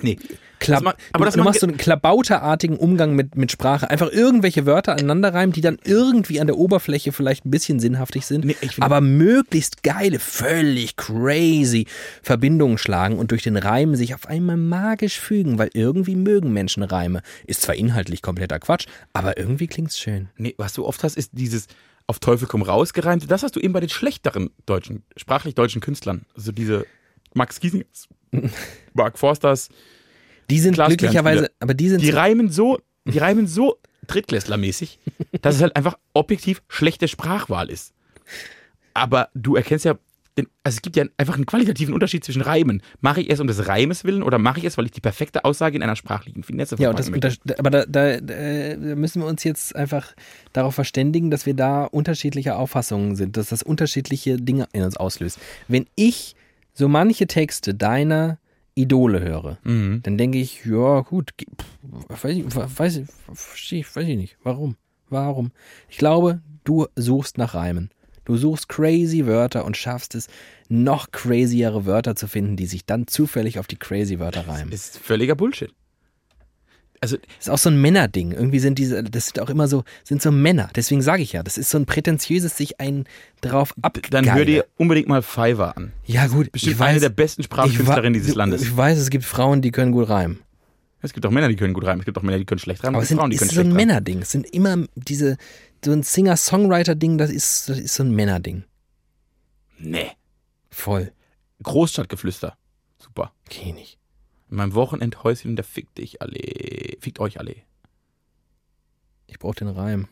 [0.00, 0.16] Nee.
[0.60, 3.90] Klab Das ma- aber du, du machst so einen klabauterartigen Umgang mit, mit Sprache.
[3.90, 8.26] Einfach irgendwelche Wörter aneinander reimen, die dann irgendwie an der Oberfläche vielleicht ein bisschen sinnhaftig
[8.26, 11.86] sind, Nee, aber möglichst geile, völlig crazy
[12.22, 16.82] Verbindungen schlagen und durch den Reim sich auf einmal magisch fügen, weil irgendwie mögen Menschen
[16.84, 17.22] Reime.
[17.46, 20.28] Ist zwar inhaltlich kompletter Quatsch, aber irgendwie klingt's schön.
[20.36, 21.66] Nee, was du oft hast, ist dieses
[22.06, 23.26] auf Teufel komm raus gereimte.
[23.26, 26.22] Das hast du eben bei den schlechteren deutschen, sprachlich deutschen Künstlern.
[26.36, 26.86] Also diese
[27.34, 28.08] Max Giesingers,
[28.94, 29.68] Mark Forsters.
[30.50, 31.10] Die sind Glaskernspieler.
[31.12, 33.76] glücklicherweise, aber die sind Die reimen so, die reimen so
[34.06, 34.98] Drittklässlermäßig,
[35.42, 37.92] dass es halt einfach objektiv schlechte Sprachwahl ist.
[38.94, 39.98] Aber du erkennst ja,
[40.38, 42.82] den, also es gibt ja einfach einen qualitativen Unterschied zwischen Reimen.
[43.00, 45.44] Mache ich es um des Reimes willen oder mache ich es, weil ich die perfekte
[45.44, 49.26] Aussage in einer sprachlichen Finesse Ja, das, unter- aber da, da, da da müssen wir
[49.28, 50.14] uns jetzt einfach
[50.52, 55.38] darauf verständigen, dass wir da unterschiedliche Auffassungen sind, dass das unterschiedliche Dinge in uns auslöst.
[55.66, 56.34] Wenn ich
[56.78, 58.38] so manche Texte deiner
[58.74, 60.00] Idole höre, Mhm.
[60.04, 62.96] dann denke ich, ja gut, pff, weiß ich, weiß,
[63.72, 64.76] ich, weiß ich nicht, warum,
[65.10, 65.50] warum?
[65.88, 67.90] Ich glaube, du suchst nach Reimen.
[68.24, 70.28] Du suchst crazy Wörter und schaffst es,
[70.68, 74.70] noch craziere Wörter zu finden, die sich dann zufällig auf die crazy Wörter reimen.
[74.70, 75.72] Ist völliger Bullshit.
[77.00, 78.32] Also, Das ist auch so ein Männerding.
[78.32, 80.70] Irgendwie sind diese, das sind auch immer so, sind so Männer.
[80.74, 83.04] Deswegen sage ich ja, das ist so ein prätentiöses sich einen
[83.40, 83.98] drauf ab.
[84.10, 85.92] dann hör dir unbedingt mal Fiverr an.
[86.04, 88.62] Ja gut, Bestimmt ich eine weiß, der besten Sprachkünstlerinnen dieses Landes.
[88.62, 90.40] Ich weiß, es gibt Frauen, die können gut reimen.
[91.00, 92.00] Es gibt auch Männer, die können gut reimen.
[92.00, 92.96] Es gibt auch Männer, die können schlecht reimen.
[92.96, 93.72] Aber es sind, Frauen, die können ist so ein.
[93.72, 94.22] Männerding.
[94.22, 95.36] Es sind immer diese,
[95.84, 98.64] so ein Singer-Songwriter-Ding, das ist, das ist so ein Männerding.
[99.78, 100.10] Nee.
[100.70, 101.12] Voll.
[101.62, 102.56] Großstadtgeflüster.
[102.98, 103.32] Super.
[103.46, 103.97] Okay, nicht.
[104.50, 106.38] In meinem Wochenendhäuschen, da fickt dich alle.
[107.00, 107.54] Fickt euch alle.
[109.26, 110.08] Ich brauche den Reim.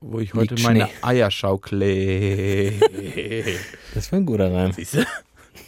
[0.00, 0.92] Wo ich heute Liegt meine Schnee.
[1.02, 2.72] Eier schaukle.
[3.94, 4.72] Das war ein guter Reim.
[4.72, 5.06] Siehst du?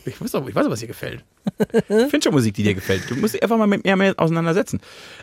[0.05, 1.25] Ich weiß, auch, ich weiß auch, was dir gefällt.
[1.59, 3.09] Ich finde schon Musik, die dir gefällt.
[3.11, 4.81] Du musst dich einfach mal mit mir mehr auseinandersetzen.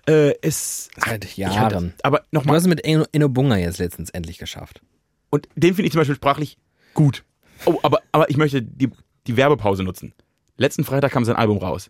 [0.08, 1.58] Äh, es, Seit ich Jahren.
[1.60, 2.56] hatte- aber Du nochmal.
[2.56, 4.82] hast es mit Eno, Eno Bunga jetzt letztens endlich geschafft.
[5.30, 6.58] Und den finde ich zum Beispiel sprachlich
[6.94, 7.24] gut.
[7.66, 8.90] Oh, aber, aber ich möchte die,
[9.28, 10.14] die Werbepause nutzen.
[10.58, 11.90] Letzten Freitag kam sein Album raus.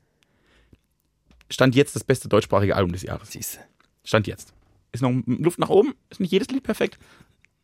[1.50, 3.32] Stand jetzt das beste deutschsprachige Album des Jahres.
[3.32, 3.60] Siehst du.
[4.04, 4.54] Stand jetzt.
[4.92, 7.00] Ist noch Luft nach oben, ist nicht jedes Lied perfekt,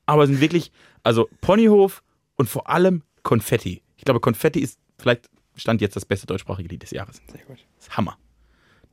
[0.06, 0.72] aber sind wirklich,
[1.04, 2.04] also Ponyhof
[2.38, 3.84] und vor allem Konfetti.
[3.98, 7.22] Ich glaube, Konfetti ist vielleicht Stand jetzt das beste deutschsprachige Lied des Jahres.
[7.32, 7.58] Sehr gut.
[7.78, 8.18] Das ist Hammer.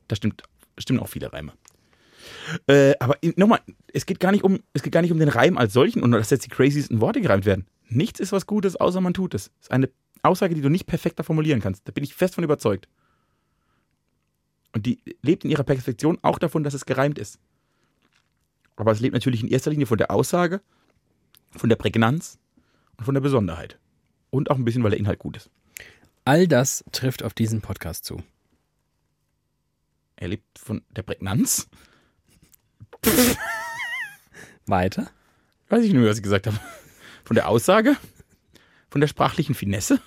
[0.07, 0.43] Da stimmt,
[0.77, 1.53] stimmen auch viele Reime.
[2.67, 3.61] Äh, aber nochmal,
[3.93, 6.11] es geht gar nicht um, es geht gar nicht um den Reim als solchen und
[6.11, 7.65] dass jetzt die craziesten Worte gereimt werden.
[7.89, 9.45] Nichts ist was Gutes, außer man tut es.
[9.45, 9.89] Das ist eine
[10.23, 11.87] Aussage, die du nicht perfekter formulieren kannst.
[11.87, 12.87] Da bin ich fest von überzeugt.
[14.73, 17.39] Und die lebt in ihrer Perfektion auch davon, dass es gereimt ist.
[18.75, 20.61] Aber es lebt natürlich in erster Linie von der Aussage,
[21.51, 22.37] von der Prägnanz
[22.97, 23.79] und von der Besonderheit.
[24.29, 25.49] Und auch ein bisschen, weil der Inhalt gut ist.
[26.25, 28.21] All das trifft auf diesen Podcast zu.
[30.17, 31.69] Er lebt von der Prägnanz.
[34.65, 35.09] Weiter?
[35.69, 36.59] Weiß ich nicht mehr, was ich gesagt habe.
[37.23, 37.97] Von der Aussage,
[38.89, 39.99] von der sprachlichen Finesse,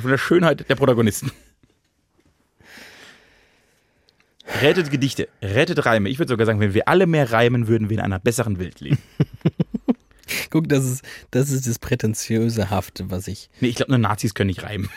[0.00, 1.30] von der Schönheit der Protagonisten.
[4.60, 6.08] Rettet Gedichte, rettet Reime.
[6.08, 8.80] Ich würde sogar sagen, wenn wir alle mehr reimen, würden wir in einer besseren Welt
[8.80, 8.98] leben.
[10.50, 13.50] Guck, das ist, das ist das prätentiöse Hafte, was ich.
[13.60, 14.88] Nee, ich glaube, nur Nazis können nicht reimen.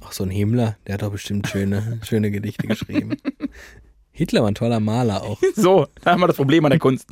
[0.00, 3.16] Ach, so ein Himmler, der hat doch bestimmt schöne, schöne Gedichte geschrieben.
[4.12, 5.40] Hitler war ein toller Maler auch.
[5.54, 7.08] So, da haben wir das Problem an der Kunst.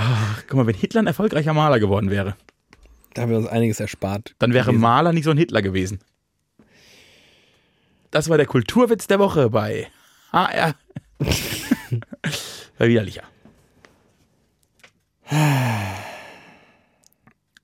[0.00, 2.36] Ach, guck mal, wenn Hitler ein erfolgreicher Maler geworden wäre,
[3.14, 4.34] Da haben wir uns einiges erspart.
[4.38, 4.80] dann wäre gewesen.
[4.80, 5.98] Maler nicht so ein Hitler gewesen.
[8.12, 9.88] Das war der Kulturwitz der Woche bei
[10.32, 10.74] HR.
[11.18, 11.28] war
[12.88, 13.24] widerlicher.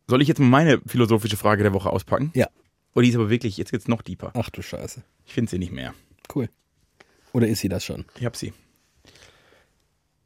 [0.06, 2.30] Soll ich jetzt mal meine philosophische Frage der Woche auspacken?
[2.34, 2.48] Ja.
[2.94, 4.32] Oh, die ist aber wirklich, jetzt geht's noch deeper.
[4.34, 5.02] Ach du Scheiße.
[5.24, 5.94] Ich finde sie nicht mehr.
[6.34, 6.48] Cool.
[7.32, 8.04] Oder ist sie das schon?
[8.18, 8.52] Ich hab sie.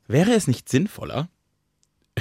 [0.07, 1.29] Wäre es nicht sinnvoller?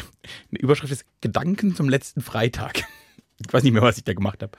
[0.51, 2.83] Eine Überschrift ist Gedanken zum letzten Freitag.
[3.39, 4.57] Ich weiß nicht mehr, was ich da gemacht habe.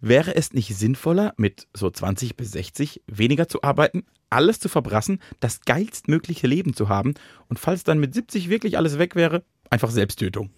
[0.00, 5.20] Wäre es nicht sinnvoller, mit so 20 bis 60 weniger zu arbeiten, alles zu verbrassen,
[5.40, 7.12] das geilstmögliche Leben zu haben
[7.48, 10.48] und falls dann mit 70 wirklich alles weg wäre, einfach Selbsttötung.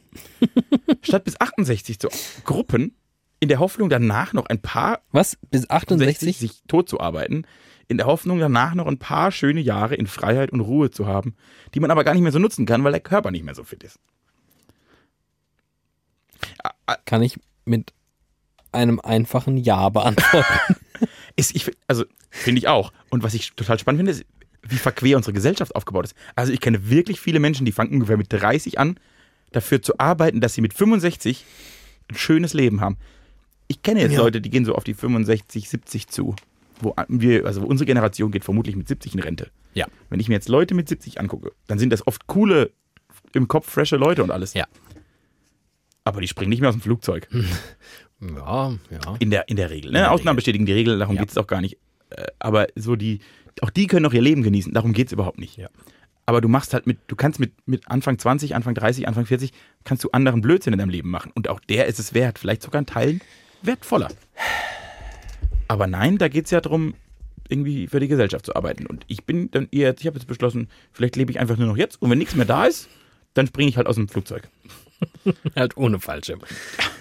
[1.02, 2.08] Statt bis 68 zu
[2.44, 2.94] Gruppen,
[3.40, 5.36] in der Hoffnung danach noch ein paar Was?
[5.50, 6.18] Bis 68?
[6.18, 7.46] 60 sich tot zu arbeiten,
[7.88, 11.36] in der Hoffnung danach noch ein paar schöne Jahre in Freiheit und Ruhe zu haben,
[11.74, 13.64] die man aber gar nicht mehr so nutzen kann, weil der Körper nicht mehr so
[13.64, 13.98] fit ist.
[17.04, 17.92] Kann ich mit
[18.72, 20.76] einem einfachen Ja beantworten.
[21.36, 22.92] ist ich, also finde ich auch.
[23.10, 24.24] Und was ich total spannend finde, ist,
[24.62, 26.14] wie verquer unsere Gesellschaft aufgebaut ist.
[26.34, 28.98] Also ich kenne wirklich viele Menschen, die fangen ungefähr mit 30 an,
[29.52, 31.44] dafür zu arbeiten, dass sie mit 65
[32.10, 32.96] ein schönes Leben haben.
[33.68, 34.18] Ich kenne jetzt Ja.
[34.20, 36.34] Leute, die gehen so auf die 65, 70 zu.
[36.80, 39.50] Wo wir, also unsere Generation geht vermutlich mit 70 in Rente.
[39.74, 39.86] Ja.
[40.10, 42.70] Wenn ich mir jetzt Leute mit 70 angucke, dann sind das oft coole,
[43.32, 44.54] im Kopf frische Leute und alles.
[44.54, 44.66] Ja.
[46.06, 47.28] Aber die springen nicht mehr aus dem Flugzeug.
[48.18, 49.16] Ja, ja.
[49.18, 49.90] In der, in der Regel.
[49.92, 49.98] Ne?
[49.98, 50.36] der Ausnahmen Regel.
[50.36, 51.20] bestätigen die Regel, darum Ja.
[51.20, 51.76] geht es auch gar nicht.
[52.08, 53.20] Äh, Aber so die,
[53.60, 55.58] auch die können noch ihr Leben genießen, darum geht es überhaupt nicht.
[55.58, 55.68] Ja.
[56.24, 59.52] Aber du machst halt mit, du kannst mit, mit Anfang 20, Anfang 30, Anfang 40,
[59.84, 61.30] kannst du anderen Blödsinn in deinem Leben machen.
[61.34, 63.20] Und auch der ist es wert, vielleicht sogar in Teilen
[63.60, 64.08] wertvoller.
[65.68, 66.94] Aber nein, da geht es ja darum,
[67.50, 68.86] irgendwie für die Gesellschaft zu arbeiten.
[68.86, 71.76] Und ich bin dann eher, ich habe jetzt beschlossen, vielleicht lebe ich einfach nur noch
[71.76, 72.88] jetzt und wenn nichts mehr da ist,
[73.34, 74.48] dann springe ich halt aus dem Flugzeug.
[75.56, 76.40] Halt ohne Fallschirm.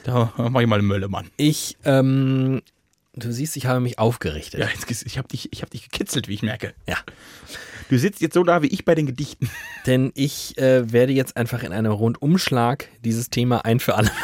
[0.04, 1.30] Da mache ich mal einen Möllemann.
[1.38, 2.62] Ich, ähm,
[3.14, 4.60] du siehst, ich habe mich aufgerichtet.
[4.60, 6.74] Ja, jetzt, ich habe dich, ich hab dich gekitzelt, wie ich merke.
[6.88, 6.98] Ja.
[7.90, 9.50] Du sitzt jetzt so da wie ich bei den Gedichten.
[9.86, 14.12] Denn ich äh, werde jetzt einfach in einem Rundumschlag dieses Thema ein für alle.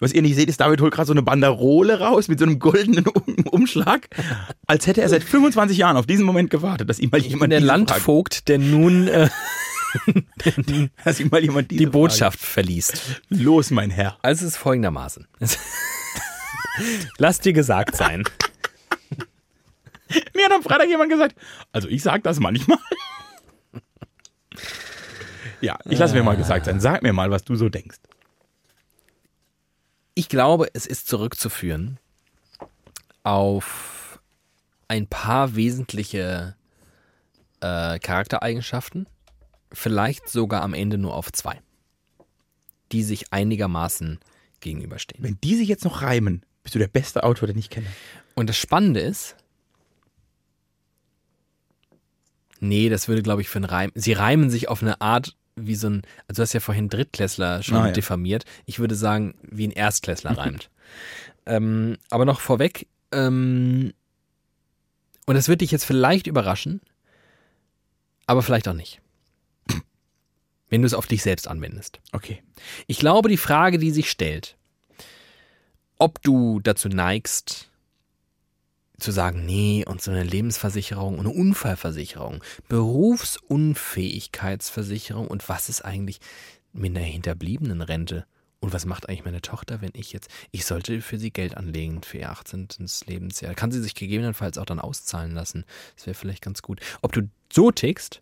[0.00, 2.58] Was ihr nicht seht, ist, David holt gerade so eine Banderole raus mit so einem
[2.58, 4.08] goldenen um Umschlag,
[4.66, 7.32] als hätte er seit 25 Jahren auf diesen Moment gewartet, dass ihm mal Ich bin
[7.32, 9.28] jemand der Landvogt, der nun äh,
[11.04, 12.98] dass ihm mal jemand die Botschaft verliest.
[12.98, 13.42] Frage.
[13.42, 14.18] Los, mein Herr.
[14.22, 15.26] Also es ist folgendermaßen.
[17.18, 18.24] Lass dir gesagt sein.
[20.34, 21.36] Mir hat am Freitag jemand gesagt,
[21.72, 22.78] also ich sag das manchmal.
[25.60, 26.80] Ja, ich lasse mir mal gesagt sein.
[26.80, 27.98] Sag mir mal, was du so denkst.
[30.14, 31.98] Ich glaube, es ist zurückzuführen
[33.22, 34.20] auf
[34.88, 36.56] ein paar wesentliche
[37.60, 39.06] äh, Charaktereigenschaften,
[39.72, 41.60] vielleicht sogar am Ende nur auf zwei,
[42.92, 44.18] die sich einigermaßen
[44.60, 45.22] gegenüberstehen.
[45.22, 47.86] Wenn die sich jetzt noch reimen, bist du der beste Autor, den ich kenne.
[48.34, 49.36] Und das Spannende ist,
[52.60, 53.92] nee, das würde, glaube ich, für ein Reim.
[53.94, 57.62] Sie reimen sich auf eine Art wie so ein, also du hast ja vorhin Drittklässler
[57.64, 57.92] schon Ah, ja.
[57.92, 58.44] diffamiert.
[58.64, 60.70] Ich würde sagen, wie ein Erstklässler reimt.
[61.46, 63.92] ähm, aber noch vorweg, ähm,
[65.26, 66.80] und das wird dich jetzt vielleicht überraschen,
[68.26, 69.00] aber vielleicht auch nicht.
[70.70, 72.00] Wenn du es auf dich selbst anwendest.
[72.12, 72.42] Okay.
[72.86, 74.56] Ich glaube, die Frage, die sich stellt,
[75.98, 77.68] ob du dazu neigst,
[78.98, 86.18] zu sagen, nee, und so eine Lebensversicherung und eine Unfallversicherung, Berufsunfähigkeitsversicherung und was ist eigentlich
[86.72, 88.26] mit einer hinterbliebenen Rente?
[88.60, 92.02] Und was macht eigentlich meine Tochter, wenn ich jetzt, ich sollte für sie Geld anlegen
[92.02, 92.66] für ihr 18.
[93.06, 93.54] Lebensjahr.
[93.54, 95.64] Kann sie sich gegebenenfalls auch dann auszahlen lassen.
[95.94, 96.80] Das wäre vielleicht ganz gut.
[97.00, 98.20] Ob du so tickst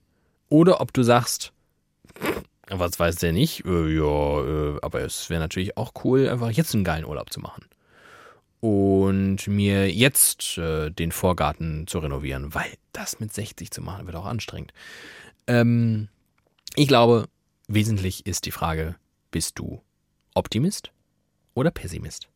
[0.51, 1.55] oder ob du sagst,
[2.69, 3.65] was weiß der nicht?
[3.65, 7.41] Äh, ja, äh, aber es wäre natürlich auch cool, einfach jetzt einen geilen Urlaub zu
[7.41, 7.67] machen.
[8.61, 14.17] Und mir jetzt äh, den Vorgarten zu renovieren, weil das mit 60 zu machen wird
[14.17, 14.73] auch anstrengend.
[15.47, 16.09] Ähm,
[16.75, 17.29] ich glaube,
[17.69, 18.97] wesentlich ist die Frage,
[19.31, 19.83] bist du
[20.35, 20.91] Optimist
[21.55, 22.29] oder Pessimist?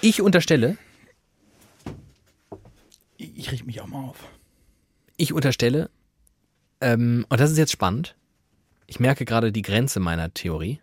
[0.00, 0.76] Ich unterstelle,
[3.16, 4.18] Ich, ich richte mich auch mal auf.
[5.16, 5.90] ich unterstelle,
[6.80, 8.16] ähm, und das ist jetzt spannend.
[8.86, 10.80] Ich merke gerade die Grenze meiner Theorie,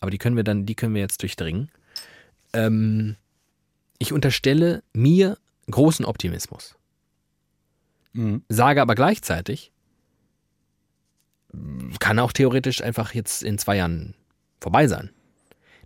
[0.00, 1.70] aber die können wir dann, die können wir jetzt durchdringen.
[2.52, 3.16] Ähm,
[3.98, 5.38] ich unterstelle mir
[5.70, 6.76] großen Optimismus.
[8.12, 8.42] Mhm.
[8.48, 9.72] Sage aber gleichzeitig,
[11.98, 14.14] kann auch theoretisch einfach jetzt in zwei Jahren
[14.60, 15.10] vorbei sein.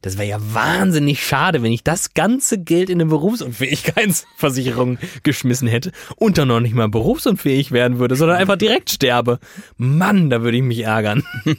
[0.02, 5.92] Das wäre ja wahnsinnig schade, wenn ich das ganze Geld in eine Berufsunfähigkeitsversicherung geschmissen hätte
[6.16, 9.38] und dann noch nicht mal berufsunfähig werden würde, sondern einfach direkt sterbe.
[9.76, 11.22] Mann, da würde ich mich ärgern.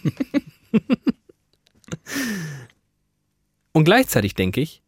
[3.72, 4.82] und gleichzeitig denke ich,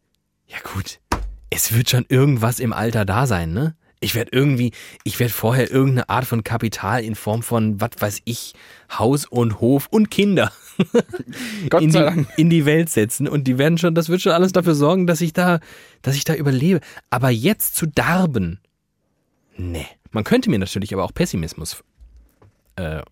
[0.46, 1.00] ja gut,
[1.48, 3.74] es wird schon irgendwas im Alter da sein, ne?
[4.00, 4.72] Ich werde irgendwie,
[5.04, 8.52] ich werde vorher irgendeine Art von Kapital in Form von, was weiß ich,
[8.92, 10.52] Haus und Hof und Kinder
[11.80, 13.28] in, die, in die Welt setzen.
[13.28, 15.60] Und die werden schon, das wird schon alles dafür sorgen, dass ich da,
[16.02, 16.80] dass ich da überlebe.
[17.10, 18.60] Aber jetzt zu darben,
[19.56, 19.86] nee.
[20.12, 21.84] Man könnte mir natürlich aber auch Pessimismus
[22.76, 23.02] äh,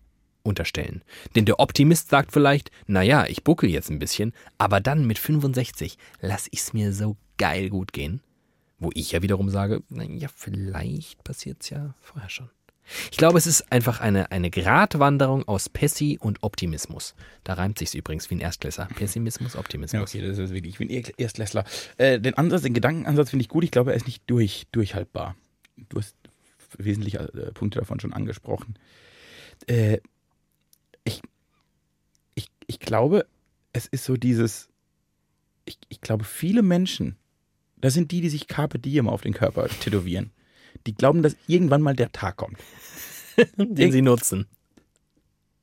[0.41, 1.03] unterstellen.
[1.35, 5.97] Denn der Optimist sagt vielleicht, naja, ich buckel jetzt ein bisschen, aber dann mit 65
[6.21, 8.21] lass ich's mir so geil gut gehen.
[8.79, 12.49] Wo ich ja wiederum sage, naja, vielleicht passiert's ja vorher schon.
[13.11, 17.15] Ich glaube, es ist einfach eine, eine Gratwanderung aus Pessi und Optimismus.
[17.43, 18.87] Da reimt sich's übrigens wie ein Erstklässler.
[18.95, 20.13] Pessimismus, Optimismus.
[20.13, 21.63] Ja, okay, das ist wirklich, ich bin Erst- Erstklässler.
[21.97, 23.63] Äh, den Ansatz, den Gedankenansatz finde ich gut.
[23.63, 25.35] Ich glaube, er ist nicht durch, durchhaltbar.
[25.89, 26.15] Du hast
[26.77, 28.75] wesentliche äh, Punkte davon schon angesprochen.
[29.67, 29.97] Äh,
[31.05, 31.21] ich,
[32.35, 33.25] ich, ich glaube,
[33.73, 34.69] es ist so dieses,
[35.65, 37.15] ich, ich glaube, viele Menschen,
[37.77, 40.31] das sind die, die sich Carpe Diem auf den Körper tätowieren.
[40.85, 42.57] Die glauben, dass irgendwann mal der Tag kommt.
[43.57, 44.45] Den sie nutzen.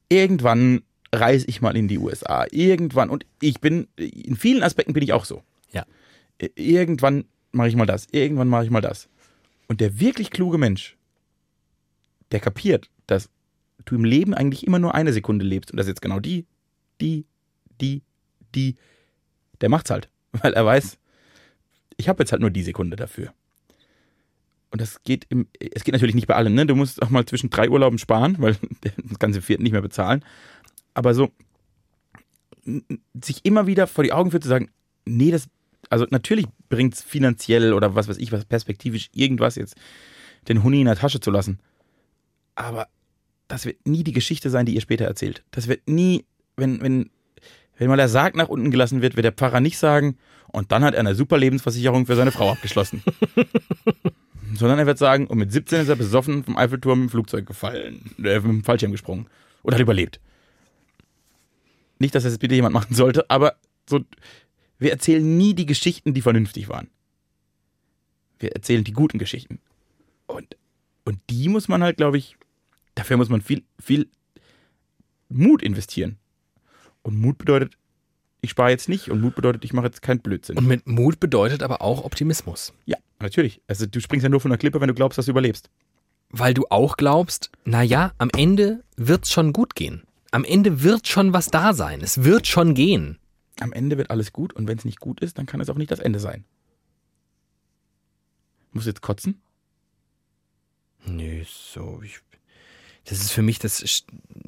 [0.09, 0.83] Irgendwann
[1.15, 2.47] reise ich mal in die USA.
[2.51, 3.11] Irgendwann.
[3.11, 5.43] Und ich bin, in vielen Aspekten bin ich auch so.
[5.73, 5.87] Ja.
[6.55, 8.07] Irgendwann mache ich mal das.
[8.11, 9.09] Irgendwann mache ich mal das.
[9.69, 10.97] Und der wirklich kluge Mensch,
[12.31, 13.31] der kapiert, dass
[13.85, 15.71] du im Leben eigentlich immer nur eine Sekunde lebst.
[15.71, 16.47] Und das ist jetzt genau die,
[17.01, 17.27] die,
[17.81, 18.03] die,
[18.55, 18.77] die.
[19.61, 20.09] Der macht's halt.
[20.33, 20.99] Weil er weiß,
[21.97, 23.33] ich habe jetzt halt nur die Sekunde dafür.
[24.73, 26.65] Und das geht im, es geht natürlich nicht bei allen, ne?
[26.65, 30.25] Du musst auch mal zwischen drei Urlauben sparen, weil das ganze vierte nicht mehr bezahlen.
[30.95, 31.31] Aber so
[33.21, 34.71] sich immer wieder vor die Augen führt zu sagen,
[35.05, 35.49] nee, das,
[35.91, 39.77] also natürlich bringt es finanziell oder was weiß ich, was perspektivisch irgendwas jetzt
[40.49, 41.59] den Huni in der Tasche zu lassen.
[42.55, 42.89] Aber
[43.49, 45.45] das wird nie die Geschichte sein, die ihr später erzählt.
[45.51, 46.25] Das wird nie,
[46.57, 47.11] wenn, wenn,
[47.77, 50.17] wenn mal der Sarg nach unten gelassen wird, wird der Pfarrer nicht sagen,
[50.49, 53.03] und dann hat er eine super Lebensversicherung für seine Frau abgeschlossen.
[54.55, 58.15] Sondern er wird sagen, und mit 17 ist er besoffen vom Eiffelturm im Flugzeug gefallen,
[58.19, 59.27] äh, mit dem Fallschirm gesprungen
[59.63, 60.21] oder hat überlebt.
[61.99, 63.55] Nicht, dass das jetzt bitte jemand machen sollte, aber
[63.89, 64.01] so,
[64.79, 66.89] wir erzählen nie die Geschichten, die vernünftig waren.
[68.39, 69.61] Wir erzählen die guten Geschichten.
[70.27, 70.57] Und,
[71.05, 72.37] und die muss man halt, glaube ich,
[72.95, 74.09] dafür muss man viel, viel
[75.29, 76.19] Mut investieren.
[77.03, 77.79] Und Mut bedeutet,
[78.41, 80.59] ich spare jetzt nicht und Mut bedeutet, ich mache jetzt keinen Blödsinn.
[80.59, 82.73] Und mit Mut bedeutet aber auch Optimismus.
[82.87, 83.61] ja, natürlich.
[83.67, 85.71] Also du springst ja nur von der Klippe, wenn du glaubst, dass du überlebst.
[86.31, 90.03] Weil du auch glaubst, naja, am Ende wird's schon gut gehen.
[90.31, 92.01] Am Ende wird schon was da sein.
[92.01, 93.19] Es wird schon gehen.
[93.61, 95.77] Am Ende wird alles gut und wenn es nicht gut ist, dann kann es auch
[95.77, 96.45] nicht das Ende sein.
[98.73, 99.41] Musst du jetzt kotzen?
[101.05, 102.01] Nö, so.
[102.03, 102.21] Ich,
[103.05, 104.05] das ist für mich, das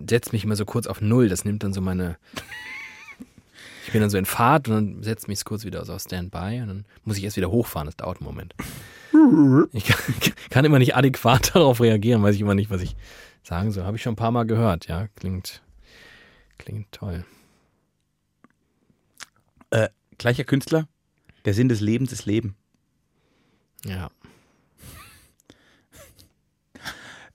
[0.07, 1.29] setzt mich immer so kurz auf Null.
[1.29, 2.17] Das nimmt dann so meine.
[3.95, 6.63] Ich bin dann so in Fahrt und dann setzt mich kurz wieder so auf Standby
[6.63, 7.87] und dann muss ich erst wieder hochfahren.
[7.87, 8.53] Das dauert einen Moment.
[9.73, 10.15] Ich kann,
[10.51, 12.97] kann immer nicht adäquat darauf reagieren, weiß ich immer nicht, was ich
[13.45, 13.85] sagen soll.
[13.85, 15.07] Habe ich schon ein paar Mal gehört, ja.
[15.15, 15.63] Klingt,
[16.59, 17.25] klingt toll.
[19.71, 20.89] Äh, gleicher Künstler,
[21.45, 22.57] der Sinn des Lebens ist Leben.
[23.85, 24.11] Ja.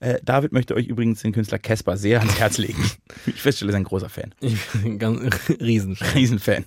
[0.00, 2.82] Äh, David möchte euch übrigens den Künstler Casper sehr ans Herz legen.
[3.26, 4.34] Ich feststelle, er ist ein großer Fan.
[4.40, 5.96] Ich bin ein ganz riesen.
[6.14, 6.64] Riesenfan.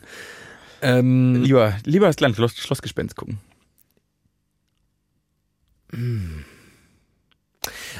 [0.81, 3.39] Ähm, Lieber, lieber das kleine Schloss, Schlossgespenst gucken.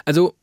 [0.06, 0.36] Also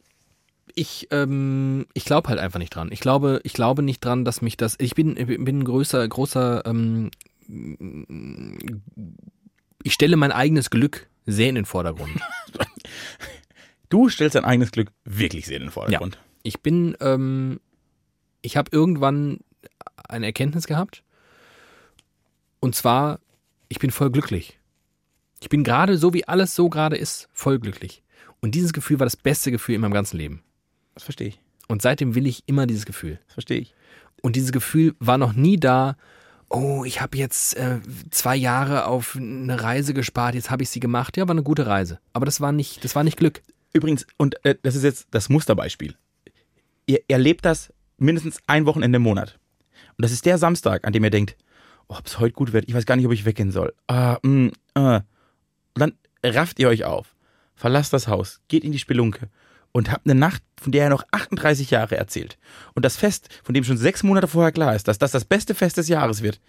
[0.75, 2.91] ich, ähm, ich glaube halt einfach nicht dran.
[2.93, 4.77] Ich glaube, ich glaube nicht dran, dass mich das.
[4.79, 6.65] Ich bin, ich bin ein größer, großer.
[6.67, 7.11] Ähm,
[9.83, 12.11] ich stelle mein eigenes Glück sehr in den Vordergrund.
[13.91, 16.19] Du stellst dein eigenes Glück wirklich sehr in den Vordergrund.
[16.43, 17.61] Ich bin, ähm,
[18.41, 19.41] ich habe irgendwann
[20.09, 21.03] eine Erkenntnis gehabt.
[22.61, 23.21] Und zwar,
[23.69, 24.59] ich bin voll glücklich.
[25.41, 28.03] Ich bin gerade so, wie alles so gerade ist, voll glücklich.
[28.41, 30.43] Und dieses Gefühl war das beste Gefühl in meinem ganzen Leben.
[30.95, 31.41] Das verstehe ich.
[31.67, 33.19] Und seitdem will ich immer dieses Gefühl.
[33.27, 33.75] Das verstehe ich.
[34.23, 35.97] Und dieses Gefühl war noch nie da,
[36.49, 37.81] oh, ich habe jetzt äh,
[38.11, 41.17] zwei Jahre auf eine Reise gespart, jetzt habe ich sie gemacht.
[41.17, 42.01] Ja, war eine gute Reise.
[42.13, 43.43] Aber das war nicht, das war nicht Glück.
[43.73, 45.97] Übrigens, und äh, das ist jetzt das Musterbeispiel.
[46.87, 49.39] Ihr erlebt das mindestens ein Wochenende im Monat.
[49.97, 51.37] Und das ist der Samstag, an dem ihr denkt,
[51.89, 53.75] oh, ob es heute gut wird, ich weiß gar nicht, ob ich weggehen soll.
[53.87, 55.01] Ah, mm, äh.
[55.75, 55.93] Und dann
[56.25, 57.15] rafft ihr euch auf,
[57.55, 59.29] verlasst das Haus, geht in die Spelunke
[59.73, 62.39] und habt eine Nacht, von der er noch 38 Jahre erzählt.
[62.75, 65.55] Und das Fest, von dem schon sechs Monate vorher klar ist, dass das das beste
[65.55, 66.41] Fest des Jahres wird,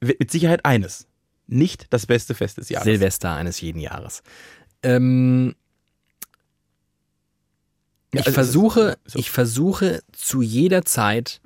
[0.00, 1.06] wird mit Sicherheit eines.
[1.46, 2.84] Nicht das beste Fest des Jahres.
[2.84, 4.22] Silvester eines jeden Jahres.
[4.82, 5.54] Ähm,
[8.12, 9.18] Ja, ich also- versuche, so.
[9.18, 11.40] ich versuche zu jeder Zeit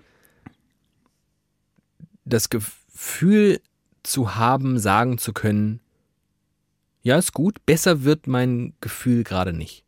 [2.25, 3.61] das Gefühl
[4.03, 5.81] zu haben, sagen zu können,
[7.03, 9.85] ja, ist gut, besser wird mein Gefühl gerade nicht.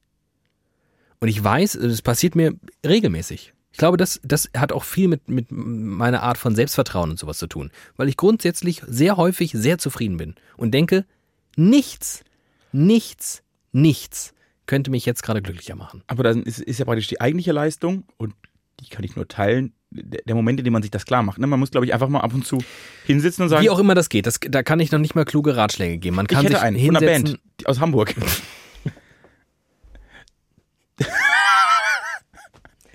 [1.20, 3.54] Und ich weiß, es passiert mir regelmäßig.
[3.70, 7.38] Ich glaube, das, das hat auch viel mit, mit meiner Art von Selbstvertrauen und sowas
[7.38, 7.70] zu tun.
[7.96, 11.06] Weil ich grundsätzlich sehr häufig sehr zufrieden bin und denke,
[11.56, 12.24] nichts,
[12.72, 13.42] nichts,
[13.72, 14.33] nichts
[14.66, 16.02] könnte mich jetzt gerade glücklicher machen.
[16.06, 18.34] Aber dann ist, ist ja praktisch die eigentliche Leistung und
[18.80, 19.72] die kann ich nur teilen.
[19.90, 21.38] Der, Moment, in dem man sich das klar macht.
[21.38, 21.46] Ne?
[21.46, 22.58] Man muss, glaube ich, einfach mal ab und zu
[23.06, 25.24] hinsitzen und sagen, Wie auch immer das geht, das, da kann ich noch nicht mal
[25.24, 26.16] kluge Ratschläge geben.
[26.16, 27.38] Man ich kann hätte sich einen von einer hinsetzen.
[27.56, 28.14] Band aus Hamburg.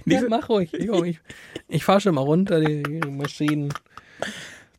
[0.05, 0.73] Ja, mach ruhig.
[0.73, 1.19] Ich, ich,
[1.67, 3.73] ich fahre schon mal runter, die, die Maschinen.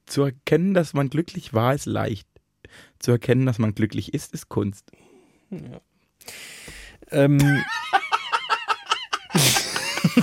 [0.07, 2.27] Zu erkennen, dass man glücklich war, ist leicht.
[2.99, 4.91] Zu erkennen, dass man glücklich ist, ist Kunst.
[7.12, 7.39] Ähm,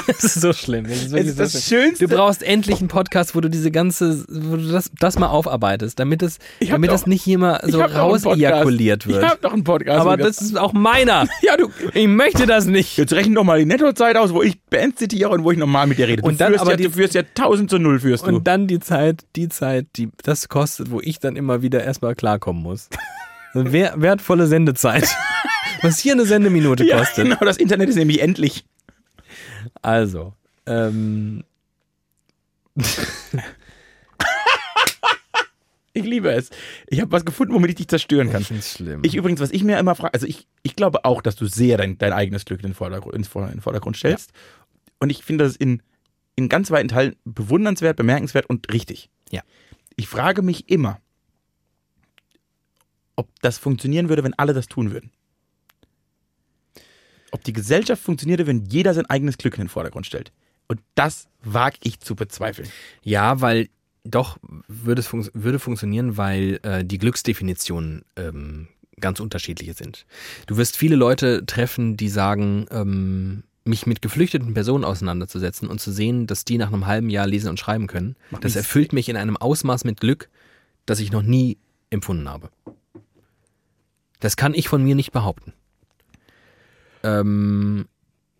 [0.08, 0.86] das ist so schlimm.
[0.86, 1.82] Das ist ist so das schlimm.
[1.84, 2.08] Schönste.
[2.08, 6.00] Du brauchst endlich einen Podcast, wo du diese ganze, wo du das, das mal aufarbeitest,
[6.00, 8.40] damit es, hab damit doch- das nicht hier mal so hab doch einen raus Podcast.
[8.42, 9.24] ejakuliert wird.
[9.24, 10.00] Ich habe doch einen Podcast.
[10.00, 11.28] Aber das ist auch meiner.
[11.42, 12.98] ja, du, Ich möchte das nicht.
[12.98, 15.88] jetzt rechnen doch mal die Nettozeit aus, wo ich Band zitiere und wo ich normal
[15.88, 16.22] mit dir rede.
[16.22, 18.30] Du Und dann führst aber ja, die- du führst ja 1000 zu 0 führst du.
[18.30, 22.16] Und dann die Zeit, die Zeit, die das kostet, wo ich dann immer wieder erstmal
[22.16, 22.90] klarkommen muss.
[23.54, 25.08] Wer, wertvolle Sendezeit.
[25.82, 27.26] Was hier eine Sendeminute ja, kostet.
[27.26, 28.66] genau, das Internet ist nämlich endlich.
[29.82, 30.34] Also,
[30.66, 31.44] ähm,
[35.98, 36.52] Ich liebe es.
[36.88, 38.42] Ich habe was gefunden, womit ich dich zerstören kann.
[38.42, 39.02] ich find's schlimm.
[39.04, 41.78] Ich übrigens, was ich mir immer frage, also ich, ich glaube auch, dass du sehr
[41.78, 44.32] dein, dein eigenes Glück in den Vordergrund, in den Vordergrund stellst.
[45.00, 45.82] Und ich finde das in,
[46.36, 49.10] in ganz weiten Teilen bewundernswert, bemerkenswert und richtig.
[49.32, 49.42] Ja.
[49.96, 51.00] Ich frage mich immer,
[53.16, 55.10] ob das funktionieren würde, wenn alle das tun würden.
[57.32, 60.32] Ob die Gesellschaft funktionierte, wenn jeder sein eigenes Glück in den Vordergrund stellt.
[60.68, 62.70] Und das wage ich zu bezweifeln.
[63.04, 63.70] Ja, weil
[64.04, 64.38] doch
[64.68, 68.68] würde es fun würde funktionieren, weil äh, die Glücksdefinitionen ähm,
[69.00, 70.06] ganz unterschiedliche sind.
[70.48, 75.92] Du wirst viele Leute treffen, die sagen, ähm, mich mit geflüchteten Personen auseinanderzusetzen und zu
[75.92, 79.10] sehen, dass die nach einem halben Jahr lesen und schreiben können, Macht das erfüllt mich
[79.10, 80.30] in einem Ausmaß mit Glück,
[80.86, 81.58] das ich noch nie
[81.90, 82.50] empfunden habe.
[84.20, 85.54] Das kann ich von mir nicht behaupten.
[87.04, 87.88] Ähm,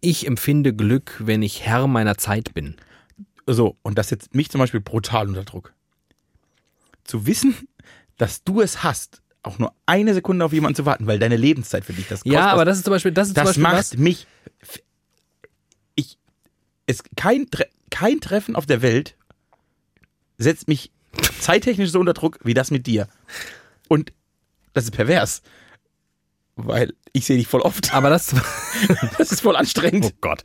[0.02, 2.76] ich empfinde Glück, wenn ich Herr meiner Zeit bin.
[3.46, 5.74] So, und das setzt mich zum Beispiel brutal unter Druck.
[7.04, 7.56] Zu wissen,
[8.18, 11.86] dass du es hast, auch nur eine Sekunde auf jemanden zu warten, weil deine Lebenszeit
[11.86, 12.34] für dich das kostet.
[12.34, 14.28] Ja, aber das ist zum Beispiel, das ist das Beispiel macht was, mich.
[15.96, 16.18] Ich.
[16.86, 17.48] Es, kein,
[17.90, 19.16] kein Treffen auf der Welt
[20.38, 20.92] setzt mich
[21.40, 23.08] zeittechnisch so unter Druck wie das mit dir.
[23.88, 24.14] Und
[24.74, 25.42] das ist pervers.
[26.58, 27.94] Weil ich sehe dich voll oft.
[27.94, 28.34] aber das,
[29.18, 30.06] Das ist voll anstrengend.
[30.06, 30.44] oh Gott.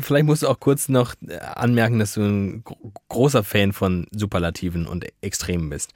[0.00, 4.06] Vielleicht musst du auch kurz noch äh, anmerken, dass du ein gro- großer Fan von
[4.12, 5.92] Superlativen und Extremen bist.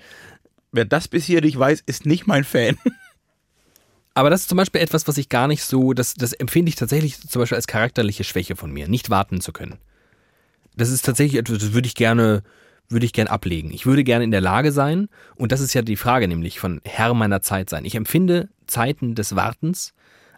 [0.73, 2.77] Wer das bis hier nicht weiß, ist nicht mein Fan.
[4.15, 6.77] Aber das ist zum Beispiel etwas, was ich gar nicht so, das, das empfinde ich
[6.77, 9.77] tatsächlich zum Beispiel als charakterliche Schwäche von mir, nicht warten zu können.
[10.75, 12.43] Das ist tatsächlich etwas, das würde ich gerne,
[12.89, 13.71] würde ich gerne ablegen.
[13.73, 16.81] Ich würde gerne in der Lage sein, und das ist ja die Frage nämlich von
[16.85, 17.85] Herr meiner Zeit sein.
[17.85, 19.95] Ich empfinde Zeiten des Wartens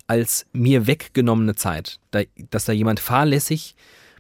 [0.07, 3.77] als mir weggenommene Zeit, da, dass da jemand fahrlässig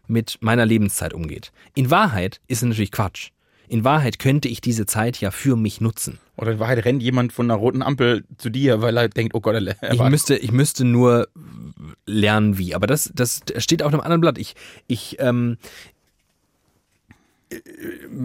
[0.07, 1.53] mit meiner Lebenszeit umgeht.
[1.75, 3.31] In Wahrheit ist es natürlich Quatsch.
[3.69, 6.19] In Wahrheit könnte ich diese Zeit ja für mich nutzen.
[6.37, 9.41] Oder in Wahrheit rennt jemand von einer roten Ampel zu dir, weil er denkt, oh
[9.41, 11.29] Gott, er, Ich müsste, ich müsste nur
[12.07, 12.75] lernen, wie.
[12.75, 14.39] Aber das, das steht auf einem anderen Blatt.
[14.39, 14.55] Ich,
[14.87, 15.59] ich ähm,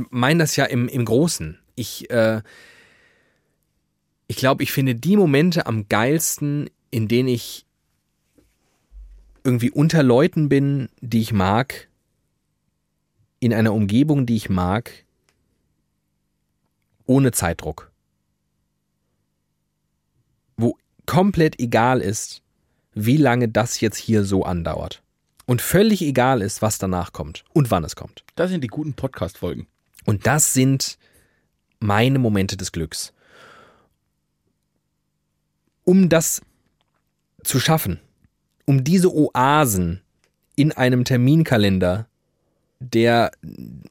[0.09, 1.59] meine das ja im, im Großen.
[1.75, 2.41] Ich, äh,
[4.27, 7.65] ich glaube, ich finde die Momente am geilsten, in denen ich
[9.43, 11.89] irgendwie unter Leuten bin, die ich mag,
[13.39, 15.05] in einer Umgebung, die ich mag,
[17.05, 17.91] ohne Zeitdruck.
[20.55, 22.41] Wo komplett egal ist,
[22.93, 25.02] wie lange das jetzt hier so andauert.
[25.45, 28.23] Und völlig egal ist, was danach kommt und wann es kommt.
[28.35, 29.67] Das sind die guten Podcast-Folgen.
[30.05, 30.97] Und das sind
[31.79, 33.13] meine Momente des Glücks.
[35.83, 36.41] Um das
[37.43, 37.99] zu schaffen,
[38.65, 40.01] um diese Oasen
[40.55, 42.07] in einem Terminkalender,
[42.79, 43.31] der,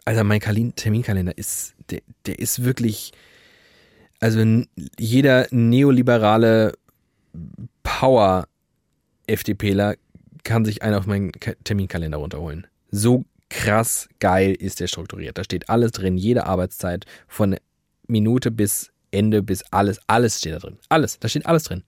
[0.07, 3.13] also mein Kalin Terminkalender ist, der, der ist wirklich
[4.21, 4.65] Also
[4.99, 6.73] jeder neoliberale
[7.83, 9.97] Power-FDPler
[10.45, 12.67] kann sich einen auf meinen Ka- Terminkalender runterholen.
[12.91, 15.39] So krass geil ist der strukturiert.
[15.39, 17.57] Da steht alles drin, jede Arbeitszeit von
[18.07, 20.79] Minute bis Ende bis alles, alles steht da drin.
[20.89, 21.85] Alles, da steht alles drin.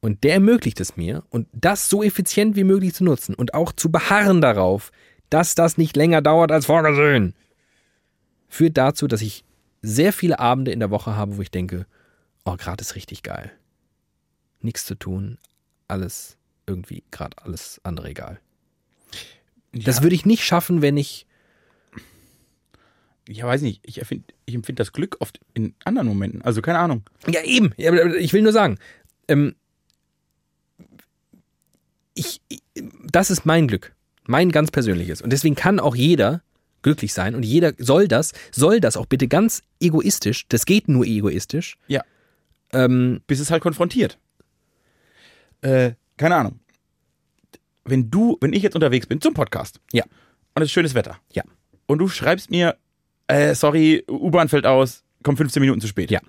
[0.00, 3.72] Und der ermöglicht es mir, und das so effizient wie möglich zu nutzen und auch
[3.72, 4.92] zu beharren darauf,
[5.28, 7.34] dass das nicht länger dauert als vorgesehen,
[8.48, 9.44] führt dazu, dass ich
[9.82, 11.86] sehr viele Abende in der Woche habe, wo ich denke,
[12.44, 13.52] oh, gerade ist richtig geil.
[14.60, 15.38] Nichts zu tun,
[15.88, 16.38] alles
[16.70, 18.40] irgendwie, gerade alles andere egal.
[19.72, 21.26] Das ja, würde ich nicht schaffen, wenn ich,
[23.28, 26.42] ich weiß nicht, ich, erfind- ich empfinde das Glück oft in anderen Momenten.
[26.42, 27.02] Also keine Ahnung.
[27.28, 28.78] ja eben, ich will nur sagen,
[29.28, 29.54] ähm,
[32.14, 32.60] ich, ich,
[33.04, 33.94] das ist mein Glück,
[34.26, 35.22] mein ganz persönliches.
[35.22, 36.42] Und deswegen kann auch jeder
[36.82, 41.04] glücklich sein und jeder soll das, soll das auch bitte ganz egoistisch, das geht nur
[41.04, 42.02] egoistisch, Ja.
[42.72, 44.18] ähm, bis es halt konfrontiert.
[45.60, 46.60] Äh, keine Ahnung.
[47.84, 49.80] Wenn du, wenn ich jetzt unterwegs bin zum Podcast.
[49.92, 50.04] Ja.
[50.54, 51.18] Und es ist schönes Wetter.
[51.32, 51.42] Ja.
[51.86, 52.76] Und du schreibst mir,
[53.26, 56.10] äh, sorry, U-Bahn fällt aus, komm 15 Minuten zu spät.
[56.10, 56.20] Ja.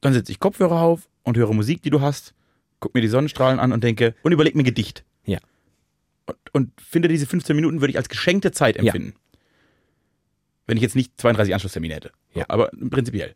[0.00, 2.32] Dann setze ich Kopfhörer auf und höre Musik, die du hast,
[2.78, 5.04] guck mir die Sonnenstrahlen an und denke, und überleg mir Gedicht.
[5.24, 5.40] Ja.
[6.26, 8.82] Und, und finde diese 15 Minuten würde ich als geschenkte Zeit Ja.
[8.84, 9.14] empfinden.
[10.68, 12.12] Wenn ich jetzt nicht 32 Anschlusstermine hätte.
[12.34, 12.44] Ja.
[12.48, 13.34] Aber prinzipiell.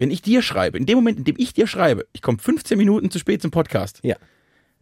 [0.00, 2.76] Wenn ich dir schreibe, in dem Moment, in dem ich dir schreibe, ich komme 15
[2.78, 4.16] Minuten zu spät zum Podcast, Ja.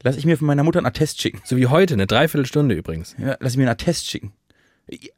[0.05, 1.43] lass ich mir von meiner Mutter einen Attest schicken.
[1.45, 3.17] so wie heute, eine Dreiviertelstunde übrigens.
[3.19, 4.33] Ja, lass ich mir einen Attest schicken.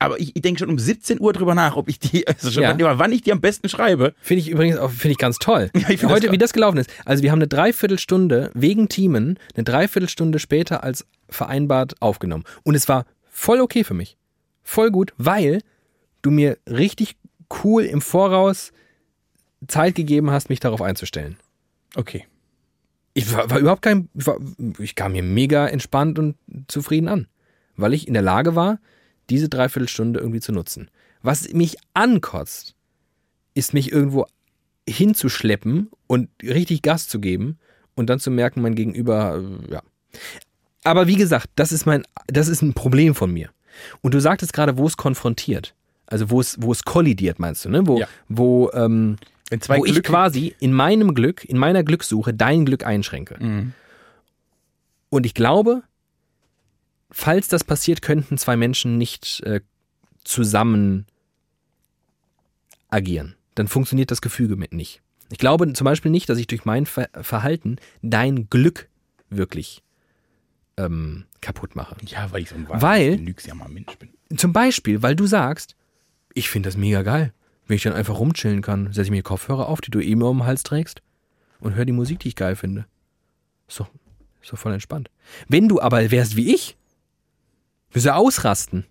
[0.01, 2.63] Aber ich, ich denke schon um 17 Uhr drüber nach, ob ich die, also schon
[2.63, 2.77] Ja.
[2.81, 4.15] wann, wann ich die am besten schreibe.
[4.23, 5.71] Finde ich übrigens auch, finde ich ganz toll.
[5.77, 6.91] Ja, ich Heute, das wie das gelaufen ist.
[7.05, 12.45] Also wir haben eine Dreiviertelstunde wegen Teamen, eine Dreiviertelstunde später als vereinbart aufgenommen.
[12.65, 14.17] Und es war voll okay für mich.
[14.63, 15.61] Voll gut, weil
[16.23, 17.17] du mir richtig
[17.65, 18.73] cool im Voraus
[19.69, 21.37] Zeit gegeben hast, mich darauf einzustellen.
[21.97, 22.27] Okay.
[23.15, 24.39] Ich war, war überhaupt kein, ich, war,
[24.79, 26.37] ich kam mir mega entspannt und
[26.69, 27.27] zufrieden an,
[27.77, 28.79] weil ich in der Lage war,
[29.29, 30.91] diese Dreiviertelstunde irgendwie zu nutzen.
[31.23, 32.75] Was mich ankotzt,
[33.55, 34.27] ist mich irgendwo
[34.89, 37.59] hinzuschleppen und richtig Gas zu geben
[37.95, 39.83] und dann zu merken, mein Gegenüber, äh, ja.
[40.85, 43.51] Aber wie gesagt, das ist mein, das ist ein Problem von mir.
[44.01, 45.75] Und du sagtest gerade, wo es konfrontiert.
[46.07, 47.87] Also wo es, wo es kollidiert, meinst du, ne?
[47.87, 48.09] Wo, Ja.
[48.29, 49.17] wo, ähm,
[49.51, 53.37] Wenn zwei wo ich Glück- quasi in meinem Glück, in meiner Glückssuche dein Glück einschränke.
[53.39, 53.73] Mhm.
[55.11, 55.83] Und ich glaube,
[57.11, 59.61] falls das passiert, könnten zwei Menschen nicht äh,
[60.25, 61.07] zusammen
[62.89, 63.35] agieren.
[63.55, 65.03] Dann funktioniert das Gefüge mit nicht.
[65.31, 68.89] Ich glaube zum Beispiel nicht, dass ich durch mein Ver Verhalten dein Glück
[69.29, 69.83] wirklich
[70.77, 71.97] ähm, kaputt mache.
[72.07, 74.11] Ja, weil ich so ein Weil- genügsamer Mensch bin.
[74.37, 75.75] Zum Beispiel, weil du sagst,
[76.35, 77.33] ich finde das mega geil,
[77.71, 80.39] wenn ich dann einfach rumchillen kann, setze ich mir Kopfhörer auf, die du immer um
[80.39, 81.01] den Hals trägst
[81.61, 82.85] und höre die Musik, die ich geil finde.
[83.69, 83.89] Ist doch,
[84.43, 85.09] ist doch voll entspannt.
[85.49, 86.77] Wenn du aber wärst wie ich,
[87.91, 88.87] würdest du ausrasten.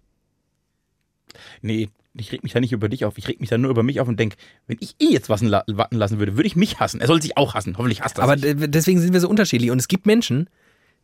[1.62, 3.18] Nee, ich reg mich da nicht über dich auf.
[3.18, 4.36] Ich reg mich da nur über mich auf und denk,
[4.68, 7.02] wenn ich eh jetzt was warten lassen würde, würde ich mich hassen.
[7.02, 7.78] Er soll sich auch hassen.
[7.78, 8.56] Hoffentlich hasst er Aber sich.
[8.56, 9.72] de- deswegen sind wir so unterschiedlich.
[9.72, 10.50] Und es gibt Menschen,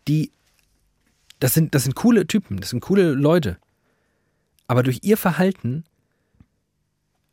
[0.08, 0.32] die,
[1.40, 3.58] das sind, das sind coole Typen, das sind coole Leute.
[4.68, 5.84] Aber durch ihr Verhalten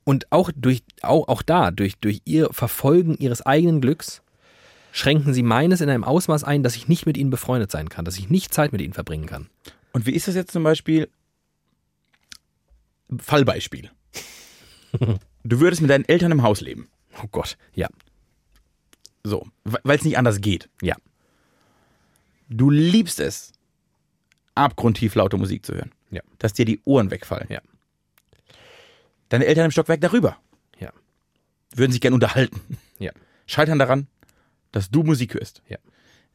[0.05, 4.23] und auch durch, auch, auch da, durch, durch ihr Verfolgen ihres eigenen Glücks,
[4.93, 8.05] schränken sie meines in einem Ausmaß ein, dass ich nicht mit ihnen befreundet sein kann,
[8.05, 9.49] dass ich nicht Zeit mit ihnen verbringen kann.
[9.93, 11.09] Und wie ist das jetzt zum Beispiel?
[13.19, 13.91] Fallbeispiel.
[15.45, 16.87] Du würdest mit deinen Eltern im Haus leben.
[17.21, 17.89] Oh Gott, ja,
[19.25, 20.69] So, weil es nicht anders geht.
[20.81, 20.95] ja,
[22.49, 23.51] Du liebst es,
[24.55, 25.91] abgrundtief laute Musik zu hören.
[26.13, 26.21] Ja.
[26.39, 27.49] Dass dir die Ohren wegfallen.
[27.51, 27.61] Ja.
[29.33, 30.37] Deine Eltern im Stockwerk darüber
[30.79, 30.93] ja,
[31.75, 32.61] würden sich gern unterhalten.
[32.99, 33.13] ja,
[33.47, 34.07] Scheitern daran,
[34.73, 35.63] dass du Musik hörst.
[35.69, 35.79] Ja.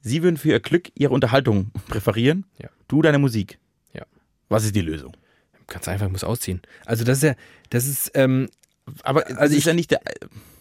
[0.02, 2.46] Sie würden für ihr Glück ihre Unterhaltung präferieren.
[2.58, 2.70] Ja.
[2.88, 3.60] Du deine Musik.
[3.94, 4.04] Ja.
[4.50, 5.16] Was ist die Lösung?
[5.68, 6.62] ganz einfach, ich muss ausziehen.
[6.86, 7.36] Also das ist ja,
[7.72, 8.48] das ist, ähm,
[9.04, 10.00] Aber Also ich- ist ja nicht der.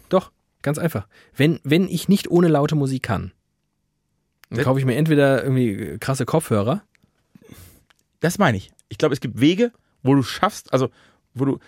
[0.09, 0.33] Doch,
[0.63, 1.07] ganz einfach.
[1.35, 3.31] Wenn, wenn ich nicht ohne laute Musik kann,
[4.51, 6.83] dann Das- kaufe ich mir entweder irgendwie krasse Kopfhörer.
[8.21, 8.73] Das meine ich.
[8.89, 9.73] Ich glaube, es gibt Wege,
[10.03, 10.91] wo du schaffst, also
[11.35, 11.59] wo du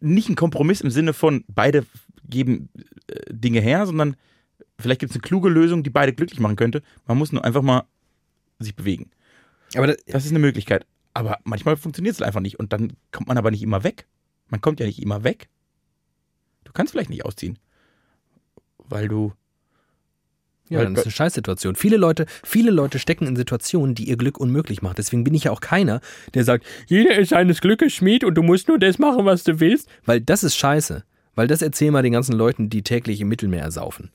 [0.00, 1.86] nicht einen Kompromiss im Sinne von beide
[2.28, 2.68] geben
[3.08, 4.16] äh, Dinge her, sondern
[4.78, 6.82] vielleicht gibt es eine kluge Lösung, die beide glücklich machen könnte.
[7.06, 7.84] Man muss nur einfach mal
[8.58, 9.10] sich bewegen.
[9.74, 10.86] Aber das, Das ist eine Möglichkeit.
[11.14, 14.06] Aber manchmal funktioniert es einfach nicht und dann kommt man aber nicht immer weg.
[14.48, 15.48] Man kommt ja nicht immer weg.
[16.64, 17.58] Du kannst vielleicht nicht ausziehen,
[18.78, 19.32] weil du
[20.68, 21.76] ja, dann ist eine Scheißsituation.
[21.76, 24.96] Viele Leute, viele Leute stecken in Situationen, die ihr Glück unmöglich machen.
[24.98, 26.00] Deswegen bin ich ja auch keiner,
[26.34, 29.60] der sagt, jeder ist seines Glückes Schmied und du musst nur das machen, was du
[29.60, 29.88] willst.
[30.04, 31.04] Weil das ist scheiße.
[31.34, 34.10] Weil das erzähl mal den ganzen Leuten, die täglich im Mittelmeer ersaufen.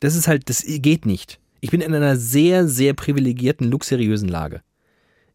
[0.00, 1.38] Das ist halt, das geht nicht.
[1.60, 4.62] Ich bin in einer sehr, sehr privilegierten, luxuriösen Lage.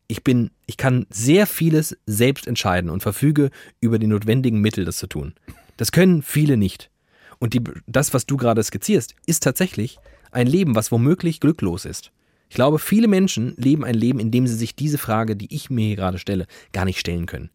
[0.08, 4.98] Ich bin, ich kann sehr vieles selbst entscheiden und verfüge über die notwendigen Mittel, das
[4.98, 5.34] zu tun.
[5.78, 6.90] Das können viele nicht.
[7.40, 10.00] Und die, das, was du gerade skizzierst, ist tatsächlich
[10.32, 12.12] ein Leben, was womöglich glücklos ist.
[12.50, 15.70] Ich glaube, viele Menschen leben ein Leben, in dem sie sich diese Frage, die ich
[15.70, 17.52] mir hier gerade stelle, gar nicht stellen können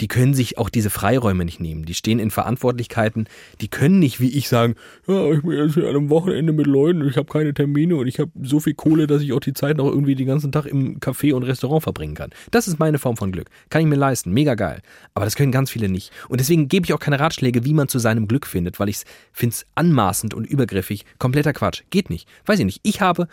[0.00, 1.84] die können sich auch diese Freiräume nicht nehmen.
[1.84, 3.28] Die stehen in Verantwortlichkeiten,
[3.60, 4.74] die können nicht wie ich sagen,
[5.06, 8.06] ja, ich bin jetzt hier an einem Wochenende mit Leuten, ich habe keine Termine und
[8.06, 10.66] ich habe so viel Kohle, dass ich auch die Zeit noch irgendwie den ganzen Tag
[10.66, 12.30] im Café und Restaurant verbringen kann.
[12.50, 13.48] Das ist meine Form von Glück.
[13.70, 14.82] Kann ich mir leisten, mega geil.
[15.14, 16.12] Aber das können ganz viele nicht.
[16.28, 19.02] Und deswegen gebe ich auch keine Ratschläge, wie man zu seinem Glück findet, weil ich
[19.32, 21.04] finde es anmaßend und übergriffig.
[21.18, 21.82] Kompletter Quatsch.
[21.90, 22.28] Geht nicht.
[22.44, 22.80] Weiß ich nicht.
[22.82, 23.28] Ich habe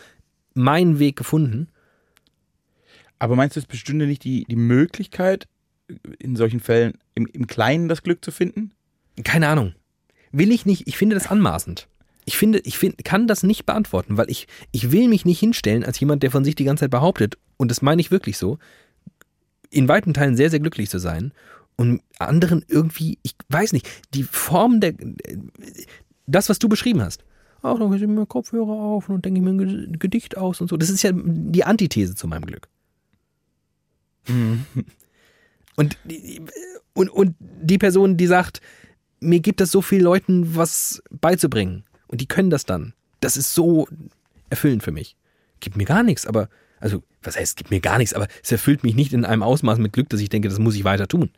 [0.53, 1.67] meinen Weg gefunden.
[3.19, 5.47] Aber meinst du, es bestünde nicht die, die Möglichkeit,
[6.19, 8.71] in solchen Fällen im, im Kleinen das Glück zu finden?
[9.23, 9.73] Keine Ahnung.
[10.31, 11.87] Will ich nicht, ich finde das anmaßend.
[12.25, 15.83] Ich finde, ich find, kann das nicht beantworten, weil ich, ich will mich nicht hinstellen
[15.83, 18.59] als jemand, der von sich die ganze Zeit behauptet, und das meine ich wirklich so,
[19.69, 21.33] in weiten Teilen sehr, sehr glücklich zu sein
[21.75, 24.93] und anderen irgendwie, ich weiß nicht, die Form der,
[26.27, 27.23] das, was du beschrieben hast.
[27.61, 30.77] Auch dann ich mir Kopfhörer auf und denke ich mir ein Gedicht aus und so.
[30.77, 32.67] Das ist ja die Antithese zu meinem Glück.
[35.75, 35.97] Und,
[36.93, 38.61] und, und die Person, die sagt,
[39.19, 41.83] mir gibt es so vielen Leuten was beizubringen.
[42.07, 42.93] Und die können das dann.
[43.21, 43.87] Das ist so
[44.49, 45.15] erfüllend für mich.
[45.59, 48.83] Gibt mir gar nichts, aber, also, was heißt, gibt mir gar nichts, aber es erfüllt
[48.83, 51.31] mich nicht in einem Ausmaß mit Glück, dass ich denke, das muss ich weiter tun.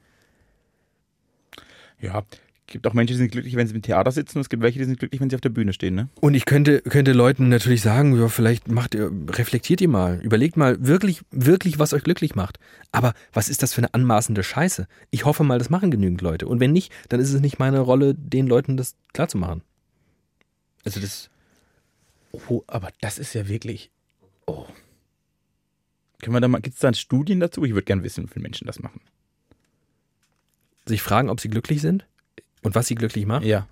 [2.02, 2.24] Ja,
[2.68, 4.80] gibt auch Menschen, die sind glücklich, wenn sie im Theater sitzen und es gibt welche,
[4.80, 5.96] die sind glücklich, wenn sie auf der Bühne stehen.
[5.96, 6.10] Ne?
[6.20, 10.58] Und ich könnte, könnte Leuten natürlich sagen, ja, vielleicht macht ihr, reflektiert ihr mal, überlegt
[10.58, 12.60] mal wirklich, wirklich, was euch glücklich macht.
[12.92, 14.88] Aber was ist das für eine anmaßende Scheiße?
[15.12, 16.48] Ich hoffe mal, das machen genügend Leute.
[16.48, 19.62] Und wenn nicht, dann ist es nicht meine Rolle, den Leuten das klarzumachen.
[20.84, 21.30] Also das.
[22.32, 23.92] Oh, aber das ist ja wirklich.
[24.48, 24.66] Oh.
[26.22, 27.64] Können wir da mal, gibt es da Studien dazu?
[27.64, 29.02] Ich würde gerne wissen, wie viele Menschen das machen.
[30.88, 32.06] Sich fragen, ob sie glücklich sind?
[32.66, 33.46] Und was sie glücklich macht?
[33.46, 33.68] Ja.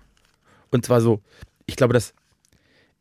[0.70, 1.20] Und zwar so,
[1.66, 2.14] ich glaube, dass,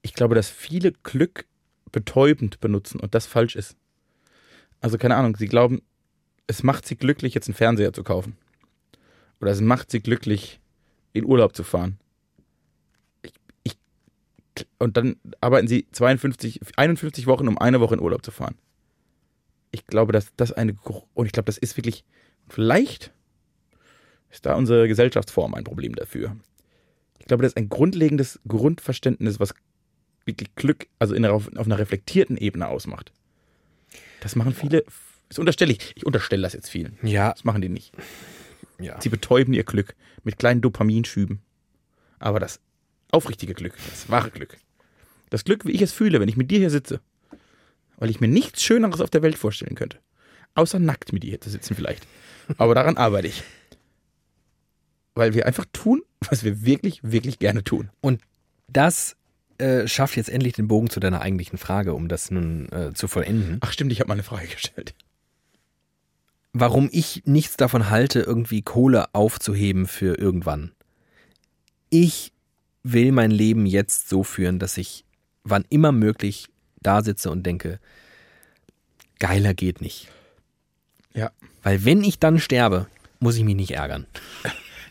[0.02, 1.46] ich glaube, dass viele Glück
[1.92, 3.78] betäubend benutzen und das falsch ist.
[4.82, 5.84] Also keine Ahnung, sie glauben,
[6.48, 8.38] es macht sie glücklich, jetzt einen Fernseher zu kaufen.
[9.40, 10.60] Oder es macht sie glücklich,
[11.14, 12.00] in Urlaub zu fahren.
[13.22, 13.78] Ich, ich,
[14.80, 18.56] und dann arbeiten sie 52, 51 Wochen, um eine Woche in Urlaub zu fahren.
[19.70, 20.76] Ich glaube, dass das eine,
[21.14, 22.04] und ich glaube, das ist wirklich,
[22.50, 23.14] vielleicht
[24.34, 26.36] ist da unsere Gesellschaftsform ein Problem dafür.
[27.20, 29.54] Ich glaube, das ist ein grundlegendes Grundverständnis, was
[30.26, 33.14] wirklich Glück, also in, auf, auf einer reflektierten Ebene ausmacht.
[34.22, 34.84] Das machen viele,
[35.30, 36.98] das unterstelle ich, ich unterstelle das jetzt vielen.
[37.04, 37.32] Ja.
[37.32, 37.94] Das machen die nicht.
[38.80, 39.00] Ja.
[39.00, 41.40] Sie betäuben ihr Glück mit kleinen Dopaminschüben.
[42.18, 42.60] Aber das
[43.12, 44.58] aufrichtige Glück, das wahre Glück,
[45.30, 47.02] das Glück, wie ich es fühle, wenn ich mit dir hier sitze,
[47.98, 50.00] weil ich mir nichts Schöneres auf der Welt vorstellen könnte,
[50.56, 52.08] außer nackt mit dir hier zu sitzen vielleicht.
[52.58, 53.44] Aber daran arbeite ich
[55.16, 57.90] weil wir einfach tun, was wir wirklich, wirklich gerne tun.
[58.02, 58.22] Und
[58.68, 59.16] das
[59.58, 63.08] äh, schafft jetzt endlich den Bogen zu deiner eigentlichen Frage, um das nun äh, zu
[63.08, 63.58] vollenden.
[63.62, 64.96] Ach stimmt, ich habe mal eine Frage gestellt.
[66.54, 70.72] Warum ich nichts davon halte, irgendwie Kohle aufzuheben für irgendwann.
[71.90, 72.32] Ich
[72.84, 75.06] will mein Leben jetzt so führen, dass ich
[75.44, 76.50] wann immer möglich
[76.82, 77.80] da sitze und denke,
[79.20, 80.10] geiler geht nicht.
[81.14, 81.32] Ja.
[81.64, 82.88] Weil wenn ich dann sterbe,
[83.20, 84.06] muss ich mich nicht ärgern.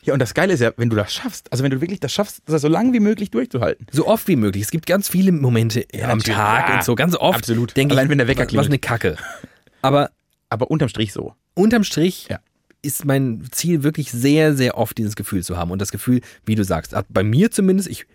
[0.05, 2.13] Ja, und das Geile ist ja, wenn du das schaffst, also wenn du wirklich das
[2.13, 3.87] schaffst, das so lange wie möglich durchzuhalten.
[3.93, 4.65] So oft wie möglich.
[4.65, 7.39] Es gibt ganz viele Momente ja, am Tag ja, und so, ganz oft.
[7.39, 7.77] Absolut.
[7.77, 8.67] Denke Allein wenn der Wecker klingelt.
[8.67, 9.17] Was eine Kacke.
[9.81, 10.11] Aber,
[10.49, 11.35] aber unterm Strich so.
[11.55, 12.41] Unterm Strich ja.
[12.83, 15.71] ist mein Ziel wirklich sehr, sehr oft dieses Gefühl zu haben.
[15.71, 18.07] Und das Gefühl, wie du sagst, bei mir zumindest, ich,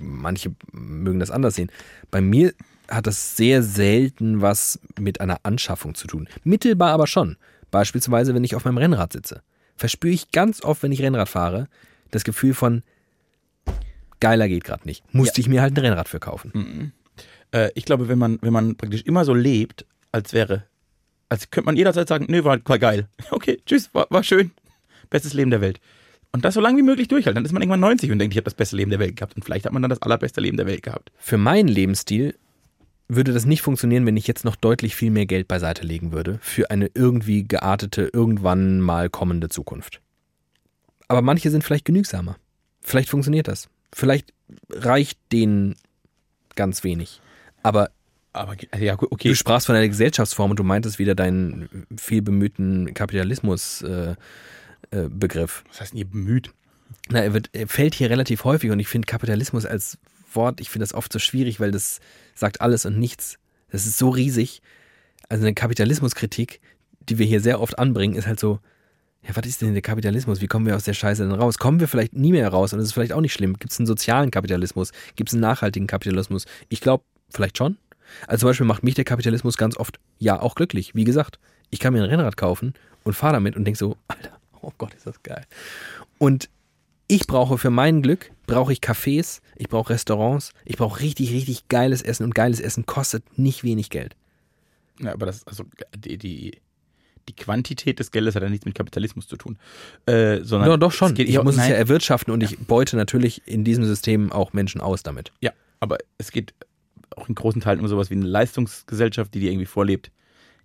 [0.00, 1.70] manche mögen das anders sehen,
[2.12, 2.52] bei mir
[2.88, 6.28] hat das sehr selten was mit einer Anschaffung zu tun.
[6.44, 7.36] Mittelbar aber schon.
[7.72, 9.42] Beispielsweise, wenn ich auf meinem Rennrad sitze
[9.78, 11.68] verspüre ich ganz oft, wenn ich Rennrad fahre,
[12.10, 12.82] das Gefühl von
[14.20, 15.02] geiler geht gerade nicht.
[15.14, 15.44] Musste ja.
[15.44, 16.50] ich mir halt ein Rennrad für kaufen.
[16.54, 16.92] Mhm.
[17.52, 20.64] Äh, ich glaube, wenn man, wenn man praktisch immer so lebt, als wäre,
[21.28, 23.08] als könnte man jederzeit sagen, nö, war, war geil.
[23.30, 24.50] Okay, tschüss, war, war schön.
[25.10, 25.80] Bestes Leben der Welt.
[26.32, 27.36] Und das so lange wie möglich durchhalten.
[27.36, 29.34] Dann ist man irgendwann 90 und denkt, ich habe das beste Leben der Welt gehabt.
[29.34, 31.10] Und vielleicht hat man dann das allerbeste Leben der Welt gehabt.
[31.16, 32.34] Für meinen Lebensstil
[33.08, 36.38] würde das nicht funktionieren, wenn ich jetzt noch deutlich viel mehr Geld beiseite legen würde
[36.42, 40.00] für eine irgendwie geartete, irgendwann mal kommende Zukunft.
[41.08, 42.36] Aber manche sind vielleicht genügsamer.
[42.82, 43.68] Vielleicht funktioniert das.
[43.94, 44.34] Vielleicht
[44.70, 45.74] reicht denen
[46.54, 47.22] ganz wenig.
[47.62, 47.90] Aber,
[48.34, 49.28] Aber ja, okay.
[49.28, 54.22] du sprachst von einer Gesellschaftsform und du meintest wieder deinen viel bemühten Kapitalismus-Begriff.
[54.92, 56.52] Äh, äh, Was heißt denn ihr bemüht?
[57.08, 59.98] Na, er, wird, er fällt hier relativ häufig und ich finde Kapitalismus als
[60.32, 62.00] Wort, ich finde das oft so schwierig, weil das
[62.34, 63.38] sagt alles und nichts.
[63.70, 64.62] Das ist so riesig.
[65.28, 66.60] Also eine Kapitalismuskritik,
[67.00, 68.60] die wir hier sehr oft anbringen, ist halt so,
[69.22, 70.40] ja, was ist denn der Kapitalismus?
[70.40, 71.58] Wie kommen wir aus der Scheiße denn raus?
[71.58, 73.54] Kommen wir vielleicht nie mehr raus und das ist vielleicht auch nicht schlimm.
[73.58, 74.92] Gibt es einen sozialen Kapitalismus?
[75.16, 76.46] Gibt es einen nachhaltigen Kapitalismus?
[76.68, 77.76] Ich glaube, vielleicht schon.
[78.26, 80.94] Also zum Beispiel macht mich der Kapitalismus ganz oft, ja, auch glücklich.
[80.94, 81.38] Wie gesagt,
[81.70, 82.74] ich kann mir ein Rennrad kaufen
[83.04, 85.44] und fahre damit und denke so, Alter, oh Gott, ist das geil.
[86.18, 86.48] Und
[87.08, 91.68] ich brauche für mein Glück, brauche ich Cafés, ich brauche Restaurants, ich brauche richtig, richtig
[91.68, 94.14] geiles Essen und geiles Essen kostet nicht wenig Geld.
[95.00, 95.64] Ja, aber das, also
[95.96, 96.60] die, die,
[97.28, 99.58] die Quantität des Geldes hat ja nichts mit Kapitalismus zu tun.
[100.06, 101.08] Äh, sondern Ja, doch schon.
[101.08, 103.84] es geht Ich eher- muss es nein, ja erwirtschaften und ich beute natürlich in diesem
[103.84, 105.32] System auch Menschen aus damit.
[105.40, 106.52] Ja, aber es geht
[107.16, 110.10] auch in großen Teilen um sowas wie eine Leistungsgesellschaft, die dir irgendwie vorlebt.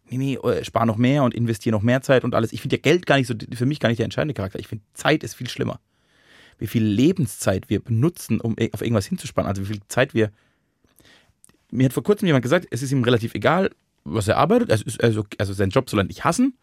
[0.10, 2.52] Nee, nee, äh, spar noch mehr und investiere noch mehr Zeit und alles.
[2.54, 4.60] Ich finde ja Geld gar nicht so, für mich gar nicht der entscheidende Charakter.
[4.60, 5.80] Ich finde Zeit ist viel schlimmer.
[6.64, 9.50] Wie viel Lebenszeit wir benutzen, um e- auf irgendwas hinzuspannen.
[9.50, 10.32] Also wie viel Zeit wir.
[11.72, 13.72] Mir hat vor kurzem jemand gesagt, es ist ihm relativ egal,
[14.06, 14.72] was er arbeitet.
[14.72, 16.54] Also, also sein Job soll er nicht hassen.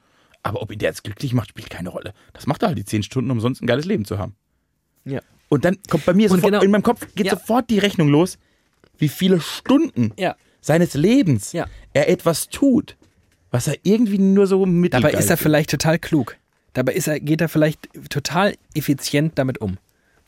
[0.42, 2.14] Aber ob ihn der jetzt glücklich macht, spielt keine Rolle.
[2.32, 4.34] Das macht er halt die zehn Stunden, um sonst ein geiles Leben zu haben.
[5.04, 5.20] Ja.
[5.50, 7.32] Und dann kommt bei mir sofort, genau- in meinem Kopf geht Ja.
[7.32, 8.38] sofort die Rechnung los,
[8.96, 10.34] wie viele Stunden Ja.
[10.62, 11.66] seines Lebens Ja.
[11.92, 12.96] er etwas tut,
[13.50, 16.38] was er irgendwie nur so mittelgeil Dabei ist er vielleicht total klug.
[16.72, 19.76] Dabei ist er, geht er vielleicht total effizient damit um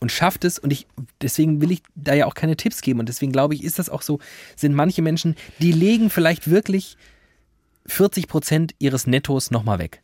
[0.03, 0.59] und schafft es.
[0.59, 0.85] Und ich,
[1.21, 2.99] deswegen will ich da ja auch keine Tipps geben.
[2.99, 4.19] Und deswegen glaube ich, ist das auch so,
[4.57, 6.97] sind manche Menschen, die legen vielleicht wirklich
[7.85, 10.03] 40 Prozent ihres Nettos nochmal weg.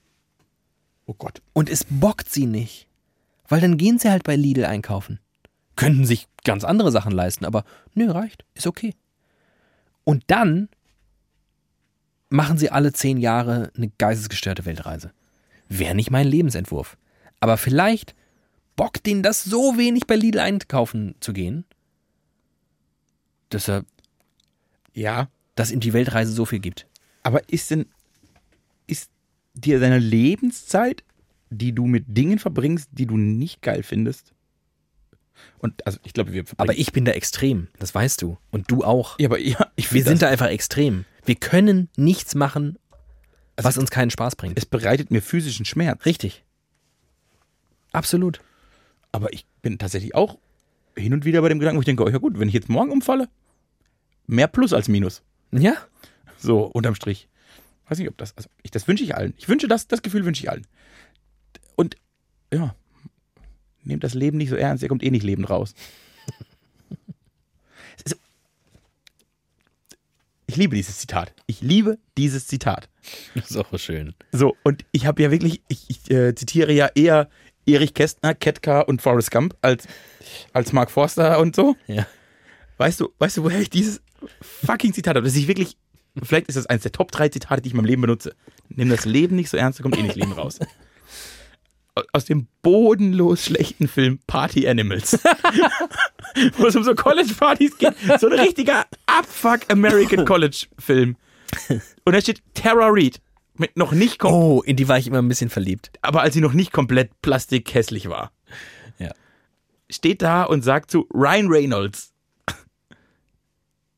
[1.06, 1.42] Oh Gott.
[1.52, 2.88] Und es bockt sie nicht.
[3.50, 5.20] Weil dann gehen sie halt bei Lidl einkaufen.
[5.76, 8.46] Könnten sich ganz andere Sachen leisten, aber nö, reicht.
[8.54, 8.96] Ist okay.
[10.06, 10.70] Und dann
[12.30, 15.12] machen sie alle zehn Jahre eine geistesgestörte Weltreise.
[15.68, 16.98] Wäre nicht mein Lebensentwurf.
[17.42, 18.16] Aber vielleicht
[18.80, 21.66] bockt ihnen das so wenig bei Lidl einkaufen zu gehen,
[23.50, 23.84] dass er,
[24.94, 26.88] Ja, dass ihm die Weltreise so viel gibt.
[27.24, 27.88] aber ist denn,
[28.88, 29.12] ist
[29.54, 31.04] dir deine Lebenszeit,
[31.50, 34.34] die du mit Dingen verbringst, die du nicht geil findest?
[35.58, 36.46] Und also ich glaube, wir.
[36.56, 38.38] Aber ich bin da extrem, das weißt du.
[38.50, 39.20] Und du auch.
[39.20, 41.04] ja, aber ja, ich Wir sind da einfach extrem.
[41.26, 42.80] Wir können nichts machen,
[43.58, 44.58] was uns keinen Spaß bringt.
[44.58, 46.06] es bereitet mir physischen Schmerz.
[46.06, 46.46] Richtig.
[47.92, 48.40] Absolut.
[49.12, 50.38] Aber ich bin tatsächlich auch
[50.96, 52.70] hin und wieder bei dem Gedanken, wo ich denke, oh ja gut, wenn ich jetzt
[52.70, 53.30] morgen umfalle,
[54.28, 55.24] mehr Plus als Minus.
[55.52, 55.74] Ja,
[56.38, 57.28] So, unterm Strich.
[57.88, 59.34] Weiß nicht, ob das, also ich, das wünsche ich allen.
[59.38, 60.68] Ich wünsche das, das Gefühl wünsche ich allen.
[61.76, 61.96] Und
[62.54, 62.76] ja,
[63.84, 65.74] nehmt das Leben nicht so ernst, ihr kommt eh nicht lebend raus.
[70.50, 71.32] Ich liebe dieses Zitat.
[71.46, 72.90] Ich liebe dieses Zitat.
[73.36, 74.16] das ist auch schön.
[74.32, 77.30] So, und ich habe ja wirklich, ich, ich äh, zitiere ja eher
[77.74, 79.88] Erich Kästner, Ketka und Forrest Gump als,
[80.54, 81.76] als Mark Forster und so.
[81.88, 82.08] Ja.
[82.78, 84.02] Weißt du, weißt du, woher ich dieses
[84.42, 85.26] fucking Zitat habe?
[85.26, 85.78] Dass ich wirklich,
[86.22, 88.36] vielleicht ist das eines der Top 3 Zitate, die ich in meinem Leben benutze.
[88.70, 90.60] Nimm das Leben nicht so ernst, da kommt eh nicht Leben raus.
[92.14, 95.20] Aus dem bodenlos schlechten Film Party Animals.
[96.58, 97.94] Wo es um so College-Partys geht.
[98.22, 101.18] So ein richtiger Abfuck American College-Film.
[102.06, 103.20] Und da steht Tara Reid.
[103.60, 105.92] Mit noch nicht kom Oh, in die war ich immer ein bisschen verliebt.
[106.02, 108.32] aber als sie noch nicht komplett plastikhässlich war.
[108.98, 109.12] Ja.
[109.90, 112.14] Steht da und sagt zu Ryan Reynolds.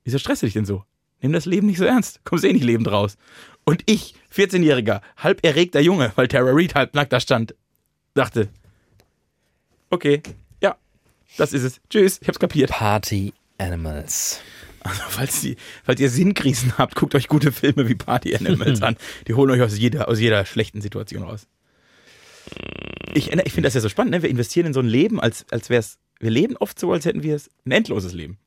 [0.03, 0.83] Wieso stresst du dich denn so?
[1.21, 2.21] Nimm das Leben nicht so ernst.
[2.25, 3.17] Kommst eh nicht lebend raus.
[3.63, 7.53] Und ich, 14-jähriger, halb erregter Junge, weil Tara Reid halb nackt da stand,
[8.15, 8.49] dachte,
[9.91, 10.23] okay,
[10.59, 10.75] ja,
[11.37, 11.79] das ist es.
[11.91, 12.71] Tschüss, ich hab's kapiert.
[12.71, 14.41] Party Animals.
[14.83, 18.97] Also, falls, die, falls ihr Sinnkrisen habt, guckt euch gute Filme wie Party Animals an.
[19.27, 21.47] Die holen euch aus jeder, aus jeder schlechten Situation raus.
[23.13, 24.21] Ich, ich finde das ja so spannend, ne?
[24.21, 25.97] Wir investieren in so ein Leben, als, als wäre es.
[26.19, 28.37] Wir leben oft so, als hätten wir es ein endloses Leben.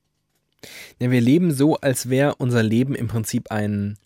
[0.99, 3.99] Ja, wir leben so, als wäre unser Leben im Prinzip ein.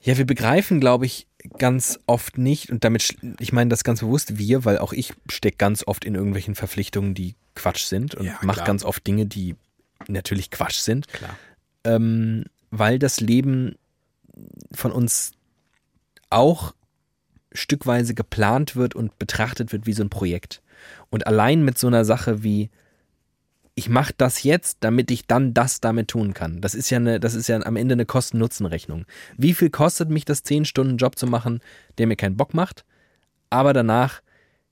[0.00, 1.26] Ja, wir begreifen, glaube ich,
[1.58, 5.56] ganz oft nicht, und damit, ich meine das ganz bewusst wir, weil auch ich stecke
[5.56, 9.56] ganz oft in irgendwelchen Verpflichtungen, die Quatsch sind und Ja, mache ganz oft Dinge, die
[10.06, 11.08] natürlich Quatsch sind.
[11.08, 11.36] Klar.
[11.84, 13.76] ähm, weil das Leben
[14.72, 15.32] von uns
[16.30, 16.74] auch
[17.52, 20.62] stückweise geplant wird und betrachtet wird wie so ein Projekt.
[21.10, 22.70] Und allein mit so einer Sache wie
[23.74, 26.60] ich mache das jetzt, damit ich dann das damit tun kann.
[26.60, 29.06] Das ist ja eine, das ist ja am Ende eine Kosten-Nutzen-Rechnung.
[29.36, 31.60] Wie viel kostet mich das 10 Stunden Job zu machen,
[31.96, 32.84] der mir keinen Bock macht,
[33.50, 34.20] aber danach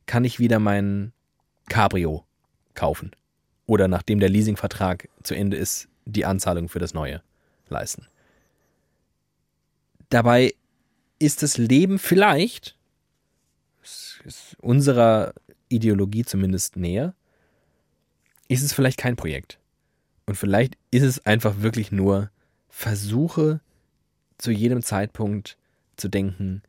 [0.06, 1.12] kann ich wieder mein
[1.68, 2.24] Cabrio
[2.74, 3.12] kaufen
[3.66, 7.22] oder nachdem der Leasingvertrag zu Ende ist, die Anzahlung für das neue
[7.68, 8.06] leisten.
[10.08, 10.54] Dabei
[11.18, 12.76] ist das Leben vielleicht
[14.58, 15.34] unserer
[15.68, 17.14] Ideologie zumindest näher,
[18.48, 19.58] ist es vielleicht kein Projekt.
[20.26, 22.30] Und vielleicht ist es einfach wirklich nur
[22.68, 23.60] Versuche
[24.38, 25.56] zu jedem Zeitpunkt
[25.96, 26.62] zu denken,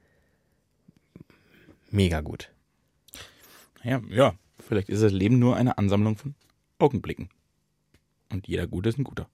[1.89, 2.51] mega gut.
[3.83, 4.35] Ja, ja.
[4.59, 6.35] Vielleicht ist das Leben nur eine Ansammlung von
[6.79, 7.29] Augenblicken.
[8.31, 9.27] Und jeder Gute ist ein Guter.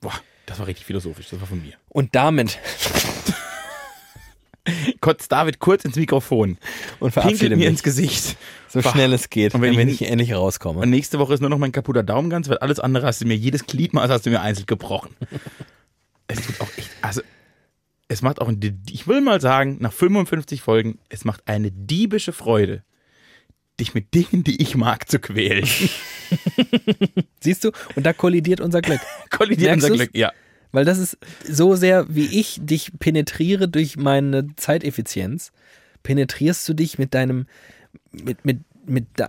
[0.00, 0.14] Boah,
[0.46, 1.28] das war richtig philosophisch.
[1.30, 1.74] Das war von mir.
[1.88, 2.58] Und damit
[5.00, 6.58] Kotzt David kurz ins Mikrofon und
[6.98, 8.36] pinkelt verabschiede mir mich, ins Gesicht.
[8.68, 8.90] so Bah.
[8.90, 10.80] schnell es geht, Und wenn wenn, ich- ich endlich rauskomme.
[10.80, 13.26] Und nächste Woche ist nur noch mein kaputter Daumen ganz, weil alles andere hast du
[13.26, 15.14] mir, jedes Gliedmaß hast du mir einzeln gebrochen.
[16.26, 17.20] es tut auch echt, also,
[18.08, 22.32] es macht auch, ein- ich will mal sagen, nach 55 Folgen, es macht eine diebische
[22.32, 22.82] Freude,
[23.80, 25.66] dich mit Dingen, die ich mag, zu quälen.
[27.40, 27.72] Siehst du?
[27.94, 29.00] Und da kollidiert unser Glück.
[29.30, 29.98] Kollidiert Merkst unser du's?
[29.98, 30.32] Glück, ja.
[30.72, 35.52] Weil das ist so sehr, wie ich dich penetriere durch meine Zeiteffizienz,
[36.02, 37.46] penetrierst du dich mit deinem,
[38.12, 39.26] mit, mit, mit de,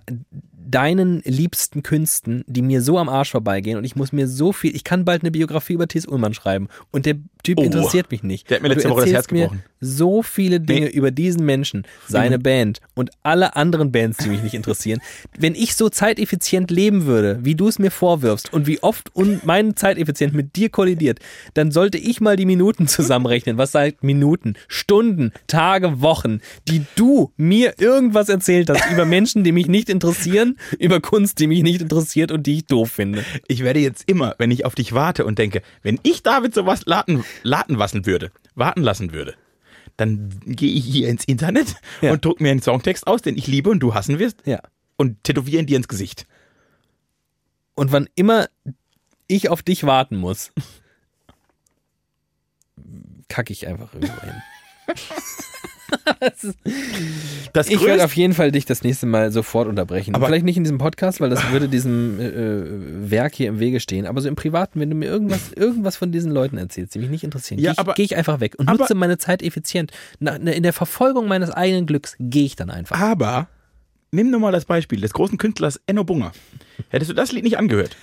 [0.70, 4.76] deinen liebsten Künsten, die mir so am Arsch vorbeigehen und ich muss mir so viel,
[4.76, 7.16] ich kann bald eine Biografie über Thies Ullmann schreiben und der
[7.48, 7.64] Typ Oh.
[7.64, 8.50] interessiert mich nicht.
[8.50, 9.64] Der hat mir letzte Woche das Herz gebrochen.
[9.80, 10.92] so viele Dinge Nee.
[10.92, 15.00] über diesen Menschen, seine Band und alle anderen Bands, die mich nicht interessieren.
[15.38, 19.40] Wenn ich so zeiteffizient leben würde, wie du es mir vorwirfst und wie oft un
[19.46, 21.20] mein Zeiteffizient mit dir kollidiert,
[21.54, 23.58] dann sollte ich mal die Minuten zusammenrechnen.
[23.58, 29.54] Was seit Minuten, Stunden, Tage, Wochen, die du mir irgendwas erzählt hast über Menschen, die
[29.54, 33.24] mich nicht interessieren, über Kunst, die mich nicht interessiert und die ich doof finde.
[33.48, 36.82] Ich werde jetzt immer, wenn ich auf dich warte und denke, wenn ich David sowas
[37.44, 39.36] laten, laten lassen würde, warten lassen würde,
[39.98, 42.12] dann gehe ich hier ins Internet Ja.
[42.12, 44.62] und druck mir einen Songtext aus, den ich liebe und du hassen wirst Ja.
[44.96, 46.28] und tätowiere ihn dir ins Gesicht.
[47.76, 48.48] Und wann immer
[49.28, 50.52] ich auf dich warten muss,
[53.28, 54.42] kacke ich einfach irgendwo hin.
[57.54, 60.14] Das Ich werde auf jeden Fall dich das nächste Mal sofort unterbrechen.
[60.16, 62.66] Aber- Vielleicht nicht in diesem Podcast, weil das würde diesem äh, äh,
[63.12, 64.06] Werk hier im Wege stehen.
[64.06, 67.10] Aber so im Privaten, wenn du mir irgendwas, irgendwas von diesen Leuten erzählst, die mich
[67.10, 69.92] nicht interessieren, Ja, gehe ich, geh ich einfach weg und nutze meine Zeit effizient.
[70.20, 73.00] In der Verfolgung meines eigenen Glücks gehe ich dann einfach.
[73.00, 73.48] aber
[74.18, 76.32] nimm nur mal das Beispiel des großen Künstlers Enno Bunger.
[76.90, 77.96] Hättest du das Lied nicht angehört?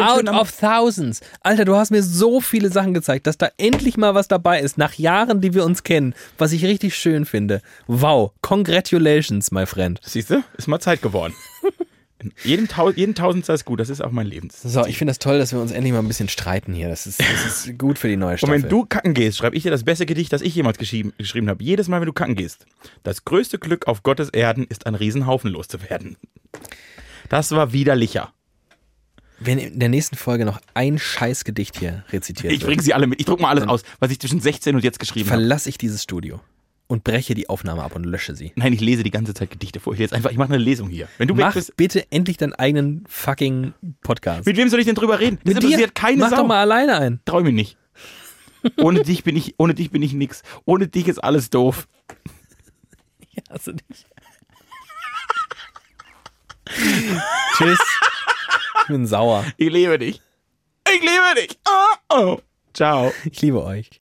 [0.00, 1.20] Out of thousands.
[1.40, 4.76] Alter, du hast mir so viele Sachen gezeigt, dass da endlich mal was dabei ist,
[4.76, 7.62] nach Jahren, die wir uns kennen, was ich richtig schön finde.
[7.86, 8.32] Wow.
[8.42, 10.00] Congratulations, my friend.
[10.02, 10.42] Siehst du?
[10.58, 11.32] Ist mal Zeit geworden.
[12.44, 14.60] Jeden, Tau jeden Tausendstel ist gut, das ist auch mein Lebens.
[14.62, 16.88] So, ich finde das toll, dass wir uns endlich mal ein bisschen streiten hier.
[16.88, 18.62] Das ist, das ist gut für die neue Und Staffel.
[18.62, 21.48] wenn du kacken gehst, schreibe ich dir das beste Gedicht, das ich jemals geschrieben, geschrieben
[21.48, 21.62] habe.
[21.62, 22.66] Jedes Mal, wenn du kacken gehst.
[23.02, 26.16] Das größte Glück auf Gottes Erden ist, ein Riesenhaufen loszuwerden.
[27.28, 28.32] Das war widerlicher.
[29.40, 33.08] Wenn in der nächsten Folge noch ein Scheißgedicht hier rezitiert Ich wird, bringe sie alle
[33.08, 33.18] mit.
[33.18, 35.40] Ich druck mal alles aus, was ich zwischen 16 und jetzt geschrieben habe.
[35.40, 36.40] verlasse ich dieses Studio
[36.92, 38.52] und breche die Aufnahme ab und lösche sie.
[38.54, 39.94] Nein, ich lese die ganze Zeit Gedichte vor.
[39.94, 41.08] Ich jetzt einfach, ich mache eine Lesung hier.
[41.16, 44.44] Wenn du Mach bist, bitte endlich deinen eigenen fucking Podcast.
[44.44, 45.38] mit wem soll ich denn drüber reden?
[45.42, 46.36] Das Mit interessiert keine Mach Sau.
[46.36, 47.20] doch mal alleine ein.
[47.24, 47.78] Trau mir nicht.
[48.76, 50.42] Ohne dich bin ich, ohne dich bin ich nix.
[50.66, 51.88] Ohne dich ist alles doof.
[53.20, 54.04] Ich hasse dich.
[57.56, 57.80] Tschüss.
[58.82, 59.46] Ich bin sauer.
[59.56, 60.20] Ich liebe dich.
[60.86, 61.58] Ich liebe dich.
[61.66, 62.40] Oh, oh.
[62.74, 63.14] Ciao.
[63.24, 63.98] Ich liebe euch.